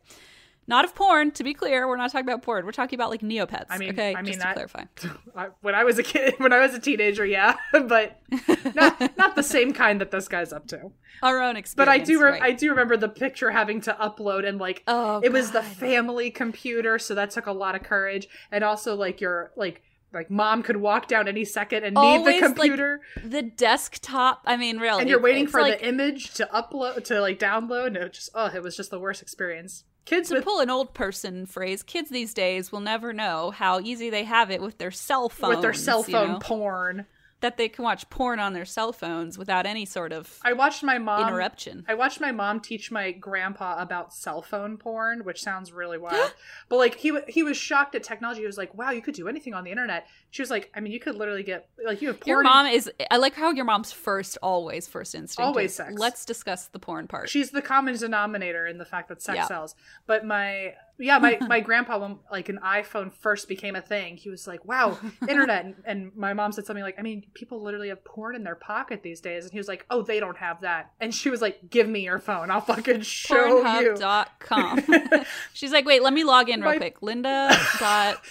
[0.69, 1.31] Not of porn.
[1.31, 2.65] To be clear, we're not talking about porn.
[2.65, 3.67] We're talking about like Neopets.
[3.69, 4.83] I mean- okay, I mean just that- to clarify.
[5.35, 8.19] I, when I was a kid, when I was a teenager, yeah, but
[8.75, 10.91] not not the same kind that this guy's up to.
[11.23, 11.75] Our own experience.
[11.75, 12.41] But I do re- right.
[12.41, 16.29] I do remember the picture having to upload and like Oh, it was the family
[16.31, 19.81] computer, so that took a lot of courage, and also like your like
[20.13, 24.41] like mom could walk down any second and need Always, the like, computer, the desktop.
[24.45, 25.01] I mean, really.
[25.01, 28.29] and you're waiting for like, the image to upload to like download, and it just
[28.35, 29.83] oh, it was just the worst experience.
[30.07, 33.81] Kids To with pull an old person phrase, kids these days will never know how
[33.81, 35.55] easy they have it with their cell phones.
[35.57, 36.39] with their cell you phone know?
[36.39, 37.05] porn.
[37.39, 40.83] That they can watch porn on their cell phones without any sort of I watched
[40.83, 41.85] my mom interruption.
[41.87, 46.33] I watched my mom teach my grandpa about cell phone porn, which sounds really wild.
[46.69, 48.41] but like he he was shocked at technology.
[48.41, 50.79] He was like, "Wow, you could do anything on the internet." She was like, "I
[50.79, 52.89] mean, you could literally get like you have porn." Your mom is.
[53.11, 55.45] I like how your mom's first, always first instinct.
[55.45, 55.93] Always is, sex.
[55.97, 57.29] Let's discuss the porn part.
[57.29, 59.45] She's the common denominator in the fact that sex Yeah.
[59.45, 59.75] sells.
[60.07, 64.29] But my yeah, my my grandpa when like an iPhone first became a thing, he
[64.29, 64.97] was like, "Wow,
[65.29, 68.43] internet." And, and my mom said something like, "I mean, people literally have porn in
[68.43, 71.29] their pocket these days." And he was like, "Oh, they don't have that." And she
[71.29, 72.49] was like, "Give me your phone.
[72.51, 74.83] I'll fucking show you." Pornhub.com.
[75.53, 77.01] She's like, wait, let me log in real My- quick.
[77.01, 77.49] Linda
[77.79, 78.21] dot.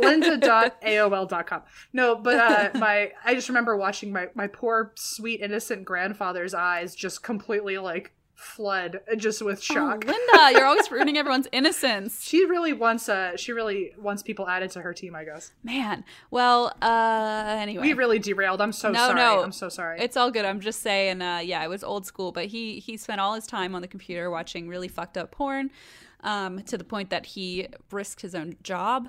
[0.00, 6.54] linda.aol.com no but uh my i just remember watching my my poor sweet innocent grandfather's
[6.54, 11.46] eyes just completely like flood uh, just with Oh, shock Linda, you're always ruining everyone's
[11.52, 12.24] innocence.
[12.24, 16.04] she really wants uh she really wants people added to her team i guess Man.
[16.30, 17.82] Well, uh, anyway.
[17.82, 19.42] we really derailed i'm so No, sorry no.
[19.42, 20.44] i'm so sorry It's all good.
[20.44, 23.46] I'm just saying, uh, yeah, it was old school, but he he spent all his
[23.46, 25.70] time on the computer watching really fucked up porn,
[26.22, 29.08] um, to the point that he risked his own job.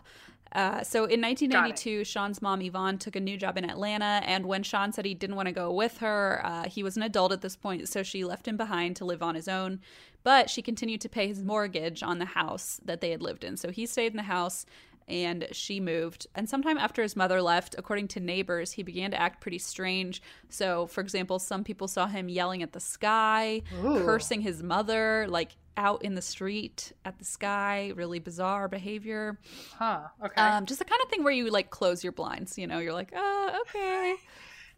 [0.53, 4.63] Uh, so in 1992, Sean's mom Yvonne took a new job in Atlanta, and when
[4.63, 7.41] Sean said he didn't want to go with her, uh, he was an adult at
[7.41, 9.79] this point, so she left him behind to live on his own.
[10.23, 13.57] But she continued to pay his mortgage on the house that they had lived in.
[13.57, 14.65] So he stayed in the house,
[15.07, 16.27] and she moved.
[16.35, 20.21] And sometime after his mother left, according to neighbors, he began to act pretty strange.
[20.49, 24.03] So, for example, some people saw him yelling at the sky, Ooh.
[24.03, 27.91] cursing his mother, like out in the street at the sky.
[27.95, 29.39] Really bizarre behavior.
[29.77, 30.01] Huh.
[30.23, 30.41] Okay.
[30.41, 32.57] Um, just the kind of thing where you like close your blinds.
[32.57, 34.15] You know, you're like, oh, okay.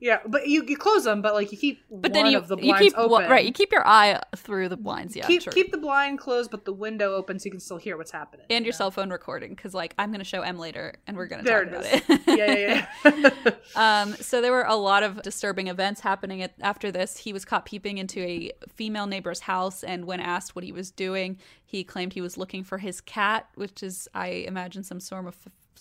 [0.03, 2.49] yeah, but you, you close them, but like you keep But one then you of
[2.49, 3.29] the you keep open.
[3.31, 3.45] right.
[3.45, 5.15] You keep your eye through the blinds.
[5.15, 7.95] Yeah, keep keep the blind closed, but the window open so you can still hear
[7.95, 8.45] what's happening.
[8.49, 8.77] and you your know?
[8.77, 11.67] cell phone recording because like I'm gonna show Em later and we're gonna talk it
[11.69, 12.01] about is.
[12.09, 12.21] it.
[12.27, 13.51] yeah, yeah, yeah.
[13.75, 17.17] Um, so there were a lot of disturbing events happening at, after this.
[17.17, 20.91] He was caught peeping into a female neighbor's house, and when asked what he was
[20.91, 25.25] doing, he claimed he was looking for his cat, which is, I imagine, some sort
[25.27, 25.35] of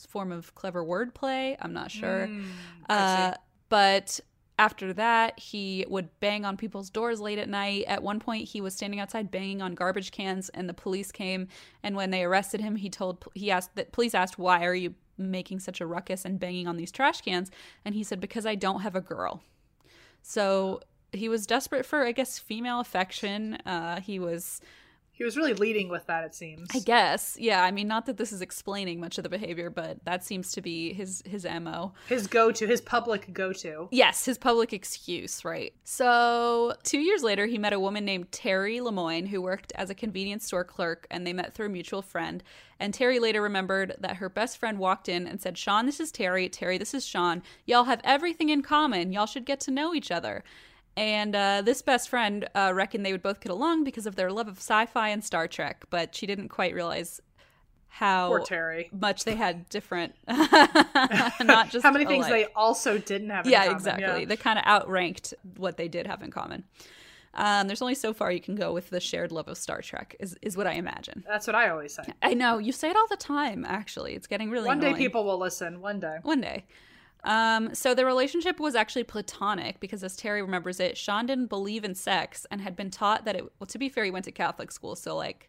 [0.09, 1.57] form of clever wordplay.
[1.61, 2.29] I'm not sure.
[2.29, 2.45] Mm,
[2.89, 3.35] Uh.
[3.73, 4.21] But
[4.59, 7.87] after that, he would bang on people's doors late at night.
[7.89, 11.49] At one point, he was standing outside banging on garbage cans, and the police came.
[11.83, 14.95] And when they arrested him, he told he asked that police asked, "Why are you
[15.17, 17.51] making such a ruckus and banging on these trash cans?"
[17.83, 19.43] And he said, "Because I don't have a girl."
[20.21, 20.83] So
[21.13, 23.55] he was desperate for, I guess, female affection.
[23.65, 24.61] Uh, he was
[25.23, 26.25] he was really leading with that.
[26.25, 26.69] It seems.
[26.75, 27.37] I guess.
[27.39, 30.51] Yeah, I mean not that this is explaining much of the behavior, but that seems
[30.53, 31.93] to be his his MO.
[32.09, 33.89] his go-to, his public go-to.
[33.93, 35.73] Yes, his public excuse, right.
[35.85, 39.95] So, 2 years later he met a woman named Terry Lemoine who worked as a
[39.95, 42.43] convenience store clerk and they met through a mutual friend.
[42.81, 46.11] And Terry later remembered that her best friend walked in and said, "Sean, this is
[46.11, 46.49] Terry.
[46.49, 47.45] Terry, this is Sean.
[47.65, 49.13] Y'all have everything in common.
[49.13, 50.43] Y'all should get to know each other."
[50.97, 54.31] And uh, this best friend uh, reckoned they would both get along because of their
[54.31, 57.21] love of sci fi and Star Trek, but she didn't quite realize
[57.89, 58.43] how
[58.93, 62.47] much they had different, not just How many things alike.
[62.47, 63.47] they also didn't have.
[63.47, 63.53] In common.
[63.53, 63.77] yeah, common.
[63.77, 64.21] exactly.
[64.21, 64.25] Yeah.
[64.27, 66.65] They kind of outranked what they did have in common.
[67.35, 70.17] Um, there's only so far you can go with the shared love of Star Trek,
[70.21, 71.25] is, is what I imagine.
[71.27, 72.03] That's what I always say.
[72.23, 73.65] I know you say it all the time.
[73.67, 75.81] Actually, it's getting really One day people will listen.
[75.81, 76.19] One day.
[76.23, 76.65] One day.
[77.25, 81.85] Um, so the relationship was actually platonic because, as Terry remembers it, Sean didn't believe
[81.85, 83.45] in sex and had been taught that it.
[83.59, 85.49] Well, to be fair, he went to Catholic school, so like,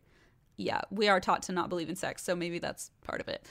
[0.55, 3.47] yeah, we are taught to not believe in sex, so maybe that's part of it.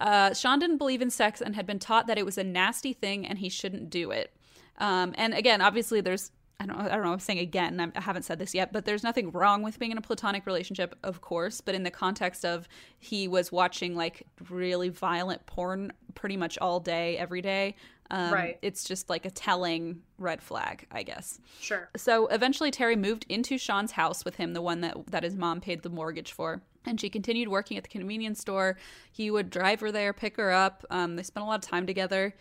[0.00, 2.92] Uh, Sean didn't believe in sex and had been taught that it was a nasty
[2.92, 4.34] thing and he shouldn't do it.
[4.78, 7.12] Um, and again, obviously, there's I don't, I don't know.
[7.12, 7.80] I'm saying again.
[7.80, 10.44] I'm- I haven't said this yet, but there's nothing wrong with being in a platonic
[10.46, 11.60] relationship, of course.
[11.60, 12.68] But in the context of
[12.98, 17.76] he was watching like really violent porn pretty much all day, every day.
[18.12, 18.58] Um, Right.
[18.60, 21.38] It's just like a telling red flag, I guess.
[21.60, 21.88] Sure.
[21.96, 25.60] So eventually, Terry moved into Sean's house with him, the one that that his mom
[25.60, 26.60] paid the mortgage for.
[26.84, 28.76] And she continued working at the convenience store.
[29.12, 30.84] He would drive her there, pick her up.
[30.90, 32.34] Um, they spent a lot of time together.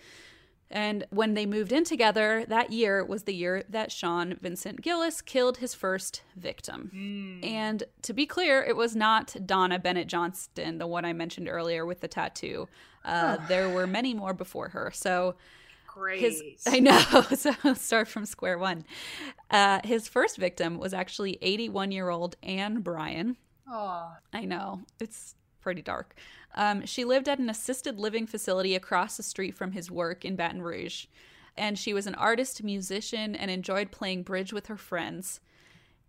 [0.71, 5.21] And when they moved in together, that year was the year that Sean Vincent Gillis
[5.21, 7.39] killed his first victim.
[7.43, 11.85] And to be clear, it was not Donna Bennett Johnston, the one I mentioned earlier
[11.85, 12.67] with the tattoo.
[13.03, 14.91] Uh, There were many more before her.
[14.93, 15.35] So
[15.87, 16.19] Great.
[16.19, 17.01] his I know.
[17.35, 18.85] So start from square one.
[19.49, 23.37] Uh, his first victim was actually 81 year old Anne Bryan.
[23.67, 26.15] Oh, I know it's pretty dark.
[26.55, 30.35] Um, she lived at an assisted living facility across the street from his work in
[30.35, 31.05] Baton Rouge,
[31.55, 35.39] and she was an artist, musician, and enjoyed playing bridge with her friends.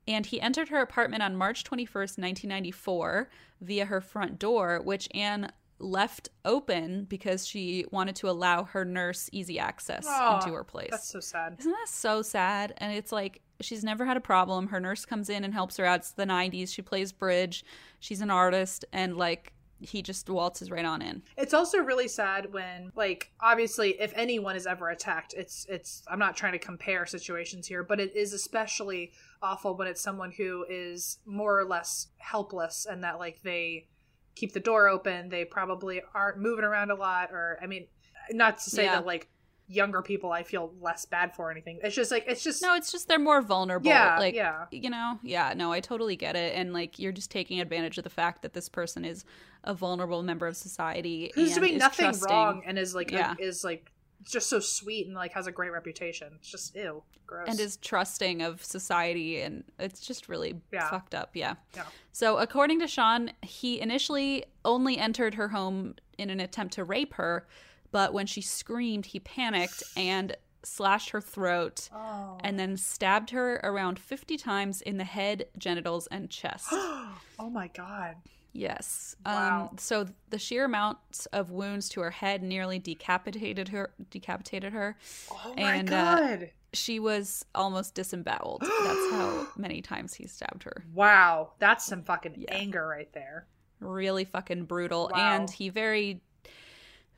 [0.08, 3.28] And he entered her apartment on March 21st, 1994,
[3.60, 9.28] via her front door, which Anne left open because she wanted to allow her nurse
[9.32, 10.90] easy access Aw, into her place.
[10.90, 11.56] That's so sad.
[11.58, 12.74] Isn't that so sad?
[12.78, 14.68] And it's like she's never had a problem.
[14.68, 16.00] Her nurse comes in and helps her out.
[16.00, 16.72] It's the 90s.
[16.72, 17.64] She plays bridge.
[17.98, 18.84] She's an artist.
[18.92, 21.23] And like he just waltzes right on in.
[21.36, 26.02] It's also really sad when, like, obviously, if anyone is ever attacked, it's it's.
[26.09, 29.12] I'm not trying to compare situations here, but it is especially
[29.43, 33.86] awful when it's someone who is more or less helpless and that like they
[34.35, 35.28] keep the door open.
[35.28, 37.86] They probably aren't moving around a lot, or I mean,
[38.32, 38.97] not to say Yeah.
[38.97, 39.28] that like
[39.70, 41.78] younger people I feel less bad for or anything.
[41.82, 43.88] It's just like it's just No, it's just they're more vulnerable.
[43.88, 44.64] Yeah, like, yeah.
[44.72, 46.55] You know, yeah, no, I totally get it.
[46.56, 49.24] And like you're just taking advantage of the fact that this person is
[49.64, 51.30] a vulnerable member of society.
[51.34, 52.28] who's doing nothing trusting.
[52.30, 53.34] wrong and is like Yeah.
[53.38, 53.92] is like
[54.24, 56.32] just so sweet and like has a great reputation.
[56.40, 57.47] It's just ew, gross.
[57.48, 60.90] and is trusting of society and it's just really Yeah.
[60.90, 61.84] fucked up yeah Yeah.
[62.12, 67.14] so according to sean he initially only entered her home in an attempt to rape
[67.14, 67.47] her
[67.92, 72.36] but when she screamed he panicked and slashed her throat oh.
[72.44, 77.68] and then stabbed her around 50 times in the head genitals and chest oh my
[77.68, 78.16] god.
[78.52, 79.14] Yes.
[79.24, 79.68] Wow.
[79.70, 80.98] Um, so the sheer amount
[81.32, 83.92] of wounds to her head nearly decapitated her.
[84.10, 84.98] Decapitated her.
[85.30, 86.50] Oh And, my uh, god.
[86.72, 88.62] She was almost disemboweled.
[88.82, 90.84] That's how many times he stabbed her.
[90.92, 91.52] wow.
[91.60, 92.54] That's some fucking Yeah.
[92.54, 93.46] anger right there.
[93.78, 95.10] Really fucking brutal.
[95.12, 95.36] Wow.
[95.36, 96.20] And he very,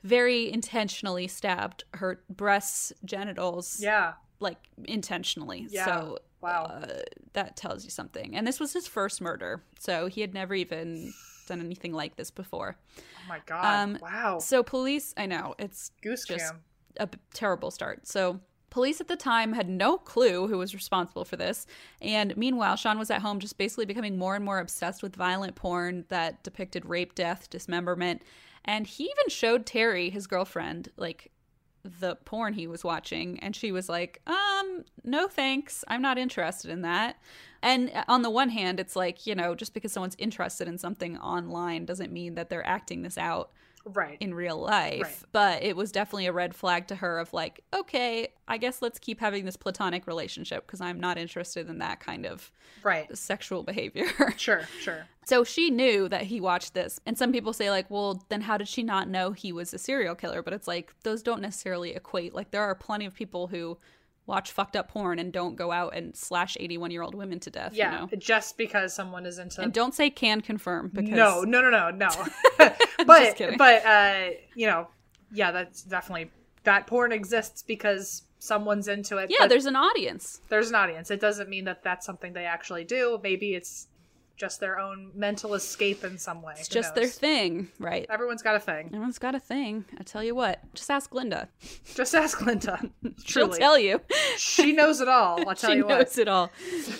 [0.02, 3.78] very intentionally stabbed her breasts, genitals.
[3.80, 4.14] Yeah.
[4.40, 5.66] Like intentionally.
[5.70, 5.84] Yeah.
[5.84, 6.64] So Wow.
[6.64, 6.86] uh,
[7.34, 8.34] that tells you something.
[8.36, 9.62] And this was his first murder.
[9.78, 11.12] So he had never even
[11.46, 12.76] done anything like this before.
[12.98, 13.64] oh my god.
[13.64, 14.38] um, wow.
[14.40, 16.60] So police, I know, it's Goose just cam.
[16.98, 18.08] a b- terrible start.
[18.08, 21.66] So police at the time had no clue who was responsible for this.
[22.00, 25.54] And meanwhile, Sean was at home just basically becoming more and more obsessed with violent
[25.54, 28.22] porn that depicted rape, death, dismemberment.
[28.64, 31.30] And he even showed Terry, his girlfriend, like
[31.84, 36.70] the porn he was watching and she was like um no thanks i'm not interested
[36.70, 37.16] in that
[37.60, 41.18] and on the one hand it's like you know just because someone's interested in something
[41.18, 43.50] online doesn't mean that they're acting this out
[43.84, 44.16] Right.
[44.20, 45.02] in real life.
[45.02, 45.16] Right.
[45.32, 49.00] But it was definitely a red flag to her of like, okay, I guess let's
[49.00, 52.52] keep having this platonic relationship because I'm not interested in that kind of
[52.84, 53.16] right.
[53.18, 54.06] sexual behavior.
[54.36, 54.62] Sure.
[54.80, 55.06] Sure.
[55.24, 57.00] So she knew that he watched this.
[57.06, 59.78] And some people say, like, well, then how did she not know he was a
[59.78, 60.42] serial killer?
[60.42, 62.34] But it's like, those don't necessarily equate.
[62.34, 63.78] Like, there are plenty of people who
[64.26, 67.50] watch fucked up porn and don't go out and slash 81 year old women to
[67.50, 67.92] death, Yeah.
[67.92, 68.08] you know?
[68.18, 71.90] Just because someone is into And don't say can confirm because No, no, no, no,
[71.90, 72.08] no.
[72.58, 73.58] Just but kidding.
[73.58, 74.88] but uh, you know,
[75.32, 76.30] yeah, that's definitely
[76.64, 79.28] that porn exists because someone's into it.
[79.36, 80.40] yeah, there's an audience.
[80.48, 81.10] there's an audience.
[81.10, 83.18] It doesn't mean that that's something they actually do.
[83.22, 83.88] Maybe it's
[84.42, 86.54] just their own mental escape in some way.
[86.58, 88.06] It's Who just their thing, right?
[88.10, 88.86] Everyone's got a thing.
[88.86, 89.84] Everyone's got a thing.
[90.00, 91.48] I tell you what, just ask Linda.
[91.94, 92.90] Just ask Linda.
[93.24, 94.00] She'll tell you.
[94.36, 95.48] she knows it all.
[95.48, 95.92] I'll tell she you what.
[95.92, 96.50] She knows it all.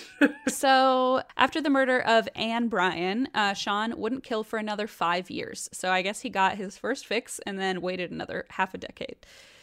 [0.47, 5.67] so, after the murder of Anne Bryan, uh, Sean wouldn't kill for another five years.
[5.73, 9.17] So, I guess he got his first fix and then waited another half a decade.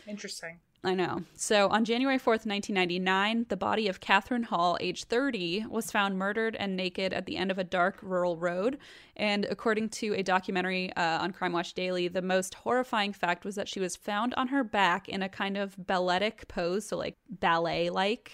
[0.06, 0.58] Interesting.
[0.82, 1.24] I know.
[1.34, 6.56] So on January 4th, 1999, the body of Catherine Hall, age 30, was found murdered
[6.56, 8.78] and naked at the end of a dark rural road.
[9.14, 13.56] And according to a documentary uh, on Crime Watch Daily, the most horrifying fact was
[13.56, 17.18] that she was found on her back in a kind of balletic pose, so like
[17.28, 18.32] ballet like,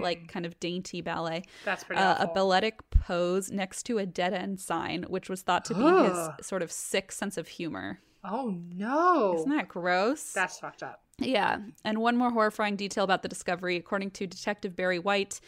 [0.00, 1.44] like kind of dainty ballet.
[1.64, 5.64] That's pretty Uh, a balletic pose next to a dead end sign, which was thought
[5.66, 8.00] to be his sort of sick sense of humor.
[8.24, 9.34] Oh no.
[9.38, 10.32] Isn't that gross?
[10.32, 11.02] That's fucked up.
[11.18, 11.58] Yeah.
[11.84, 15.40] And one more horrifying detail about the discovery according to Detective Barry White,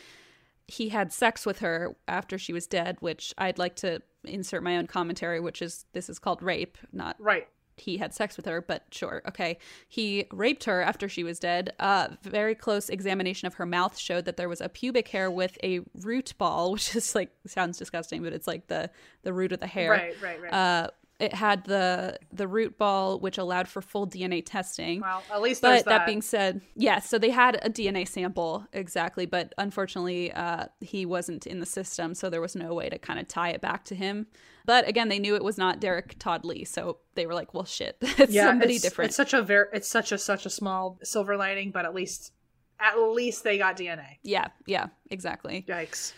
[0.68, 4.76] he had sex with her after she was dead, which I'd like to insert my
[4.76, 7.48] own commentary, which is this is called rape, not Right.
[7.76, 9.58] he had sex with her, but sure, okay.
[9.88, 11.72] He raped her after she was dead.
[11.78, 15.56] Uh, very close examination of her mouth showed that there was a pubic hair with
[15.62, 18.90] a root ball, which is like sounds disgusting, but it's like the
[19.22, 19.90] the root of the hair.
[19.90, 20.52] Right, right, right.
[20.52, 20.88] Uh,
[21.18, 25.00] it had the the root ball, which allowed for full DNA testing.
[25.00, 26.06] well, at least But that.
[26.06, 31.46] being said, yes, so they had a DNA sample exactly, but unfortunately, uh, he wasn't
[31.46, 33.94] in the system, so there was no way to kind of tie it back to
[33.94, 34.26] him.
[34.66, 37.64] But again, they knew it was not Derek Todd Lee, so they were like, "Well,
[37.64, 40.50] shit, it's yeah, somebody it's, different." It's such a very, it's such a such a
[40.50, 42.32] small silver lining, but at least,
[42.78, 44.18] at least they got DNA.
[44.22, 45.64] yeah, yeah, exactly.
[45.68, 46.12] Yikes.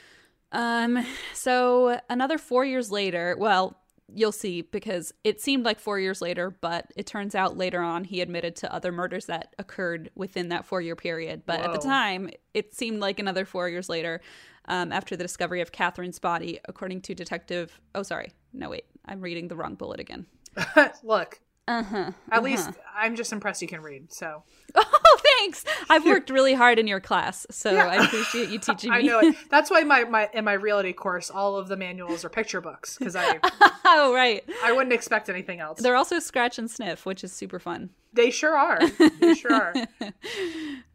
[0.50, 1.04] Um,
[1.34, 3.77] so another four years later, well,
[4.14, 8.04] you'll see because it seemed like four years later, but it turns out later on
[8.04, 11.42] he admitted to other murders that occurred within that four year period.
[11.44, 14.20] But at the time, it seemed like another four years later,
[14.66, 17.80] um, after the discovery of Catherine's body, according to Detective.
[17.94, 20.26] Oh, sorry, no, wait, I'm reading the wrong bullet again.
[21.02, 22.10] Look, Uh huh.
[22.32, 24.12] at least I'm just impressed you can read.
[24.12, 24.42] So
[24.74, 25.64] Oh, thanks.
[25.90, 27.86] I've worked really hard in your class, so Yeah.
[27.88, 28.96] I appreciate you teaching me.
[28.96, 29.36] I know it.
[29.50, 32.96] That's why my, my in my reality course, all of the manuals are picture books
[32.98, 33.38] because I
[33.84, 34.42] oh, right.
[34.64, 35.80] I wouldn't expect anything else.
[35.80, 37.90] They're also scratch and sniff, which is super fun.
[38.14, 38.80] They sure are.
[39.20, 39.74] They sure are.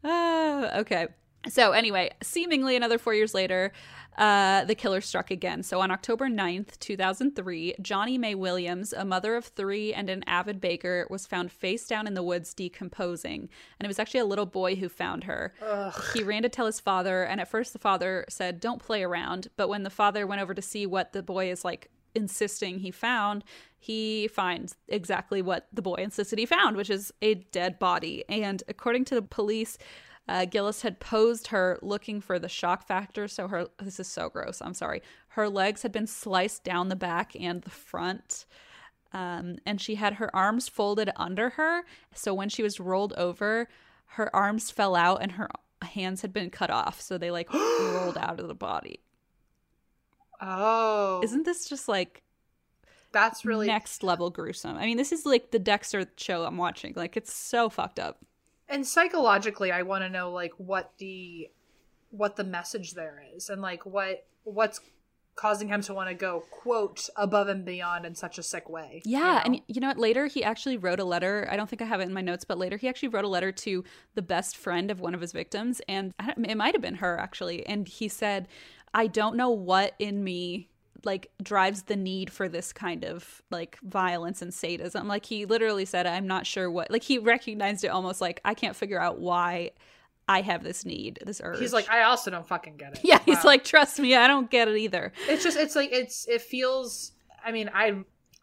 [0.04, 1.06] Ah, okay.
[1.48, 3.72] So, anyway, seemingly another four years later,
[4.16, 5.62] uh, the killer struck again.
[5.62, 10.60] So, on October 9th, 2003, Johnnie Mae Williams, a mother of three and an avid
[10.60, 13.48] baker, was found face down in the woods decomposing.
[13.78, 15.52] And it was actually a little boy who found her.
[16.14, 19.48] He ran to tell his father, and at first the father said, Don't play around.
[19.56, 22.90] But when the father went over to see what the boy is like insisting he
[22.90, 23.44] found,
[23.78, 28.24] he finds exactly what the boy insisted he found, which is a dead body.
[28.28, 29.76] And according to the police,
[30.26, 33.28] uh, Gillis had posed her looking for the shock factor.
[33.28, 34.62] So her, this is so gross.
[34.62, 35.02] I'm sorry.
[35.28, 38.46] Her legs had been sliced down the back and the front.
[39.12, 41.82] Um, and she had her arms folded under her.
[42.14, 43.68] So when she was rolled over,
[44.06, 45.48] her arms fell out and her
[45.82, 47.00] hands had been cut off.
[47.00, 49.00] So they like rolled out of the body.
[50.40, 52.22] Oh, Isn't this just like
[53.12, 54.76] that's really next level gruesome.
[54.76, 56.94] I mean, this is like the Dexter show I'm watching.
[56.96, 58.18] Like it's so fucked up.
[58.74, 61.48] And psychologically i want to know like what the
[62.10, 64.80] what the message there is and like what what's
[65.36, 69.02] causing him to want to go quote above and beyond in such a sick way
[69.04, 69.40] you Yeah, know?
[69.46, 69.98] and you know what?
[69.98, 71.48] Later, he actually wrote a letter.
[71.50, 73.28] I don't think I have it in my notes, but later he actually wrote a
[73.28, 73.82] letter to
[74.14, 77.66] the best friend of one of his victims, and it might have been her actually.
[77.66, 78.46] And he said,
[78.92, 80.68] "I don't know what in me."
[81.04, 85.06] Like drives the need for this kind of like violence and sadism.
[85.08, 88.54] Like he literally said i'm not sure what like he recognized it almost like i
[88.54, 89.70] can't figure out why
[90.28, 91.58] i have this need this urge.
[91.58, 93.00] He's like i also don't fucking get it.
[93.04, 93.42] Yeah he's Wow.
[93.44, 95.12] like trust me i don't get it either.
[95.28, 97.12] It's just it's like it's it feels
[97.44, 97.94] i mean i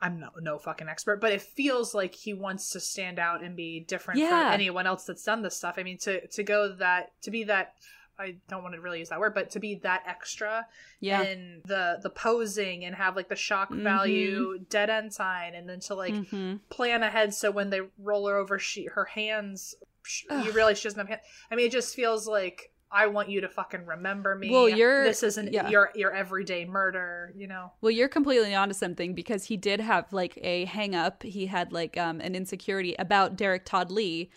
[0.03, 3.55] i'm no no fucking expert but it feels like he wants to stand out and
[3.55, 4.45] be different Yeah.
[4.45, 5.75] from anyone else that's done this stuff.
[5.77, 7.73] I mean to to go that to be that
[8.21, 10.65] i don't want to really use that word but to be that extra
[10.99, 15.67] yeah and the the posing and have like the shock value dead end sign and
[15.67, 16.59] then to like Mhm.
[16.69, 20.87] plan ahead so when they roll her over she her hands sh- you realize she
[20.87, 21.21] doesn't have hands
[21.51, 25.03] i mean it just feels like i want you to fucking remember me Well, you're-
[25.05, 25.69] this isn't yeah.
[25.69, 30.11] your your everyday murder you know Well, you're completely onto something because he did have
[30.11, 31.23] like a hang up.
[31.23, 34.29] He had like um an insecurity about Derek Todd Lee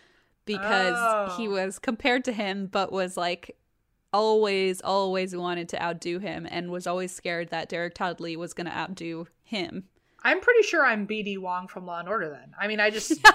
[0.44, 1.35] because Oh.
[1.36, 3.56] he was compared to him but was like
[4.15, 8.55] always always wanted to outdo him and was always scared that Derek Todd Lee was
[8.55, 9.85] going to outdo him.
[10.23, 13.12] i'm pretty sure i'm bd wong from law and order then i mean i just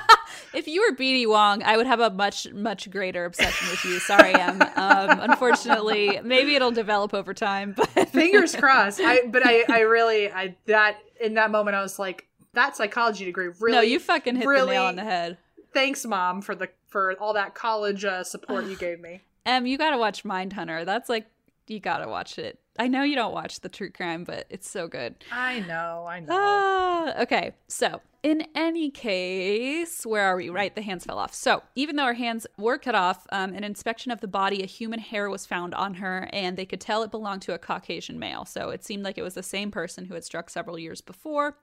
[0.53, 3.99] If you were BD Wong, I would have a much much greater obsession with you.
[3.99, 4.61] Sorry, Em.
[4.61, 10.31] Um, unfortunately, maybe it'll develop over time, but fingers crossed i but i i really
[10.31, 14.35] i that in that moment i was like that psychology degree really no, you fucking
[14.35, 15.37] hit the really- nail on the head.
[15.73, 19.77] thanks mom for the for all that college uh, support you gave me Em, you
[19.77, 20.85] gotta watch Mindhunter.
[20.85, 21.27] That's like
[21.67, 22.59] you gotta watch it.
[22.77, 25.15] I know you don't watch the true crime, but it's so good.
[25.31, 27.53] i know i know Ah, okay.
[27.67, 30.49] So, in any case, where are we?
[30.49, 31.33] Right, the hands fell off.
[31.33, 34.65] So, even though her hands were cut off, um, an inspection of the body, a
[34.65, 38.17] human hair was found on her, and they could tell it belonged to a Caucasian
[38.17, 38.45] male.
[38.45, 41.57] So, it seemed like it was the same person who had struck several years before.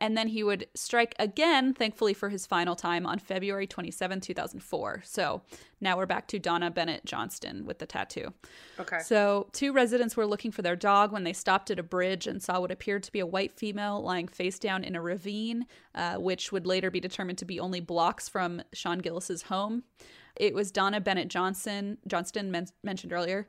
[0.00, 5.02] And then he would strike again, thankfully for his final time, on February 27, 2004.
[5.04, 5.42] So
[5.80, 8.32] now we're back to Donna Bennett Johnston with the tattoo.
[8.78, 12.26] okay So, two residents were looking for their dog when they stopped at a bridge
[12.26, 15.66] and saw what appeared to be a white female lying face down in a ravine,
[15.94, 19.82] uh, which would later be determined to be only blocks from Sean Gillis's home.
[20.36, 23.48] It was Donna Bennett Johnson, Johnston men- mentioned earlier.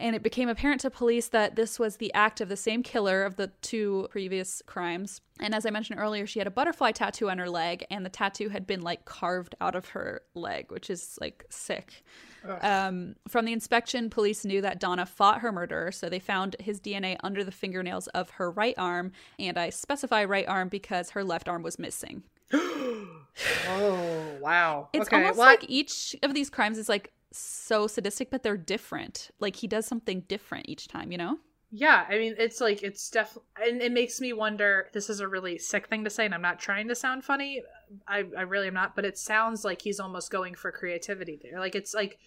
[0.00, 3.22] And it became apparent to police that this was the act of the same killer
[3.22, 5.20] of the two previous crimes.
[5.38, 8.10] And as I mentioned earlier, she had a butterfly tattoo on her leg, and the
[8.10, 12.02] tattoo had been like carved out of her leg, which is like sick.
[12.62, 16.80] Um, from the inspection, police knew that Donna fought her murderer, so they found his
[16.80, 19.12] DNA under the fingernails of her right arm.
[19.38, 22.22] And I specify right arm because her left arm was missing.
[23.68, 24.88] Oh wow!
[24.92, 28.56] It's okay, almost well, like each of these crimes is like so sadistic, but they're
[28.56, 29.30] different.
[29.38, 31.38] Like he does something different each time, you know?
[31.72, 32.04] yeah.
[32.08, 34.88] I mean, it's like it's definitely, and it makes me wonder.
[34.92, 37.62] This is a really sick thing to say, and I'm not trying to sound funny.
[38.08, 41.60] I, I really am not, but it sounds like he's almost going for creativity there.
[41.60, 42.18] Like it's like,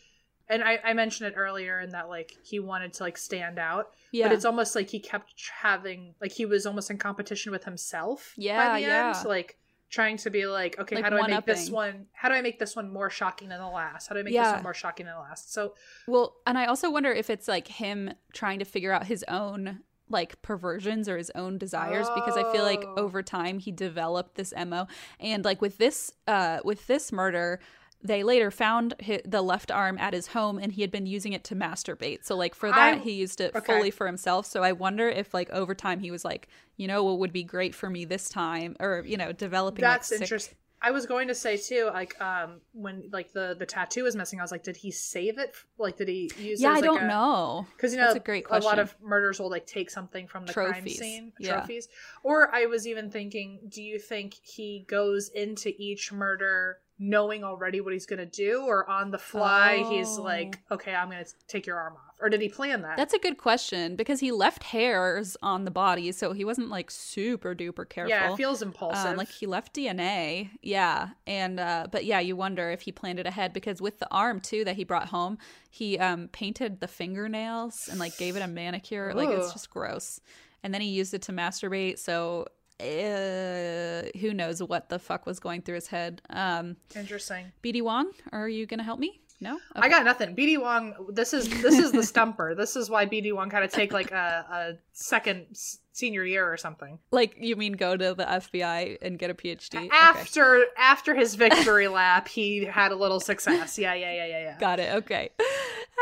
[0.48, 3.88] and I, I mentioned it earlier, in that like he wanted to like stand out,
[4.14, 4.28] Yeah.
[4.28, 8.34] but it's almost like he kept having like he was almost in competition with himself.
[8.38, 9.14] Yeah, by the yeah.
[9.18, 9.58] end, like
[9.94, 12.08] trying to be like, okay, Like how do I make this one-upping.
[12.14, 14.08] How do I make this one more shocking than the last?
[14.08, 15.54] How do I make this one more shocking than the last?
[15.54, 15.76] So
[16.08, 19.82] Well, and I also wonder if it's like him trying to figure out his own
[20.10, 22.96] like perversions or his own desires because I feel like Oh.
[22.98, 24.88] over time he developed this MO
[25.20, 27.60] and like with this uh with this murder
[28.04, 31.34] they later found hi the left arm at his home and he had been using
[31.34, 32.24] it to masturbate.
[32.26, 33.66] So like for that I- he used it okay.
[33.66, 34.46] fully for himself.
[34.46, 36.48] So I wonder if like over time he was like,
[36.78, 40.10] you know what would be great for me this time or you know developing that's
[40.10, 43.66] like, sick- interesting i was going to say too like um when like the the
[43.66, 46.70] tattoo was missing i was like did he save it like did he use Yeah,
[46.70, 47.68] it as, I like, don't a- know.
[47.78, 48.64] because you know That's a great question.
[48.64, 51.58] a lot of murders will like take something from the crime scene yeah.
[51.58, 51.88] trophies
[52.24, 57.82] or i was even thinking do you think he goes into each murder knowing already
[57.82, 60.22] what he's gonna do or on the fly he's Oh.
[60.24, 63.20] like okay i'm gonna take your arm off or did he plan that That's a
[63.20, 67.88] good question because he left hairs on the body, so he wasn't like super duper
[67.90, 68.10] careful.
[68.12, 72.38] yeah it feels impulsive Um, like he left DNA, yeah, and uh, but yeah, you
[72.38, 75.38] wonder if he planned it ahead because with the arm too that he brought home,
[75.70, 79.14] he um, painted the fingernails and like gave it a manicure.
[79.14, 80.22] Like it's just gross.
[80.64, 82.00] And then he used it to masturbate.
[82.00, 82.48] So
[82.80, 86.22] uh, who knows what the fuck was going through his head?
[86.30, 89.22] Um, interesting BD Wong, are you gonna help me?
[89.44, 90.36] No, I got nothing.
[90.36, 90.94] BD Wong.
[91.10, 92.56] This is this is the stumper.
[92.64, 96.52] This is why BD Wong kind of take like a, a second s- senior year
[96.52, 99.90] or something like you mean go to the FBI and get a PhD Okay.
[99.92, 102.28] after after his victory lap.
[102.28, 103.78] He had a little success.
[103.78, 104.58] Yeah, yeah, yeah, yeah, yeah.
[104.60, 104.94] Got it.
[104.96, 105.30] Okay.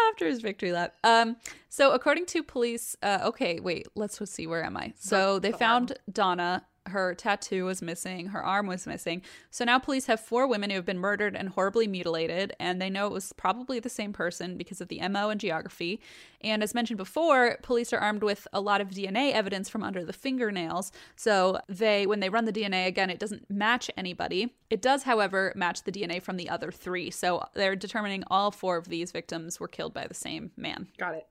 [0.10, 0.96] After his victory lap.
[1.04, 1.36] Um.
[1.70, 3.88] So according to police, uh, okay, wait.
[3.96, 4.48] Let's see.
[4.48, 4.94] Where am I?
[4.98, 6.66] So they the found Donna.
[6.88, 8.28] Her tattoo was missing.
[8.28, 9.22] Her arm was missing.
[9.50, 12.90] So now police have four women who have been murdered and horribly mutilated, and they
[12.90, 16.02] know it was probably the same person because of the mo and geography.
[16.42, 20.04] And as mentioned before, police are armed with a lot of DNA evidence from under
[20.04, 20.92] the fingernails.
[21.16, 24.56] So they, when they run the DNA again, it doesn't match anybody.
[24.70, 27.12] It does, however, match the DNA from the other three.
[27.12, 30.88] So they're determining all four of these victims were killed by the same man.
[30.98, 31.28] Got it.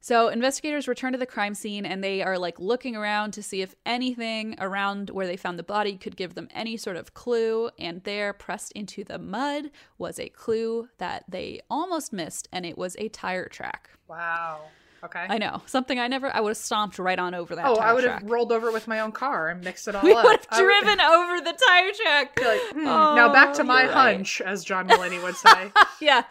[0.00, 3.62] So investigators return to the crime scene and they are like looking around to see
[3.62, 7.70] if anything around where they found the body could give them any sort of clue.
[7.78, 12.78] And there, pressed into the mud, was a clue that they almost missed, and it
[12.78, 13.90] was a tire track.
[14.06, 14.60] Wow.
[15.04, 15.26] Okay.
[15.28, 16.34] I know something I never.
[16.34, 17.64] I would have stomped right on over that.
[17.64, 18.22] oh, I would track.
[18.22, 20.24] have rolled over with my own car and mixed it all We up.
[20.24, 22.40] would have driven over the tire track.
[22.40, 23.90] like, hmm, now back to Oh, my right.
[24.16, 25.70] hunch, as John Mulaney would say.
[26.00, 26.24] yeah.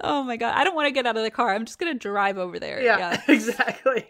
[0.00, 0.54] Oh my god.
[0.56, 1.52] I don't want to get out of the car.
[1.54, 2.80] I'm just gonna drive over there.
[2.80, 4.06] yeah, exactly.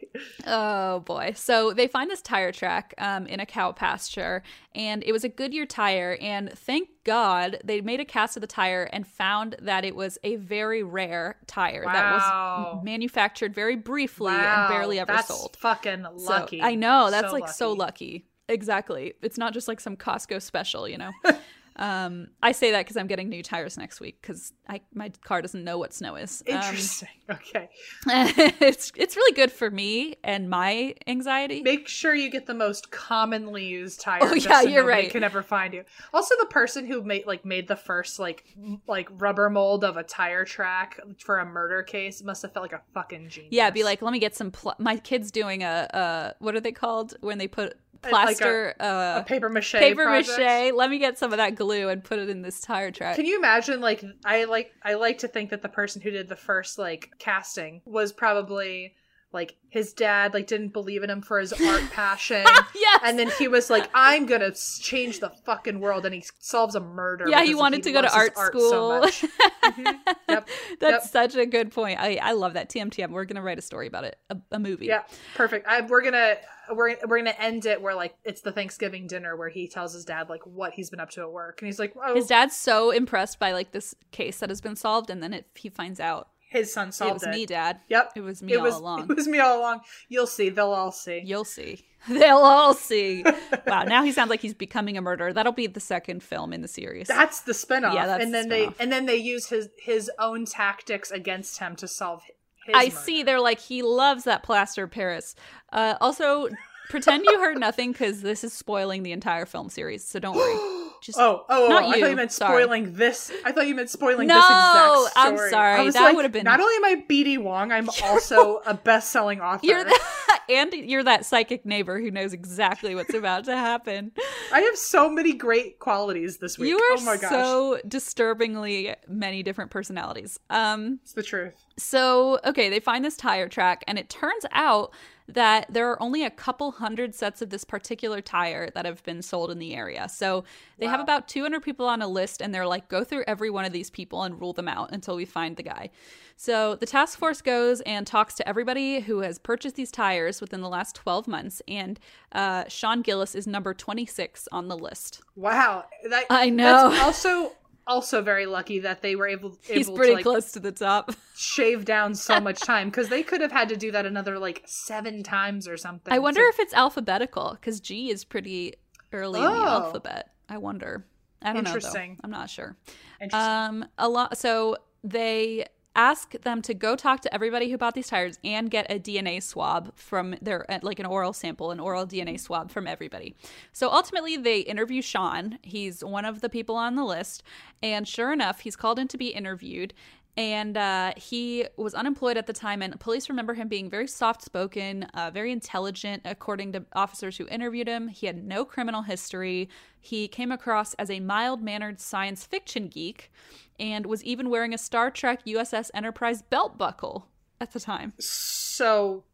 [0.47, 1.33] Oh boy.
[1.35, 4.43] So they find this tire track um, in a cow pasture,
[4.75, 6.19] and it was a Goodyear tire.
[6.21, 10.19] And thank God they made a cast of the tire and found that it was
[10.25, 13.94] a very rare tire that was manufactured very briefly
[14.31, 15.57] Wow, and barely ever that's sold.
[15.59, 16.63] Fucking So- lucky.
[16.63, 17.11] I know.
[17.11, 17.79] That's So like so lucky.
[17.79, 18.27] lucky.
[18.49, 19.15] Exactly.
[19.23, 21.13] It's not just like some Costco special, you know.
[21.77, 25.43] um, I say that because I'm getting new tires next week because I my car
[25.43, 26.43] doesn't know what snow is.
[26.49, 27.09] Um, Interesting.
[27.31, 27.69] okay.
[28.07, 31.63] it's it's really good for me and my anxiety.
[31.63, 34.21] Make sure you get the most commonly used tire.
[34.23, 35.11] Oh, yeah, so you're right.
[35.11, 35.85] Can ever find you.
[36.13, 38.45] Also, the person who made like made the first like
[38.87, 42.73] like rubber mold of a tire track for a murder case must have felt like
[42.73, 43.53] a fucking genius.
[43.53, 44.51] Yeah, be like, let me get some.
[44.51, 48.37] Pl- my kid's doing a, uh, what are they called when they put Uh, like
[48.37, 49.73] a- plaster, uh, a paper mache.
[49.73, 50.39] paper project.
[50.39, 50.73] mache?
[50.75, 53.17] Let me get some of that glue and put it in this tire track.
[53.17, 53.81] Can you imagine?
[53.81, 57.11] Like, I like I like to think that the person who did the first like
[57.19, 58.95] casting was probably
[59.35, 62.45] like his dad like didn't believe in him for his art passion.
[62.75, 63.01] yes.
[63.05, 66.81] And then he was like, "I'm gonna change the fucking world," and he solves a
[66.81, 67.27] murder.
[67.29, 68.99] yeah, he wanted to go to loves his art so school.
[69.01, 69.25] much.
[69.65, 69.99] Mhm.
[70.29, 70.49] Yep.
[70.79, 71.11] That's Yep.
[71.33, 71.99] such a good point.
[71.99, 72.69] I, I love that.
[72.69, 73.11] TMTM.
[73.11, 74.87] We're gonna write a story about it, a, a movie.
[74.87, 75.03] Yeah,
[75.35, 75.67] perfect.
[75.67, 76.37] I, we're gonna
[76.71, 80.05] we're we're gonna end it where like it's the Thanksgiving dinner where he tells his
[80.05, 82.55] dad like what he's been up to at work, and he's like, "Oh, His dad's
[82.55, 85.99] so impressed by like this case that has been solved, and then it, he finds
[85.99, 87.81] out his son solved it was it." me, Dad.
[87.89, 89.01] Yep, It was me it all was along.
[89.11, 89.81] it was me all along.
[90.09, 90.49] You'll see.
[90.49, 91.21] They'll all see.
[91.25, 91.85] You'll see.
[92.09, 93.25] They'll all see.
[93.67, 95.33] wow, now he sounds like he's becoming a murderer.
[95.33, 97.09] That'll be the second film in the series.
[97.09, 97.95] That's the spinoff.
[97.95, 101.59] Yeah, that's and then the they and then they use his his own tactics against
[101.59, 102.23] him to solve
[102.65, 102.97] his I murder.
[102.97, 103.23] see.
[103.23, 105.35] They're like he loves that plaster Paris.
[105.73, 106.49] Uh, also,
[106.89, 110.07] pretend you heard nothing because this is spoiling the entire film series.
[110.07, 110.55] So don't worry.
[111.05, 112.63] Just Oh, oh, Not oh, I thought you, meant sorry.
[112.63, 113.31] spoiling this.
[113.45, 115.11] I thought you meant spoiling No, this exact story.
[115.45, 117.91] I'm sorry, I was that like, would've been- Not only am I BD Wong, I'm
[118.03, 119.67] also a best-selling author.
[119.67, 124.13] you're that, and you're that psychic neighbor who knows exactly what's about to happen.
[124.51, 126.71] I have so many great qualities this week.
[126.71, 130.41] You are oh my gosh, so disturbingly many different personalities.
[130.49, 131.55] Um, it's the truth.
[131.77, 134.93] So, okay, they find this tire track, and it turns out
[135.27, 139.23] that there are only a couple hundred sets of this particular tire that have been
[139.23, 140.09] sold in the area.
[140.09, 140.45] So,
[140.79, 143.65] they have about 200 people on a list, and they're like, go through every one
[143.65, 145.91] of these people and rule them out until we find the guy.
[146.37, 150.61] So, the task force goes and talks to everybody who has purchased these tires within
[150.61, 151.99] the last 12 months, and
[152.33, 155.23] uh, Sean Gillis is number 26 on the list.
[155.37, 156.91] Wow, that, I know.
[156.91, 157.53] That's also
[157.87, 160.73] also very lucky that they were able He's able pretty to like close to the
[160.73, 161.13] top.
[161.37, 164.63] shave down so much time because they could have had to do that another like
[164.67, 166.13] seven times or something.
[166.13, 168.75] I wonder to- if it's alphabetical because G is pretty
[169.13, 169.65] early in the Oh.
[169.85, 170.31] alphabet.
[170.49, 171.07] I wonder.
[171.43, 171.69] I don't know.
[171.71, 172.15] Interesting.
[172.15, 172.21] Though.
[172.25, 172.77] I'm not sure.
[173.21, 173.51] Interesting.
[173.51, 174.39] Um, a lot.
[174.39, 175.67] So they
[175.97, 179.43] ask them to go talk to everybody who bought these tires and get a DNA
[179.43, 183.35] swab from their uh, like an oral sample, an oral DNA swab from everybody.
[183.73, 185.59] So ultimately, they interview Sean.
[185.63, 187.43] He's one of the people on the list,
[187.83, 189.95] and sure enough, he's called in to be interviewed.
[190.37, 194.43] And uh, he was unemployed at the time, and police remember him being very soft
[194.43, 198.09] spoken, uh, very intelligent, according to officers who interviewed him.
[198.09, 199.69] He had no criminal history.
[200.01, 203.31] He came across as a mild mannered science fiction geek
[203.79, 207.29] and was even wearing a Star Trek USS Enterprise belt buckle
[207.61, 208.13] at the time.
[208.19, 209.25] so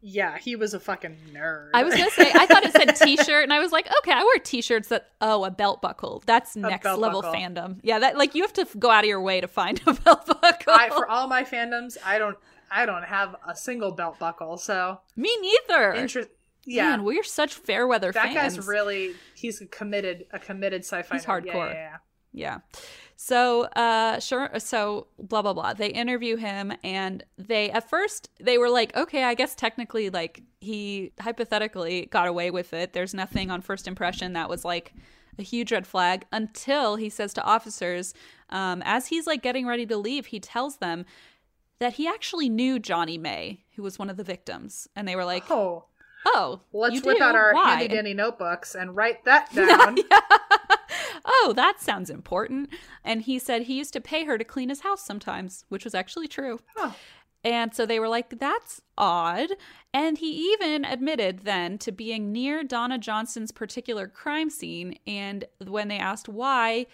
[0.00, 1.70] Yeah, he was a fucking nerd.
[1.74, 4.22] I was gonna say I thought it said t-shirt, and I was like, okay, I
[4.22, 6.22] wear t-shirts that oh a belt buckle.
[6.26, 7.32] That's next level buckle.
[7.32, 7.80] fandom.
[7.82, 9.94] Yeah, that like you have to f- go out of your way to find a
[9.94, 10.72] belt buckle.
[10.72, 12.36] I, for all my fandoms, I don't
[12.70, 14.56] I don't have a single belt buckle.
[14.56, 15.92] So Me neither.
[15.94, 16.28] interest.
[16.64, 18.34] Yeah, Man, we're such fair weather fans.
[18.34, 18.56] that fans.
[18.58, 21.16] guy's really he's a committed a committed sci-fi.
[21.16, 21.46] He's nerd.
[21.46, 21.72] Yeah, hardcore.
[21.74, 21.96] Yeah, yeah.
[22.32, 22.58] Yeah.
[23.20, 24.48] So, uh, sure.
[24.58, 25.74] So, blah, blah, blah.
[25.74, 30.40] They interview him, and they, at first, they were like, okay, I guess technically, like,
[30.60, 32.92] he hypothetically got away with it.
[32.92, 34.94] There's nothing on first impression that was like
[35.36, 38.14] a huge red flag until he says to officers,
[38.50, 41.04] um, as he's like getting ready to leave, he tells them
[41.80, 44.88] that he actually knew Johnnie Mae, who was one of the victims.
[44.94, 45.86] And they were like, Oh,
[46.26, 47.22] oh, let's you whip do?
[47.24, 49.96] out our handy dandy notebooks and write that down.
[51.24, 52.70] Oh, that sounds important.
[53.04, 55.94] And he said he used to pay her to clean his house sometimes, which was
[55.94, 56.60] actually true.
[56.76, 56.92] Huh.
[57.44, 59.50] And so they were like, that's odd.
[59.94, 64.98] And he even admitted then to being near Donna Johnson's particular crime scene.
[65.06, 66.86] And when they asked why,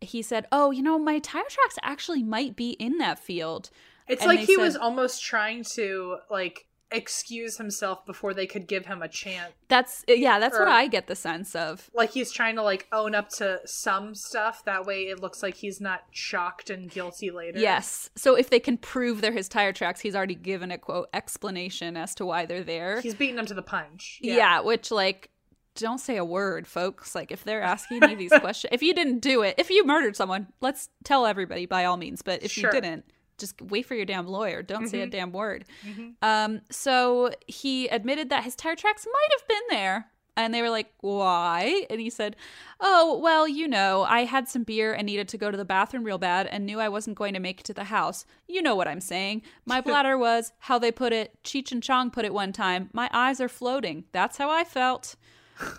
[0.00, 3.70] he said, oh, you know, my tire tracks actually might be in that field.
[4.06, 8.66] It's And like he said- was almost trying to like excuse himself before they could
[8.66, 9.52] give him a chance.
[9.68, 11.90] That's, yeah, that's what I get the sense of.
[11.94, 14.64] Like he's trying to like own up to some stuff.
[14.64, 17.58] That way, it looks like he's not shocked and guilty later.
[17.58, 18.10] Yes.
[18.16, 21.96] So if they can prove they're his tire tracks, he's already given a quote explanation
[21.96, 23.00] as to why they're there.
[23.00, 24.18] he's beating him to the punch.
[24.22, 24.60] Yeah.
[24.60, 25.30] which like
[25.74, 27.14] don't say a word, folks.
[27.14, 30.16] Like if they're asking you these questions, if you didn't do it, if you murdered
[30.16, 32.22] someone, let's tell everybody by all means.
[32.22, 32.74] But if Sure.
[32.74, 33.04] you didn't,
[33.38, 34.62] just wait for your damn lawyer.
[34.62, 35.10] Don't say a Mhm.
[35.10, 35.64] damn word.
[35.86, 36.14] Mhm.
[36.22, 40.10] Um, so he admitted that his tire tracks might have been there.
[40.36, 41.84] And they were like, why?
[41.90, 42.36] And he said,
[42.78, 46.04] oh, well, you know, I had some beer and needed to go to the bathroom
[46.04, 48.24] real bad and knew I wasn't going to make it to the house.
[48.46, 49.42] You know what I'm saying.
[49.66, 53.10] My bladder was, how they put it, Cheech and Chong put it one time, my
[53.12, 54.04] eyes are floating.
[54.12, 55.16] That's how I felt.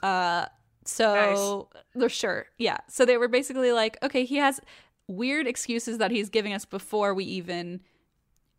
[0.04, 0.48] Uh,
[0.84, 2.48] so they're sure.
[2.58, 2.80] Yeah.
[2.90, 4.60] So they were basically like, okay, he has
[5.10, 7.82] weird excuses that he's giving us before we even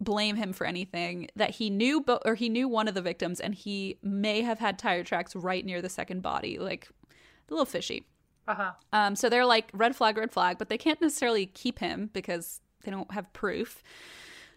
[0.00, 3.38] blame him for anything that he knew but or he knew one of the victims
[3.38, 6.88] and he may have had tire tracks right near the second body like
[7.48, 8.04] a little fishy.
[8.48, 8.72] Uh huh.
[8.92, 12.60] um so they're like red flag red flag but they can't necessarily keep him because
[12.82, 13.82] they don't have proof.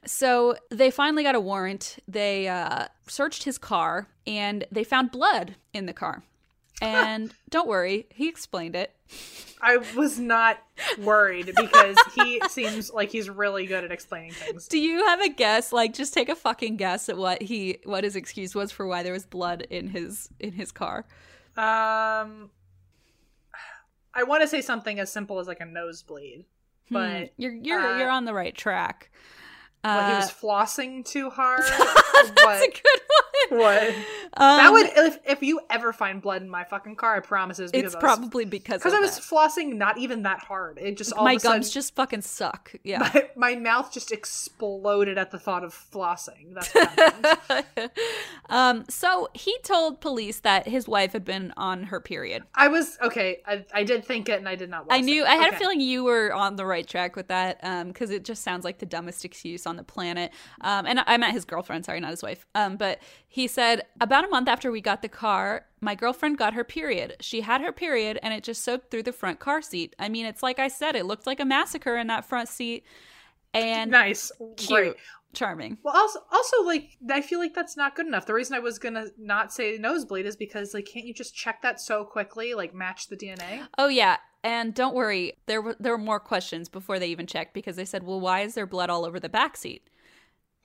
[0.06, 1.98] So they finally got a warrant.
[2.07, 6.24] They uh searched his car and they found blood in the car
[6.84, 8.96] and don't worry he explained it
[9.66, 10.58] I was not
[11.00, 14.68] worried because he seems like he's really good at explaining things.
[14.68, 15.72] Do you have a guess?
[15.72, 19.04] Like, just take a fucking guess at what he, what his excuse was for why
[19.04, 21.06] there was blood in his in his car.
[21.56, 22.50] Um,
[24.14, 26.44] I want to say something as simple as like a nosebleed,
[26.90, 29.12] Hmm, but you're you're uh, you're on the right track.
[29.82, 31.62] what, he Uh, was flossing too hard.
[31.70, 33.33] that's a good one.
[33.49, 33.95] What?
[34.36, 37.60] Um, that would if, if you ever find blood in my fucking car, I promise
[37.60, 39.24] it's because It's I was, probably because because of I was that.
[39.24, 40.80] flossing not even that hard.
[40.82, 42.74] It just all my gums sudden, just fucking suck.
[42.84, 42.99] Yeah.
[43.14, 46.53] my, my mouth just exploded at the thought of flossing.
[46.53, 47.91] That's what happened.
[48.49, 48.86] um.
[48.90, 52.44] So he told police that his wife had been on her period.
[52.56, 53.41] I was okay.
[53.45, 54.88] I, I did think it, and I did not.
[54.90, 55.24] I knew.
[55.24, 55.28] it.
[55.28, 58.24] I had a feeling you were on the right track with that, um, because it
[58.24, 60.32] just sounds like the dumbest excuse on the planet.
[60.61, 61.86] Um, and I met his girlfriend.
[61.86, 62.45] Sorry, not his wife.
[62.56, 62.99] Um, but
[63.34, 67.16] he said about a month after we got the car, my girlfriend got her period.
[67.20, 69.96] She had her period, and it just soaked through the front car seat.
[69.98, 72.84] I mean, it's like I said, it looked like a massacre in that front seat.
[73.52, 74.96] And nice, cute, Great.
[75.34, 75.80] charming.
[75.82, 78.28] Well, also, also, like, I feel like that's not good enough.
[78.28, 81.64] The reason I was gonna not say nosebleed is because, like, can't you just check
[81.64, 83.68] that so quickly, like, match the DNA?
[83.80, 87.56] Oh yeah, and don't worry, there were there were more questions before they even checked
[87.56, 89.90] because they said, "Well, why is there blood all over the back seat?"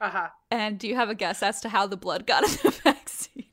[0.01, 0.29] Uh huh.
[0.51, 2.51] And do you have a guess as to how the blood got in
[2.85, 3.51] the seat?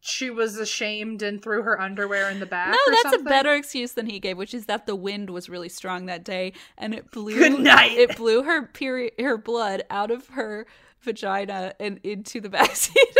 [0.00, 2.70] She was ashamed and threw her underwear in the back.
[2.70, 3.20] No, that's something?
[3.22, 6.24] a better excuse than he gave, which is that the wind was really strong that
[6.24, 7.92] day and it blew Good night.
[7.92, 10.66] It blew her period her blood out of her
[11.00, 13.16] vagina and into the seat.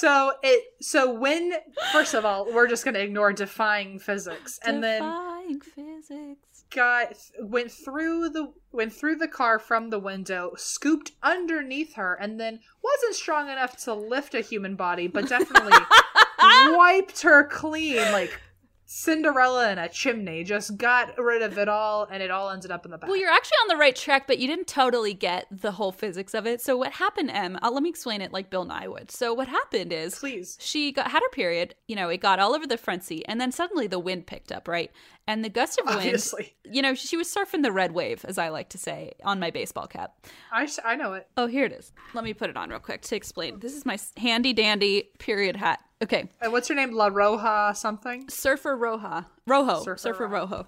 [0.00, 0.64] So it.
[0.80, 1.52] So when,
[1.92, 6.64] first of all, we're just gonna ignore defying physics, and then Defying physics.
[6.70, 12.38] got went through the went through the car from the window, scooped underneath her, and
[12.38, 15.72] then wasn't strong enough to lift a human body, but definitely
[16.42, 18.40] wiped her clean like
[18.86, 20.44] Cinderella in a chimney.
[20.44, 23.08] Just got rid of it all, and it all ended up in the back.
[23.08, 26.34] Well, you're actually on the right track, but you didn't totally get the whole physics
[26.34, 26.60] of it.
[26.60, 27.58] So what happened, Em?
[27.62, 29.10] Uh, let me explain it like Bill Nye would.
[29.10, 30.56] So what happened is Please.
[30.60, 33.40] she got had her period you know it got all over the front seat and
[33.40, 34.90] then suddenly the wind picked up right
[35.28, 38.38] And the gust of wind, Obviously, you know, she was surfing the red wave, as
[38.38, 40.14] I like to say, on my baseball cap.
[40.52, 41.26] I, I know it.
[41.36, 41.92] Oh, here it is.
[42.14, 43.58] Let me put it on real quick to explain.
[43.58, 45.80] This is my handy dandy period hat.
[46.00, 46.30] Okay.
[46.40, 46.92] And what's her name?
[46.92, 48.28] La Roja something.
[48.28, 49.26] Surfer Roja.
[49.46, 49.82] Rojo.
[49.82, 50.66] Surfer Surfer, Rojo.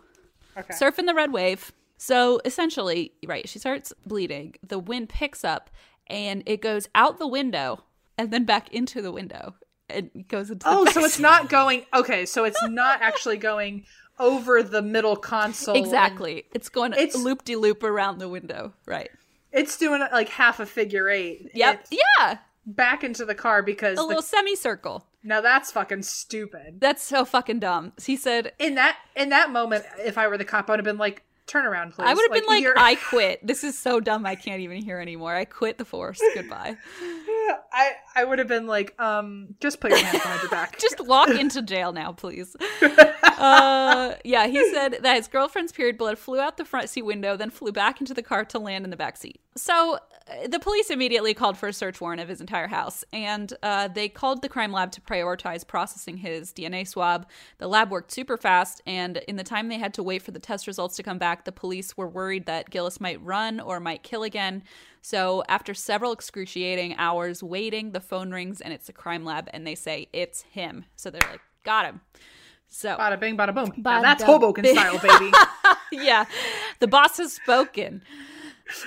[0.56, 0.74] Okay.
[0.74, 1.72] Surfing the red wave.
[1.96, 4.54] So essentially, right, she starts bleeding.
[4.66, 5.70] The wind picks up
[6.08, 7.84] and it goes out the window
[8.16, 9.54] and then back into the window.
[9.88, 11.86] It goes into the oh, so it's not going.
[11.94, 13.84] Okay, so it's not actually going
[14.18, 15.76] over the middle console.
[15.76, 16.44] Exactly.
[16.52, 18.74] It's going It's- loop de loop around the window.
[18.86, 19.10] Right.
[19.52, 21.50] It's doing like half a figure eight.
[21.54, 21.80] Yep.
[21.90, 22.38] It's Yeah.
[22.66, 25.06] back into the car because A the, little semicircle.
[25.22, 26.80] now that's fucking stupid.
[26.80, 27.92] That's so fucking dumb.
[28.04, 30.84] He said, In that in that moment, if I were the cop, I would have
[30.84, 33.44] been like, "Turn around, please." I would have been like, I quit.
[33.46, 34.26] This is so dumb.
[34.26, 35.34] I can't even hear anymore.
[35.34, 36.20] I quit the force.
[36.34, 36.76] Goodbye.
[37.72, 40.78] I I would have been like, um, just put your hands behind your back.
[40.88, 42.56] Just walk into jail now, please.
[43.38, 47.36] Uh, yeah, he said that his girlfriend's period blood flew out the front seat window,
[47.36, 49.40] then flew back into the car to land in the back seat.
[49.56, 49.94] So
[50.28, 53.86] uh, the police immediately called for a search warrant of his entire house, and uh,
[53.86, 57.28] they called the crime lab to prioritize processing his DNA swab.
[57.58, 60.40] The lab worked super fast, and in the time they had to wait for the
[60.40, 64.02] test results to come back, the police were worried that Gillis might run or might
[64.02, 64.64] kill again.
[65.02, 69.66] So after several excruciating hours waiting, the phone rings and it's the crime lab, and
[69.66, 70.84] they say it's him.
[70.96, 72.00] So they're like, got him.
[72.68, 73.72] So Bada bing, bada boom.
[73.78, 74.32] Now Bada that's bing.
[74.32, 75.32] Hoboken style, baby.
[75.92, 76.26] yeah,
[76.80, 78.02] the boss has spoken.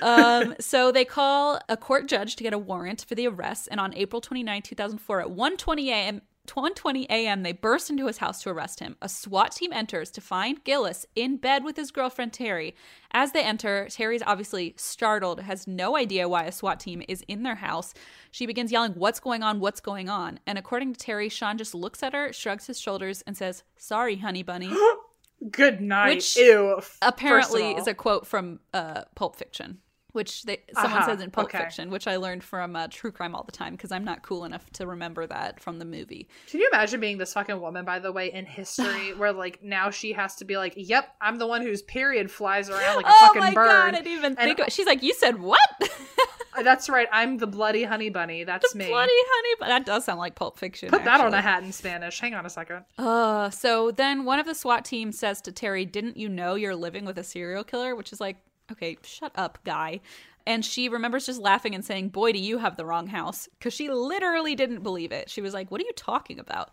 [0.04, 3.80] um, so they call a court judge to get a warrant for the arrest, and
[3.80, 6.22] on April 29, 2004, at 1:20 a.m.
[6.48, 7.44] 1:20 a.m.
[7.44, 8.98] they burst into his house to arrest him.
[9.02, 12.76] A SWAT team enters to find Gillis in bed with his girlfriend Terry.
[13.12, 17.44] As they enter, Terry's obviously startled, has no idea why a SWAT team is in
[17.44, 17.94] their house.
[18.32, 19.60] She begins yelling, "What's going on?
[19.60, 23.22] What's going on?" And according to Terry, Sean just looks at her, shrugs his shoulders,
[23.24, 24.72] and says, "Sorry, honey bunny."
[25.52, 26.16] Good night.
[26.16, 26.76] Which Ew.
[26.78, 29.80] f- first of apparently is a quote from uh, Pulp Fiction,
[30.14, 31.60] which they, someone Uh-huh, says in Pulp okay.
[31.60, 34.46] Fiction, which I learned from uh, True Crime all the time because I'm not cool
[34.46, 36.28] enough to remember that from the movie.
[36.50, 39.90] Can you imagine being this fucking woman, by the way, in history, where like now
[39.90, 43.10] she has to be like, "Yep, I'm the one whose period flies around like a
[43.12, 44.60] oh fucking my bird." god, I didn't even And- think.
[44.60, 44.74] Of, it.
[44.74, 45.60] she's like, you said what?
[46.64, 47.08] That's right.
[47.14, 48.44] I'm the bloody honey bunny.
[48.44, 48.88] That's me.
[48.90, 50.90] Bloody honey, but that does sound like Pulp Fiction.
[50.90, 52.20] Put that on a hat in Spanish.
[52.20, 52.84] Hang on a second.
[52.98, 56.76] Uh, so then one of the SWAT team says to Terry, Didn't you know you're
[56.76, 57.96] living with a serial killer?
[57.96, 58.36] Which is like,
[58.72, 60.02] okay, shut up, guy.
[60.46, 63.48] And she remembers just laughing and saying, Boy, do you have the wrong house.
[63.58, 65.30] Because she literally didn't believe it.
[65.30, 66.72] She was like, What are you talking about?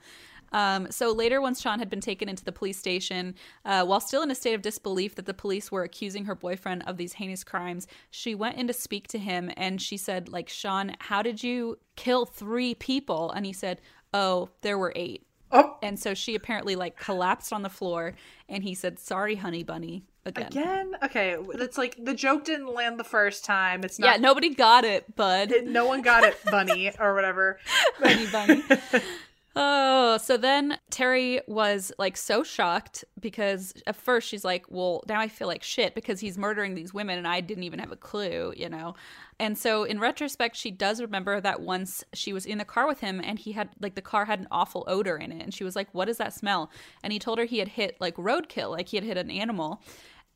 [0.52, 3.34] Um, so later, once Sean had been taken into the police station,
[3.64, 6.84] uh, while still in a state of disbelief that the police were accusing her boyfriend
[6.86, 10.48] of these heinous crimes, she went in to speak to him and she said, like,
[10.48, 13.30] Sean, how did you kill three people?
[13.30, 13.80] And he said,
[14.14, 15.26] Oh, there were eight.
[15.50, 18.14] Oh, And so she apparently like collapsed on the floor
[18.48, 20.46] and he said, Sorry, honey bunny, again.
[20.46, 20.96] again?
[21.04, 23.84] Okay, it's like the joke didn't land the first time.
[23.84, 24.06] It's not.
[24.06, 25.52] Yeah, nobody got it, bud.
[25.64, 27.58] no one got it, bunny or whatever.
[28.00, 28.62] bunny, bunny.
[29.60, 35.18] Oh, so then Terry was like so shocked because at first she's like, Well, now
[35.18, 37.96] I feel like shit because he's murdering these women and I didn't even have a
[37.96, 38.94] clue, you know?
[39.40, 43.00] And so in retrospect, she does remember that once she was in the car with
[43.00, 45.42] him and he had like the car had an awful odor in it.
[45.42, 46.70] And she was like, What is that smell?
[47.02, 49.82] And he told her he had hit like roadkill, like he had hit an animal.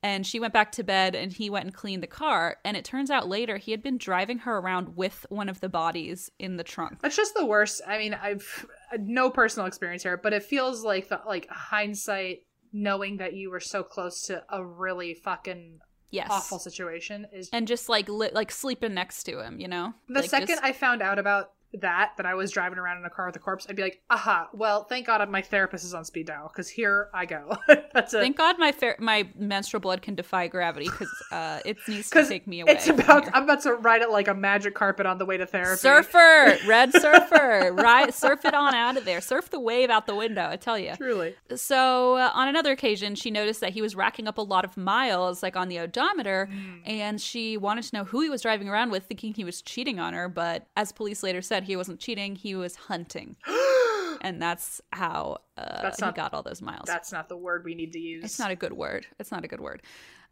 [0.04, 2.56] And she went back to bed and he went and cleaned the car.
[2.64, 5.68] And it turns out later he had been driving her around with one of the
[5.68, 6.98] bodies in the trunk.
[7.02, 7.80] That's just the worst.
[7.86, 8.66] I mean, I've
[8.98, 12.40] no personal experience here, but it feels like the like hindsight,
[12.72, 15.78] knowing that you were so close to a really fucking
[16.10, 16.28] Yes.
[16.30, 17.48] awful situation is.
[17.54, 19.94] and just like li- like sleeping next to him, you know.
[20.08, 23.04] the Like, second just- I found out about that, that I was driving around in
[23.04, 25.94] a car with a corpse, I'd be like, aha, well, thank God my therapist is
[25.94, 27.56] on speed dial because here I go.
[27.94, 28.18] That's it.
[28.20, 32.26] thank God my fair- my menstrual blood can defy gravity because uh, it needs to
[32.26, 32.72] take me away.
[32.72, 33.34] it's about.
[33.34, 35.78] I'm about to ride it like a magic carpet on the way to therapy.
[35.78, 38.12] surfer, red surfer, right?
[38.12, 39.20] Surf it on out of there.
[39.20, 40.48] Surf the wave out the window.
[40.48, 40.94] I tell you.
[40.96, 41.34] Truly.
[41.56, 44.76] So uh, on another occasion, she noticed that he was racking up a lot of
[44.76, 46.80] miles, like on the odometer, Mm.
[46.86, 49.98] and she wanted to know who he was driving around with, thinking he was cheating
[50.00, 50.28] on her.
[50.28, 53.36] But as police later said, he wasn't cheating; he was hunting,
[54.20, 56.84] and that's how uh, That's he not- got all those miles.
[56.86, 58.24] That's not the word we need to use.
[58.24, 59.06] It's not a good word.
[59.18, 59.82] It's not a good word.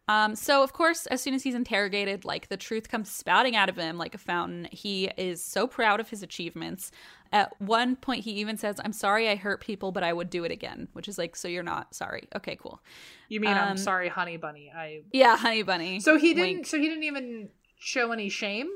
[0.07, 3.69] Um, so of course, as soon as he's interrogated, like the truth comes spouting out
[3.69, 4.67] of him like a fountain.
[4.71, 6.91] He is so proud of his achievements.
[7.31, 10.43] At one point, he even says, "I'm sorry I hurt people, but I would do
[10.43, 12.27] it again." Which is like, so you're not sorry.
[12.35, 12.81] Okay, cool.
[13.29, 14.69] You mean I'm Um, sorry, honey bunny.
[14.75, 15.99] I Yeah, honey bunny.
[16.01, 16.65] So he didn't Wink.
[16.67, 17.49] so he didn't even
[17.79, 18.67] show any shame?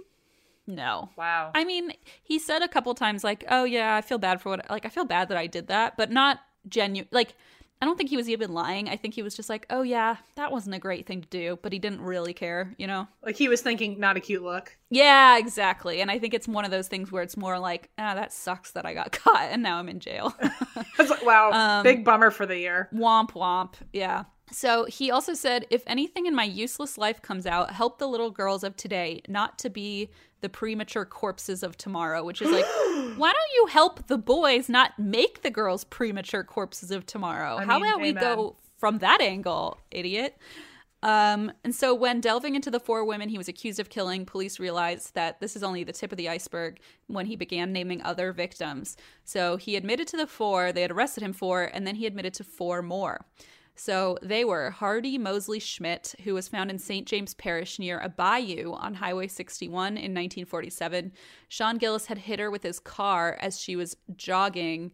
[0.68, 1.10] No.
[1.16, 1.52] Wow.
[1.54, 1.94] I mean,
[2.24, 4.90] he said a couple times like, "Oh yeah, I feel bad for what like I
[4.90, 7.36] feel bad that I did that," but not genuine like
[7.82, 8.88] I don't think he was even lying.
[8.88, 11.60] I think he was just like, oh, yeah, that wasn't a great thing to do,
[11.62, 13.08] but he didn't really care, you know?
[13.22, 14.76] Like he was thinking, not a cute look.
[14.90, 16.00] Yeah, exactly.
[16.00, 18.72] And I think it's one of those things where it's more like, ah, that sucks
[18.72, 20.34] that I got caught and now I'm in jail.
[20.98, 22.90] Like, wow, Um, big bummer for the year.
[22.94, 23.74] womp womp.
[23.92, 24.24] Yeah.
[24.52, 28.32] So he also said, if anything in my useless life comes out, help the little
[28.32, 30.10] girls of today, not to be
[30.45, 32.65] the premature corpses of tomorrow, which is like,
[33.17, 37.57] why don't you help the boys not make the girls premature corpses of tomorrow?
[37.57, 40.38] I How mean, about we go from that angle, idiot?
[41.01, 44.59] Um, and so when delving into the four women he was accused of killing, police
[44.59, 48.31] realized that this is only the tip of the iceberg when he began naming other
[48.31, 48.97] victims.
[49.23, 52.35] So he admitted to the four they had arrested him for, and then he admitted
[52.35, 53.26] to four more.
[53.76, 57.06] So they were Hardee Moseley Schmidt, who was found in St.
[57.06, 61.11] James Parish near a bayou on Highway 61 in 1947.
[61.49, 64.91] Sean Gillis had hit her with his car as she was jogging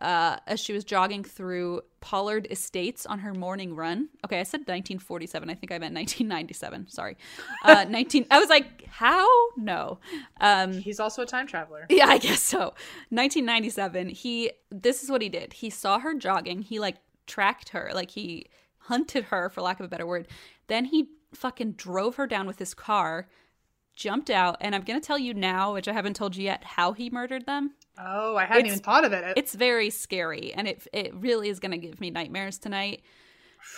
[0.00, 4.08] uh, as she was jogging through Pollard Estates on her morning run.
[4.24, 5.48] Okay, I said 1947.
[5.48, 6.88] I think I meant 1997.
[6.88, 7.16] Sorry.
[7.64, 8.26] Uh, 19.
[8.30, 9.26] I was like, how?
[9.56, 10.00] No.
[10.40, 11.86] Um, He's also a time traveler.
[11.88, 12.74] yeah, I guess so.
[13.10, 14.08] 1997.
[14.08, 14.50] He.
[14.70, 15.52] This is what he did.
[15.52, 16.62] He saw her jogging.
[16.62, 16.96] He like
[17.26, 17.90] tracked her.
[17.94, 18.46] Like he
[18.78, 20.28] hunted her, for lack of a better word.
[20.66, 23.28] Then he fucking drove her down with his car.
[23.96, 26.92] Jumped out, and I'm gonna tell you now, which I haven't told you yet, how
[26.94, 27.74] he murdered them.
[27.96, 29.34] Oh, I hadn't It's- even thought of it.
[29.36, 33.04] It's very scary, and it it really is going to give me nightmares tonight.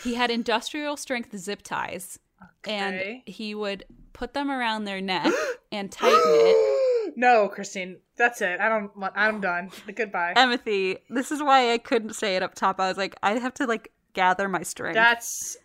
[0.02, 3.22] He had industrial strength zip ties, Okay.
[3.22, 5.32] and he would put them around their neck
[5.72, 7.14] and tighten it.
[7.16, 8.60] no, Christine, that's it.
[8.60, 9.14] I don't want.
[9.16, 9.70] I'm done.
[9.94, 10.34] Goodbye.
[10.34, 12.80] Timothy, this is why I couldn't say it up top.
[12.80, 15.56] I was like, I have to like gather my strength That's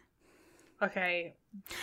[0.81, 1.35] okay.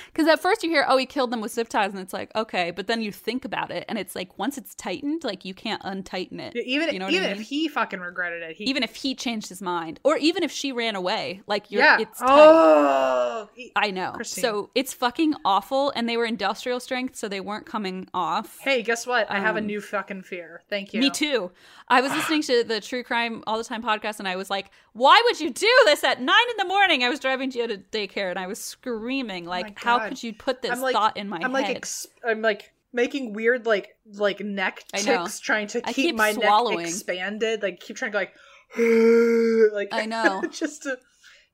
[0.07, 2.35] Because at first you hear, oh, he killed them with zip ties, and it's like,
[2.35, 5.55] okay, but then you think about it, and it's like once it's tightened, like you
[5.55, 6.57] can't untighten it.
[6.57, 7.41] Even You know what I even mean?
[7.41, 10.51] if he fucking regretted it, he even if he changed his mind, or even if
[10.51, 11.99] she ran away, like you're, yeah.
[12.01, 12.27] it's tight.
[12.31, 14.13] oh, I know.
[14.13, 14.43] Christine.
[14.43, 18.59] So it's fucking awful, and they were industrial strength, so they weren't coming off.
[18.61, 19.31] hey, guess what?
[19.31, 20.63] I have a Um, new fucking fear.
[20.71, 21.01] Thank you.
[21.01, 21.51] Me too.
[21.89, 24.71] I was listening to the True Crime All the Time podcast, and I was like,
[24.99, 27.79] "Why would you do this at nine in the morning?" I was driving Gia to
[27.79, 31.17] daycare, and I was screaming, oh "Like, Oh how could you put this like, thought
[31.17, 35.67] in my I'm head?" like, ex- I'm like making weird like like neck ticks, trying
[35.69, 36.79] to keep, keep my swallowing.
[36.79, 37.63] neck expanded.
[37.63, 38.35] Like keep trying to go like
[39.73, 40.43] like I know.
[40.51, 40.99] just to.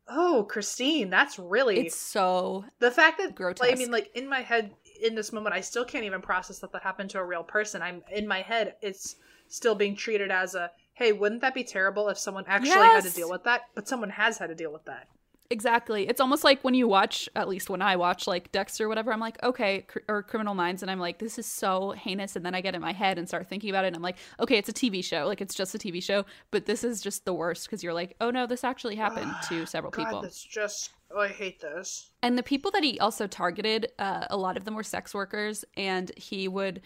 [0.07, 4.41] Oh, Christine, that's really it's so the fact that like, I mean, like in my
[4.41, 7.43] head, in this moment, I still can't even process that that happened to a real
[7.43, 7.81] person.
[7.81, 9.17] I'm in my head, it's
[9.49, 13.11] still being treated as a hey, wouldn't that be terrible if someone actually had to
[13.11, 13.63] deal with that?
[13.75, 15.09] But someone has had to deal with that.
[15.51, 16.09] exactly.
[16.09, 19.13] It's almost like when you watch, at least when I watch, like Dexter or whatever.
[19.13, 22.45] I'm like, okay, cr- or Criminal Minds, and I'm like, this is so heinous, and
[22.45, 24.57] then I get in my head and start thinking about it, and I'm like, okay,
[24.57, 27.35] it's a TV show, like it's just a TV show, but this is just the
[27.35, 30.23] worst because you're like, oh no, this actually happened to several God, people.
[30.23, 32.11] It's just oh, I hate this.
[32.23, 35.65] And the people that he also targeted, uh, a lot of them were sex workers,
[35.77, 36.81] and he would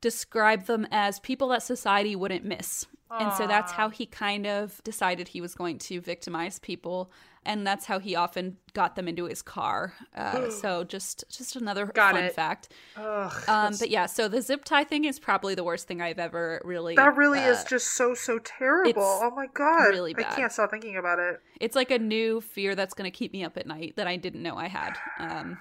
[0.00, 2.86] describe them as people that society wouldn't miss.
[3.10, 7.12] And so that's how he kind of decided he was going to victimize people,
[7.46, 9.92] and that's how he often got them into his car.
[10.16, 12.34] Uh, so just just another Got fun it.
[12.34, 12.70] fact.
[12.96, 16.18] Ugh, Um, but yeah, so the zip tie thing is probably the worst thing I've
[16.18, 16.96] ever really.
[16.96, 19.02] that really uh, is just so so terrible.
[19.22, 20.32] Oh my god, really bad.
[20.32, 21.40] I can't stop thinking about it.
[21.60, 24.16] it's like a new fear that's going to keep me up at night that I
[24.16, 24.96] didn't know I had.
[25.20, 25.58] Um,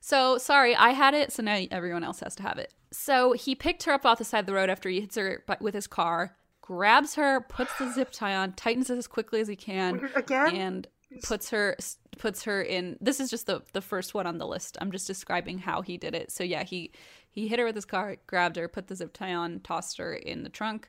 [0.00, 2.74] so sorry, I had it, so now everyone else has to have it.
[2.92, 5.42] So he picked her up off the side of the road after he hits her
[5.60, 9.48] with his car, grabs her, puts the zip tie on, tightens it as quickly as
[9.48, 10.56] he can, Again?
[10.56, 10.88] and
[11.22, 11.76] puts her
[12.18, 12.96] puts her in.
[13.02, 14.78] This is just the the first one on the list.
[14.80, 16.32] I'm just describing how he did it.
[16.32, 16.90] So yeah, he
[17.30, 20.14] he hit her with his car, grabbed her, put the zip tie on, tossed her
[20.14, 20.88] in the trunk.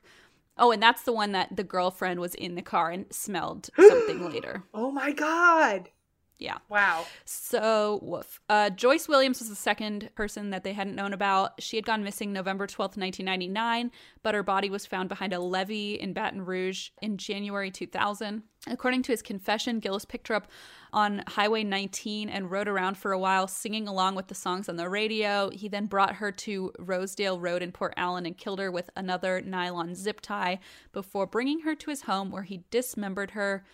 [0.56, 4.30] Oh, and that's the one that the girlfriend was in the car and smelled something
[4.32, 4.62] later.
[4.72, 5.90] Oh my god!
[6.38, 6.58] Yeah.
[6.68, 7.06] Wow.
[7.24, 8.40] So, woof.
[8.48, 11.62] Uh, Joyce Williams was the second person that they hadn't known about.
[11.62, 13.90] She had gone missing November 12th, 1999,
[14.22, 18.42] but her body was found behind a levee in Baton Rouge in January 2000.
[18.68, 20.48] According to his confession, Gillis picked her up
[20.92, 24.76] on Highway 19 and rode around for a while, singing along with the songs on
[24.76, 25.50] the radio.
[25.50, 29.40] He then brought her to Rosedale Road in Port Allen and killed her with another
[29.40, 30.58] nylon zip tie
[30.92, 33.64] before bringing her to his home where he dismembered her,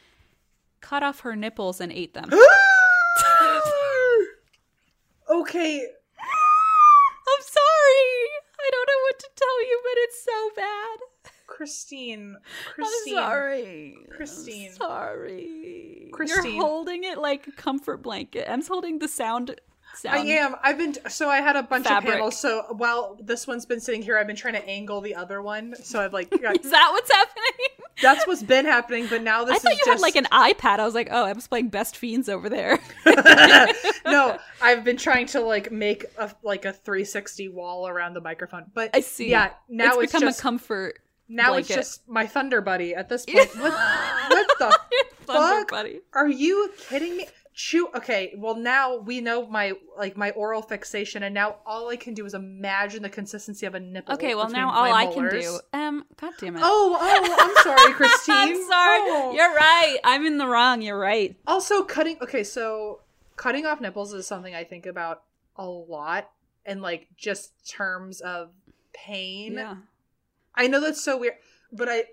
[0.82, 2.28] cut off her nipples, and ate them.
[5.30, 5.80] okay.
[5.80, 8.28] I'm sorry.
[8.60, 10.98] I don't know what to tell you, but it's so bad.
[11.46, 12.36] Christine.
[12.36, 13.14] I'm Christine.
[13.14, 13.96] sorry.
[14.16, 14.70] Christine.
[14.70, 16.09] I'm sorry.
[16.12, 16.54] Christine.
[16.54, 18.48] You're holding it like a comfort blanket.
[18.50, 19.54] I'm holding the sound.
[19.94, 20.18] sound.
[20.18, 20.56] I am.
[20.62, 22.09] I've been so I had a bunch Fabric.
[22.09, 22.40] of panels.
[22.40, 25.74] So while this one's been sitting here, I've been trying to angle the other one.
[25.82, 27.52] So I've like got, Is that what's happening?
[28.01, 30.78] That's what's been happening, but now this I thought you just had like an iPad.
[30.78, 32.78] I was like, oh, Em's playing Best Fiends over there.
[34.06, 38.66] no, I've been trying to like make a like a 360 wall around the microphone,
[38.73, 39.31] but I see.
[39.31, 41.01] Yeah, now it's, it's become just a comfort.
[41.28, 43.55] now it's just my Thunder Buddy at this point.
[43.56, 44.78] what, what the
[45.27, 45.70] Thunder fuck?
[45.70, 46.01] buddy.
[46.14, 47.27] Are you kidding me?
[47.55, 47.89] Chew.
[47.95, 52.15] Okay, well now we know my like my oral fixation, and now all I can
[52.15, 54.15] do is imagine the consistency of a nipple.
[54.15, 55.61] Okay, well now all I can do.
[55.74, 56.62] Um, God damn it.
[56.65, 58.35] Oh, oh, I'm sorry, Christine.
[58.35, 59.01] I'm sorry.
[59.03, 59.33] Oh.
[59.35, 59.99] You're right.
[60.03, 60.81] I'm in the wrong.
[60.81, 61.37] You're right.
[61.47, 62.16] Also, cutting.
[62.23, 63.01] Okay, so
[63.37, 65.24] cutting off nipples is something I think about
[65.57, 66.31] a lot,
[66.65, 68.51] and like just terms of
[68.95, 69.55] pain.
[69.55, 69.77] Yeah.
[70.55, 71.35] I know that's so weird,
[71.70, 72.05] but I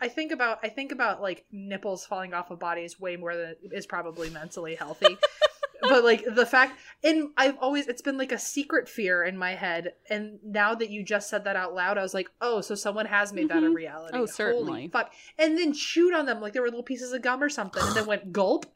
[0.00, 3.54] I think about I think about like nipples falling off of bodies way more than
[3.72, 5.16] is probably mentally healthy.
[5.82, 9.54] but like the fact and I've always it's been like a secret fear in my
[9.54, 12.74] head and now that you just said that out loud I was like, "Oh, so
[12.74, 13.74] someone has made that a Mhm.
[13.74, 14.88] reality." Oh, Holy certainly.
[14.88, 15.12] fuck.
[15.38, 17.94] And then chewed on them like they were little pieces of gum or something and
[17.94, 18.66] then went gulp.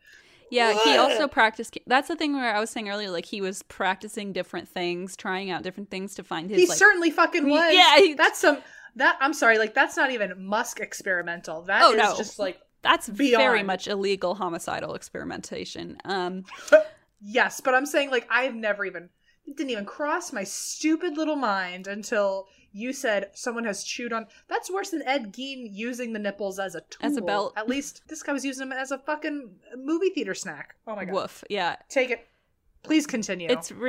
[0.52, 1.78] Yeah, he also practiced.
[1.86, 5.48] That's the thing where I was saying earlier, like he was practicing different things, trying
[5.52, 6.59] out different things to find his.
[6.60, 7.72] He like, certainly fucking was.
[7.72, 8.59] yeah, he- that's some
[8.96, 11.62] that I'm sorry, like that's not even Musk experimental.
[11.62, 12.16] That is Oh, no.
[12.16, 15.98] just like that's very much illegal homicidal experimentation.
[16.04, 16.44] Um,
[17.22, 19.10] Yes, but I'm saying like I've never even
[19.46, 24.26] it didn't even cross my stupid little mind until you said someone has chewed on.
[24.48, 27.06] That's worse than Ed Gein using the nipples as a tool.
[27.06, 27.52] As a belt.
[27.56, 30.76] At least this guy was using them as a fucking movie theater snack.
[30.86, 31.14] Oh my god.
[31.14, 31.44] woof.
[31.50, 32.26] Yeah, Take it.
[32.82, 33.48] Please continue.
[33.50, 33.80] it's Don't.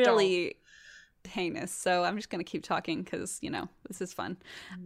[1.27, 1.72] Heinous.
[1.72, 4.38] So I'm just gonna keep talking because you know this is fun.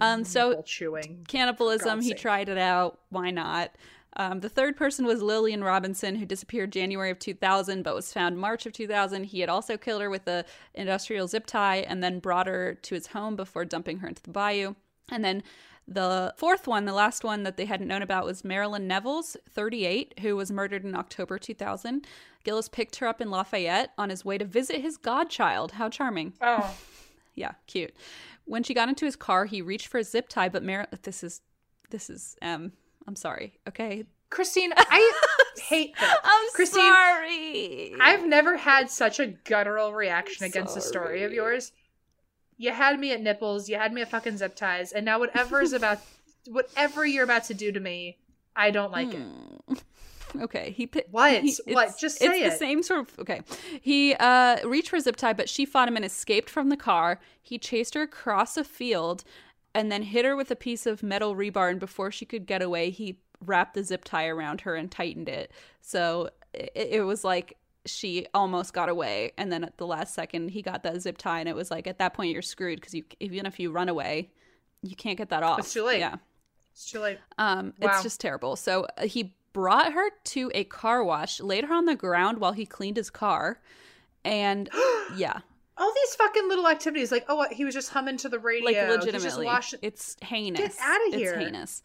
[0.01, 1.25] Um, so chewing.
[1.27, 2.01] cannibalism.
[2.01, 2.99] He tried it out.
[3.09, 3.71] Why not?
[4.17, 8.37] Um, the third person was Lillian Robinson, who disappeared January of 2000, but was found
[8.37, 9.25] March of 2000.
[9.25, 12.95] He had also killed her with a industrial zip tie and then brought her to
[12.95, 14.75] his home before dumping her into the bayou.
[15.09, 15.43] And then
[15.87, 20.19] the fourth one, the last one that they hadn't known about, was Marilyn Nevels, 38,
[20.21, 22.07] who was murdered in October 2000.
[22.45, 25.73] Gillis picked her up in Lafayette on his way to visit his godchild.
[25.73, 26.33] How charming.
[26.39, 26.73] Oh.
[27.37, 27.93] Yeah, cute.
[28.45, 31.21] When she got into his car, he reached for a zip tie, but Mar- this
[31.21, 31.41] is
[31.89, 32.71] this is um
[33.05, 33.59] I'm sorry.
[33.67, 34.05] Okay.
[34.29, 35.11] Christine, I
[35.57, 36.17] hate this.
[36.23, 37.93] I'm Christine, sorry.
[37.99, 41.73] I've never had such a guttural reaction against a story of yours.
[42.57, 45.61] You had me at nipples, you had me at fucking zip ties, and now whatever
[45.61, 45.99] is about
[46.47, 48.17] whatever you're about to do to me,
[48.55, 49.83] I don't like it.
[50.43, 51.41] Okay, he pi- What?
[51.43, 51.97] he- What?
[51.99, 53.41] Just it's say the same sort of okay.
[53.81, 56.77] He uh reached for a zip tie, but she fought him and escaped from the
[56.77, 57.19] car.
[57.41, 59.23] He chased her across a field
[59.73, 61.69] and then hit her with a piece of metal rebar.
[61.69, 65.27] And before she could get away, he wrapped the zip tie around her and tightened
[65.29, 65.51] it.
[65.81, 70.49] So it, it was like she almost got away, and then at the last second,
[70.49, 72.93] he got that zip tie, and it was like at that point you're screwed because
[72.95, 74.31] you even if you run away,
[74.81, 75.59] you can't get that off.
[75.59, 75.99] It's too late.
[75.99, 76.15] Yeah.
[76.73, 77.19] It's too late.
[77.37, 77.89] Um, Wow.
[77.91, 78.55] it's just terrible.
[78.55, 82.51] So uh, he brought her to a car wash, laid her on the ground while
[82.51, 83.61] he cleaned his car,
[84.25, 84.69] and
[85.15, 85.39] yeah,
[85.77, 88.89] All these fucking little activities, like oh, what, he was just humming to the radio.
[88.89, 90.59] like legitimately, washing- it's heinous.
[90.59, 91.33] Get out of here.
[91.35, 91.83] It's heinous.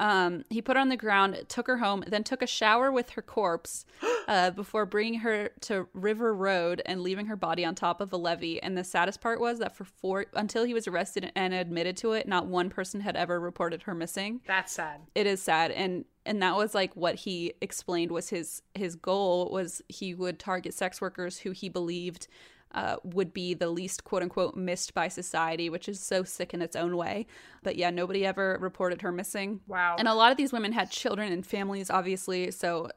[0.00, 3.10] Um, he put her on the ground, took her home, then took a shower with
[3.10, 3.84] her corpse
[4.28, 8.16] uh, before bringing her to River Road and leaving her body on top of a
[8.16, 8.60] levee.
[8.62, 12.12] And the saddest part was that for four until he was arrested and admitted to
[12.12, 14.40] it, not one person had ever reported her missing.
[14.46, 15.02] That's sad.
[15.14, 19.50] it is sad and and that was like what he explained was his his goal
[19.50, 22.26] was he would target sex workers who he believed
[22.74, 26.62] uh, would be the least quote unquote missed by society, which is so sick in
[26.62, 27.26] its own way.
[27.62, 29.60] But yeah, nobody ever reported her missing.
[29.66, 29.96] Wow.
[29.98, 32.50] And a lot of these women had children and families, obviously.
[32.50, 32.90] So,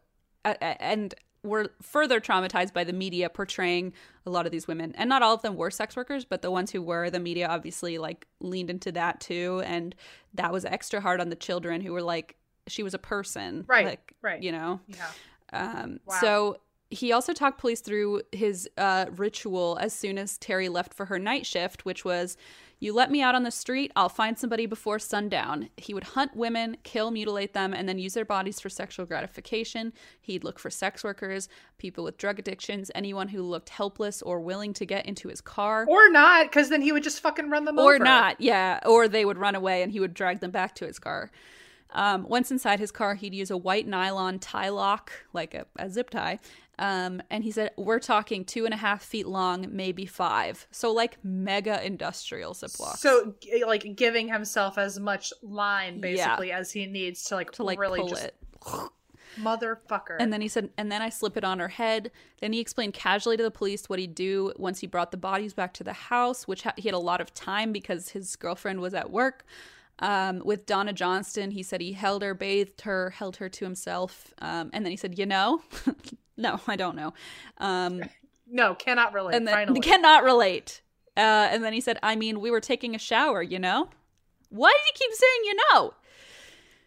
[0.45, 1.13] and
[1.43, 3.93] were further traumatized by the media portraying
[4.25, 4.93] a lot of these women.
[4.97, 7.47] And not all of them were sex workers, but the ones who were, the media
[7.47, 9.61] obviously like leaned into that too.
[9.65, 9.93] And
[10.35, 12.37] that was extra hard on the children who were like,
[12.67, 13.65] she was a person.
[13.67, 14.41] Right, Like, right.
[14.41, 14.79] You know?
[14.87, 15.07] yeah.
[15.51, 16.17] Um, Wow.
[16.21, 16.57] So
[16.93, 21.19] he also talked police through his uh, ritual as soon as Terry left for her
[21.19, 22.37] night shift, which was
[22.79, 25.69] you let me out on the street, I'll find somebody before sundown.
[25.77, 29.93] He would hunt women, kill, mutilate them, and then use their bodies for sexual gratification.
[30.19, 31.47] He'd look for sex workers,
[31.77, 35.85] people with drug addictions, anyone who looked helpless or willing to get into his car.
[35.87, 38.03] Or not, because then he would just fucking run them Or over.
[38.03, 38.81] not, yeah.
[38.85, 41.31] Or they would run away and he would drag them back to his car.
[41.91, 45.89] Um, once inside his car, he'd use a white nylon tie lock, like a, a
[45.89, 46.39] zip tie.
[46.79, 50.67] Um, and he said, We're talking two and a half feet long, maybe five.
[50.71, 52.99] So, like mega industrial locks.
[52.99, 53.35] So,
[53.65, 57.99] like, giving himself as much line basically as he needs to like to like really
[57.99, 58.35] pull just it.
[59.39, 60.17] motherfucker.
[60.19, 62.11] And then he said, and then I slip it on her head.
[62.41, 65.53] Then he explained casually to the police what he'd do once he brought the bodies
[65.53, 68.79] back to the house, which ha- he had a lot of time because his girlfriend
[68.81, 69.45] was at work.
[69.99, 74.33] Um, with Donna Johnston, he said he held her, bathed her, held her to himself,
[74.39, 75.61] um, and then he said, "You know,
[76.37, 77.13] no, I don't know."
[77.57, 78.03] Um,
[78.47, 79.35] no, cannot relate.
[79.35, 79.79] and then finally.
[79.79, 80.81] cannot relate.
[81.15, 83.89] Uh, and then he said, "I mean, we were taking a shower, you know."
[84.49, 85.93] Why did he keep saying, "You know"?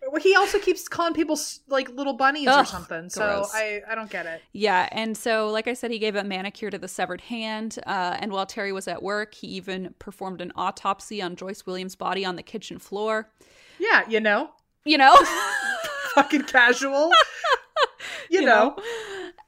[0.09, 1.36] Well, he also keeps calling people
[1.68, 3.09] like little bunnies or something.
[3.10, 3.51] So gross.
[3.52, 4.40] I I don't get it.
[4.52, 7.78] Yeah, and so like I said, he gave a manicure to the severed hand.
[7.86, 11.97] Uh, and while Terry was at work, he even performed an autopsy on Joyce Williams'
[11.97, 13.31] body on the kitchen floor.
[13.81, 14.51] Yeah, you know,
[14.85, 15.16] You know.
[16.14, 17.10] fucking casual.
[18.31, 18.77] you, know.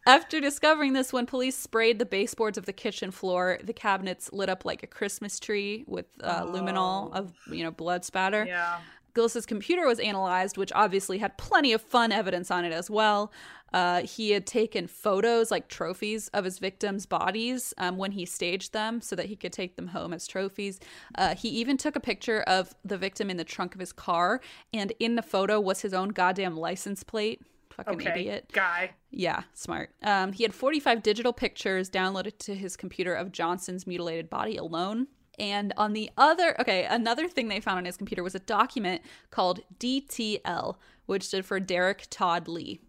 [0.08, 4.48] After discovering this, when police sprayed the baseboards of the kitchen floor, the cabinets lit
[4.48, 8.46] up like a Christmas tree with uh, luminol of you know blood spatter.
[8.46, 8.78] Yeah.
[9.14, 13.32] Gillis's computer was analyzed, which obviously had plenty of fun evidence on it as well.
[13.74, 18.72] Uh, he had taken photos, like trophies, of his victims' bodies um, when he staged
[18.72, 20.80] them so that he could take them home as trophies.
[21.16, 24.40] Uh, he even took a picture of the victim in the trunk of his car,
[24.72, 27.42] and in the photo was his own goddamn license plate.
[27.78, 28.10] Fucking Okay.
[28.10, 28.50] idiot.
[28.52, 28.90] Guy.
[29.10, 29.90] Yeah, smart.
[30.02, 35.06] Um, he had 45 digital pictures downloaded to his computer of Johnston's mutilated body alone.
[35.38, 39.02] And on the other, okay, another thing they found on his computer was a document
[39.30, 40.74] called DTL,
[41.06, 42.80] which stood for Derek Todd Lee.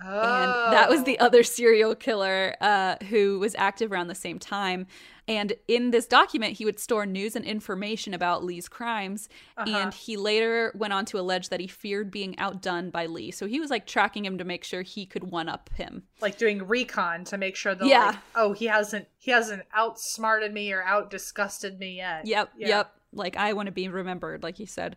[0.00, 4.86] And that was the other serial killer uh, who was active around the same time.
[5.26, 9.28] And in this document, he would store news and information about Lee's crimes.
[9.58, 13.30] And he later went on to allege that he feared being outdone by Lee.
[13.30, 16.04] So he was like tracking him to make sure he could one up him.
[16.22, 18.06] like doing recon to make sure that Yeah.
[18.06, 22.26] like, oh he hasn't he hasn't outsmarted me or out disgusted me yet.
[22.26, 22.68] Yep, Yeah.
[22.68, 22.94] yep.
[23.12, 24.96] Like I want to be remembered, like he said.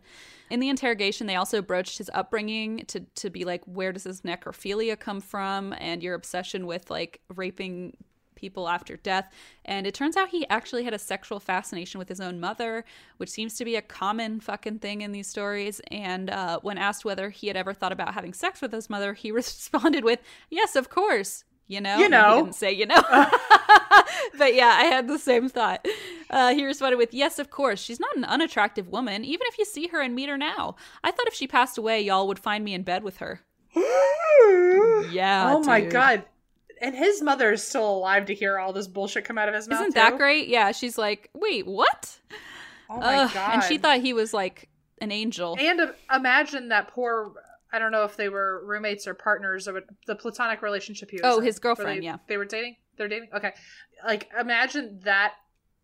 [0.50, 4.22] In the interrogation, they also broached his upbringing to to be like, where does his
[4.22, 7.96] necrophilia come from, and your obsession with like raping
[8.42, 9.32] people after death.
[9.64, 12.84] And it turns out he actually had a sexual fascination with his own mother,
[13.16, 15.80] which seems to be a common fucking thing in these stories.
[15.92, 19.14] And uh, when asked whether he had ever thought about having sex with his mother,
[19.14, 20.20] he responded with,
[20.50, 22.36] "Yes, of course." You know, You know.
[22.42, 23.02] didn't say you know.
[24.38, 25.86] but yeah, I had the same thought.
[26.28, 27.80] Uh, he responded with, Yes, of course.
[27.80, 30.76] She's not an unattractive woman, even if you see her and meet her now.
[31.04, 33.40] I thought if she passed away, y'all would find me in bed with her.
[35.10, 35.54] Yeah.
[35.54, 36.24] oh my god.
[36.80, 39.68] And his mother is still alive to hear all this bullshit come out of his
[39.68, 39.80] mouth.
[39.82, 40.16] Isn't that too?
[40.18, 40.48] great?
[40.48, 40.72] Yeah.
[40.72, 42.18] She's like, Wait, what?
[42.90, 43.54] Oh my Ugh, god.
[43.54, 44.68] And she thought he was like
[45.00, 45.56] an angel.
[45.60, 47.32] And uh, imagine that poor.
[47.72, 51.22] I don't know if they were roommates or partners or the platonic relationship he was.
[51.24, 51.44] Oh, in.
[51.44, 52.16] his girlfriend, they- yeah.
[52.26, 52.76] They were dating.
[52.98, 53.30] They're dating.
[53.34, 53.52] Okay,
[54.04, 55.34] like imagine that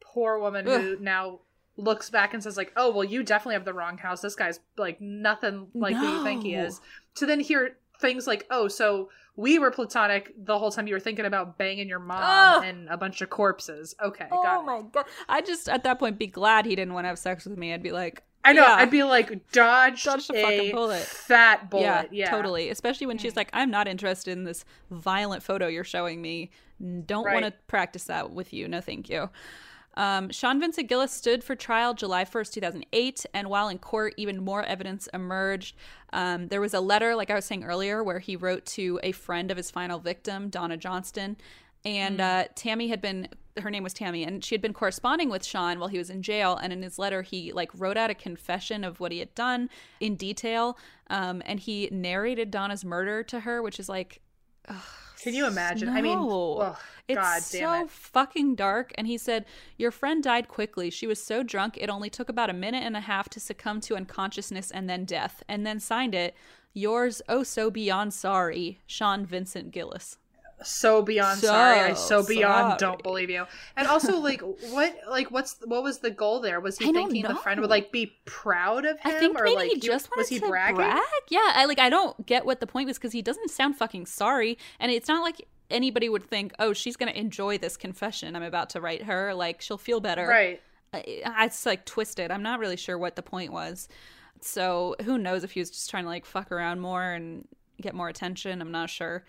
[0.00, 1.40] poor woman who now
[1.76, 4.20] looks back and says like, "Oh, well, you definitely have the wrong house.
[4.20, 6.80] This guy's like nothing like who you think he is."
[7.16, 11.00] To then hear things like, "Oh, so we were platonic the whole time you were
[11.00, 12.64] thinking about banging your mom Ugh.
[12.64, 14.66] and a bunch of corpses." Okay, Oh got it.
[14.66, 15.04] my god!
[15.28, 17.72] I just at that point be glad he didn't want to have sex with me.
[17.72, 18.62] I'd be like, I know.
[18.62, 18.74] yeah.
[18.74, 21.00] I'd be like, dodge, Dodged a a fucking bullet.
[21.02, 21.82] fat bullet.
[21.82, 22.70] yeah, Yeah, totally.
[22.70, 26.50] Especially when she's like, "I'm not interested in this violent photo you're showing me.
[27.06, 27.34] Don't Right.
[27.42, 28.68] want to practice that with you.
[28.68, 29.30] No, thank you."
[29.94, 34.44] Um, Sean Vincent Gillis stood for trial July 1st, 2008, and while in court, even
[34.44, 35.74] more evidence emerged.
[36.12, 39.10] Um, there was a letter, like I was saying earlier, where he wrote to a
[39.10, 41.36] friend of his final victim, Donna Johnston.
[41.84, 43.26] And uh, Tammy had been,
[43.60, 46.22] her name was Tammy, and she had been corresponding with Sean while he was in
[46.22, 46.56] jail.
[46.56, 49.70] And in his letter, he like wrote out a confession of what he had done
[50.00, 50.78] in detail.
[51.10, 54.20] Um, and he narrated Donna's murder to her, which is like,
[55.22, 55.88] Can you imagine?
[55.88, 56.58] I mean, no.
[56.58, 56.78] ugh,
[57.08, 57.90] it's God so it.
[57.90, 58.92] fucking dark.
[58.96, 60.90] And he said, Your friend died quickly.
[60.90, 63.80] She was so drunk, it only took about a minute and a half to succumb
[63.82, 65.42] to unconsciousness and then death.
[65.48, 66.34] And then signed it,
[66.74, 70.18] Yours, oh so beyond sorry, Sean Vincent Gillis.
[70.62, 71.78] So beyond So sorry.
[71.80, 72.78] I so beyond sorry.
[72.78, 73.46] don't believe you.
[73.76, 74.40] And also, like,
[74.70, 76.60] what, like, what's what was the goal there?
[76.60, 79.44] Was he I thinking the friend would like be proud of him, I think or
[79.44, 80.76] maybe like he just wanted was he to bragging?
[80.76, 81.00] brag.
[81.28, 84.06] Yeah, I like I don't get what the point was because he doesn't sound fucking
[84.06, 88.42] sorry, and it's not like anybody would think, oh, she's gonna enjoy this confession I'm
[88.42, 89.34] about to write her.
[89.34, 90.26] Like she'll feel better.
[90.26, 90.60] Right.
[90.92, 91.04] I-
[91.44, 92.30] it's like twisted.
[92.30, 93.88] I'm not really sure what the point was.
[94.40, 97.46] So who knows if he was just trying to like fuck around more and
[97.80, 98.60] get more attention.
[98.60, 99.24] I'm not sure.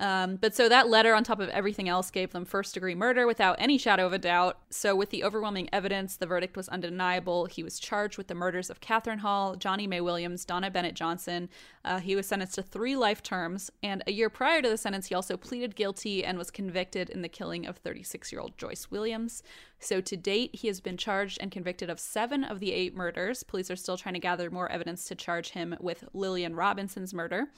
[0.00, 3.26] Um, but so that letter, on top of everything else, gave them first degree murder
[3.26, 4.58] without any shadow of a doubt.
[4.70, 7.44] So, with the overwhelming evidence, the verdict was undeniable.
[7.44, 11.50] He was charged with the murders of Catherine Hall, Johnnie Mae Williams, Donna Bennett Johnston.
[11.84, 13.70] Uh, he was sentenced to three life terms.
[13.82, 17.20] And a year prior to the sentence, he also pleaded guilty and was convicted in
[17.20, 19.42] the killing of 36 year old Joyce Williams.
[19.80, 23.42] So, to date, he has been charged and convicted of seven of the eight murders.
[23.42, 27.48] Police are still trying to gather more evidence to charge him with Lillian Robinson's murder.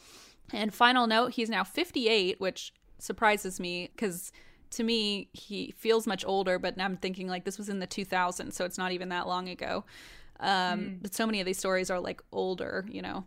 [0.53, 4.33] And final note, he's now 58, which surprises me because
[4.71, 7.87] to me, he feels much older, but now I'm thinking like this was in the
[7.87, 9.85] 2000s, so it's not even that long ago.
[10.41, 13.25] Um, but so many of these stories are like older, you know.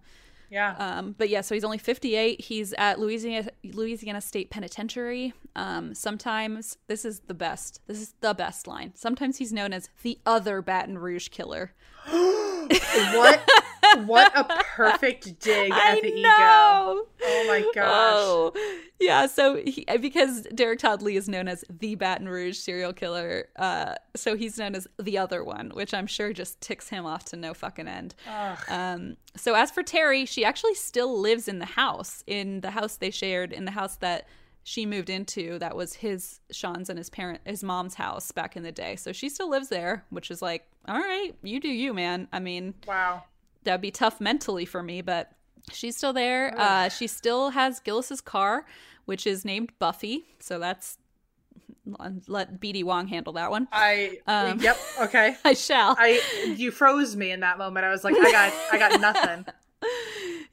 [0.50, 0.76] Yeah.
[0.78, 2.42] Um, but yeah, so he's only 58.
[2.42, 5.34] He's at Louisiana Louisiana State Penitentiary.
[5.56, 7.82] Um, sometimes this is the best.
[7.88, 8.94] This is the best line.
[8.96, 11.74] Sometimes he's known as the other Baton Rouge killer.
[12.68, 13.42] what
[14.06, 16.28] what a perfect dig at I the ego.
[16.28, 17.06] know.
[17.24, 17.86] Oh my gosh.
[17.88, 18.52] Oh,
[19.00, 19.28] yeah.
[19.28, 23.96] So he, because Derek Todd Lee is known as the Baton Rouge serial killer, uh,
[24.16, 27.36] so he's known as the other one, which I'm sure just ticks him off to
[27.38, 28.16] no fucking end.
[28.70, 32.98] Um, so as for Terry, she actually still lives in the house, in the house
[32.98, 34.28] they shared, in the house that
[34.68, 35.60] she moved into.
[35.60, 38.96] That was his, Sean's, and his parent, his mom's house back in the day.
[38.96, 42.28] So she still lives there, which is like, all right, you do you, man.
[42.34, 43.24] I mean, Wow.
[43.64, 45.32] that'd be tough mentally for me, but
[45.72, 46.54] she's still there.
[46.60, 48.66] Uh, she still has Gillis's car,
[49.06, 50.26] which is named Buffy.
[50.40, 50.98] So that's
[52.28, 53.68] let BD Wong handle that one.
[53.72, 55.36] I Um, yep, okay.
[55.46, 55.96] I shall.
[56.00, 56.20] I
[56.58, 57.86] you froze me in that moment.
[57.86, 59.46] I was like, I got I got nothing.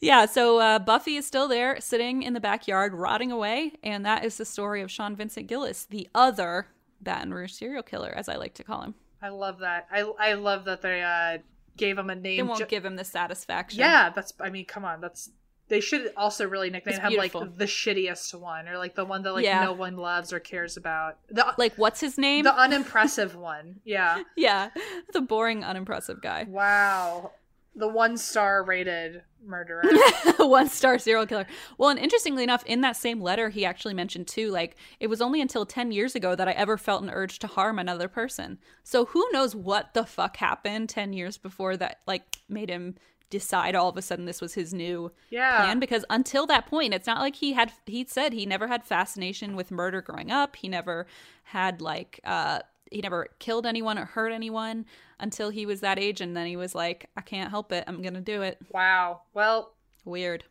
[0.02, 4.24] yeah, so uh, Buffy is still there, sitting in the backyard, rotting away, and that
[4.24, 6.66] is the story of Sean Vincent Gillis, the other
[7.00, 8.94] Baton Rouge serial killer, as I like to call him.
[9.22, 9.86] I love that.
[9.90, 11.38] I I love that they uh
[11.76, 12.36] gave him a name.
[12.38, 13.80] They won't ju- give him the satisfaction.
[13.80, 15.30] yeah, that's I mean, come on, that's
[15.68, 19.32] they should also really nickname him like the shittiest one or like the one that
[19.32, 19.64] like Yeah.
[19.64, 21.16] no one loves or cares about.
[21.30, 22.44] The Like, what's his name?
[22.44, 23.80] the unimpressive one.
[23.84, 24.22] Yeah.
[24.36, 24.68] yeah,
[25.14, 26.44] the boring, unimpressive guy.
[26.48, 27.30] Wow.
[27.74, 29.82] The one star rated murderer.
[30.38, 31.46] one star serial killer.
[31.78, 35.20] Well, and interestingly enough, in that same letter, he actually mentioned too, like, it was
[35.22, 38.58] only until 10 years ago that I ever felt an urge to harm another person.
[38.82, 42.96] So who knows what the fuck happened 10 years before that, like, made him
[43.30, 45.56] decide all of a sudden this was his new Yeah.
[45.56, 48.84] plan because until that point it's not like he had he said he never had
[48.84, 51.06] fascination with murder growing up he never
[51.44, 52.58] had like uh
[52.90, 54.84] he never killed anyone or hurt anyone
[55.22, 58.02] until he was that age and then he was like i can't help it i'm
[58.02, 59.22] gonna do it Wow.
[59.32, 59.72] Well,
[60.04, 60.44] weird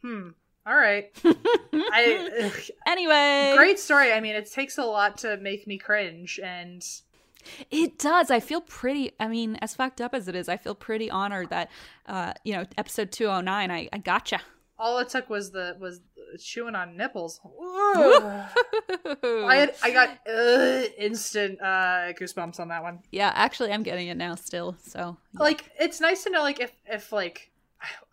[0.00, 0.28] hmm.
[0.64, 1.10] All right.
[1.72, 2.52] I
[2.86, 4.12] Anyway, great story.
[4.12, 6.84] I mean, it takes a lot to make me cringe and
[7.70, 8.30] It does.
[8.30, 9.10] I feel pretty.
[9.18, 11.68] I mean, as fucked up as it is, I feel pretty honored that,
[12.06, 13.70] uh, you know, episode two hundred nine.
[13.72, 14.40] I I gotcha.
[14.82, 16.00] All it took was the was
[16.42, 17.40] chewing on nipples.
[17.94, 23.00] I had I got uh, instant uh, goosebumps on that one.
[23.12, 24.76] yeah, actually, I'm getting it now still.
[24.82, 27.50] So, Like it's nice to know like if if like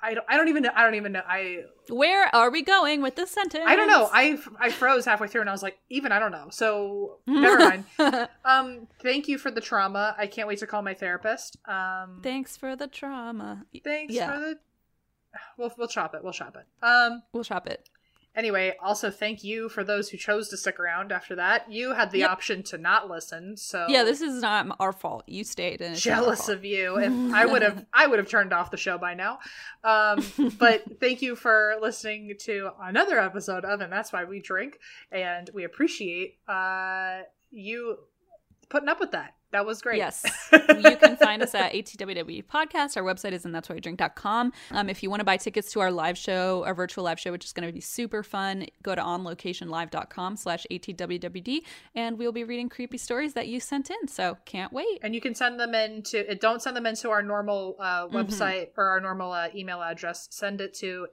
[0.02, 3.02] I don't I don't even know I don't even know I where are we going
[3.02, 3.64] with this sentence?
[3.68, 6.32] I don't know I I froze halfway through and I was like even I don't
[6.32, 7.58] know so never
[7.98, 8.30] mind.
[8.46, 10.16] Um, thank you for the trauma.
[10.18, 11.58] I can't wait to call my therapist.
[11.68, 13.66] Um, Thanks for the trauma.
[13.84, 14.32] thanks yeah.
[14.32, 14.60] for the.
[15.58, 16.24] We'll we'll chop it.
[16.24, 16.66] We'll chop it.
[16.86, 17.24] Um.
[17.34, 17.90] We'll shop it.
[18.36, 21.70] Anyway, also thank you for those who chose to stick around after that.
[21.72, 22.30] You had the Yep.
[22.30, 25.24] option to not listen, so Yeah, this is not our fault.
[25.28, 26.98] You stayed, and it's not our jealous of you.
[27.00, 29.40] If I would have, I would have turned off the show by now.
[29.84, 30.24] Um,
[30.60, 34.78] but thank you for listening to another episode of, and that's why we drink,
[35.12, 37.98] and we appreciate uh, you
[38.70, 39.34] putting up with that.
[39.52, 39.98] That was great.
[39.98, 40.24] Yes.
[40.52, 42.96] you can find us at ATWW Podcast.
[42.98, 44.54] Our website is and that's why we drink.com.
[44.72, 47.32] Um, if you want to buy tickets to our live show, our virtual live show,
[47.32, 51.62] which is going to be super fun, go to onlocationlive.com slash ATWWD
[51.96, 54.08] and we'll be reading creepy stories that you sent in.
[54.08, 55.00] So can't wait.
[55.02, 58.16] and you can send them in to don't send them into our normal uh, Mm-hmm.
[58.18, 61.08] website or our normal uh, email address send it to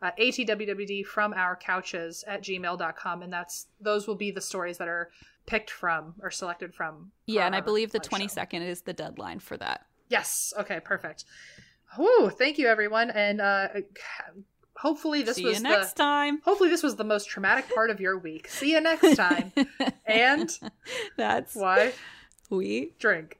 [0.00, 4.88] uh, atwwd from our couches at gmail.com and that's those will be the stories that
[4.88, 5.10] are
[5.46, 8.16] picked from or selected from Yeah, and I believe the show.
[8.16, 9.86] 22nd is the deadline for that.
[10.08, 11.24] yes okay perfect
[11.96, 13.68] Whew, thank you everyone and uh
[14.76, 16.40] hopefully this See was you next the time.
[16.44, 19.52] hopefully this was the most traumatic part of your week see you next time
[20.06, 20.50] and
[21.16, 21.92] That's why
[22.50, 23.38] we drink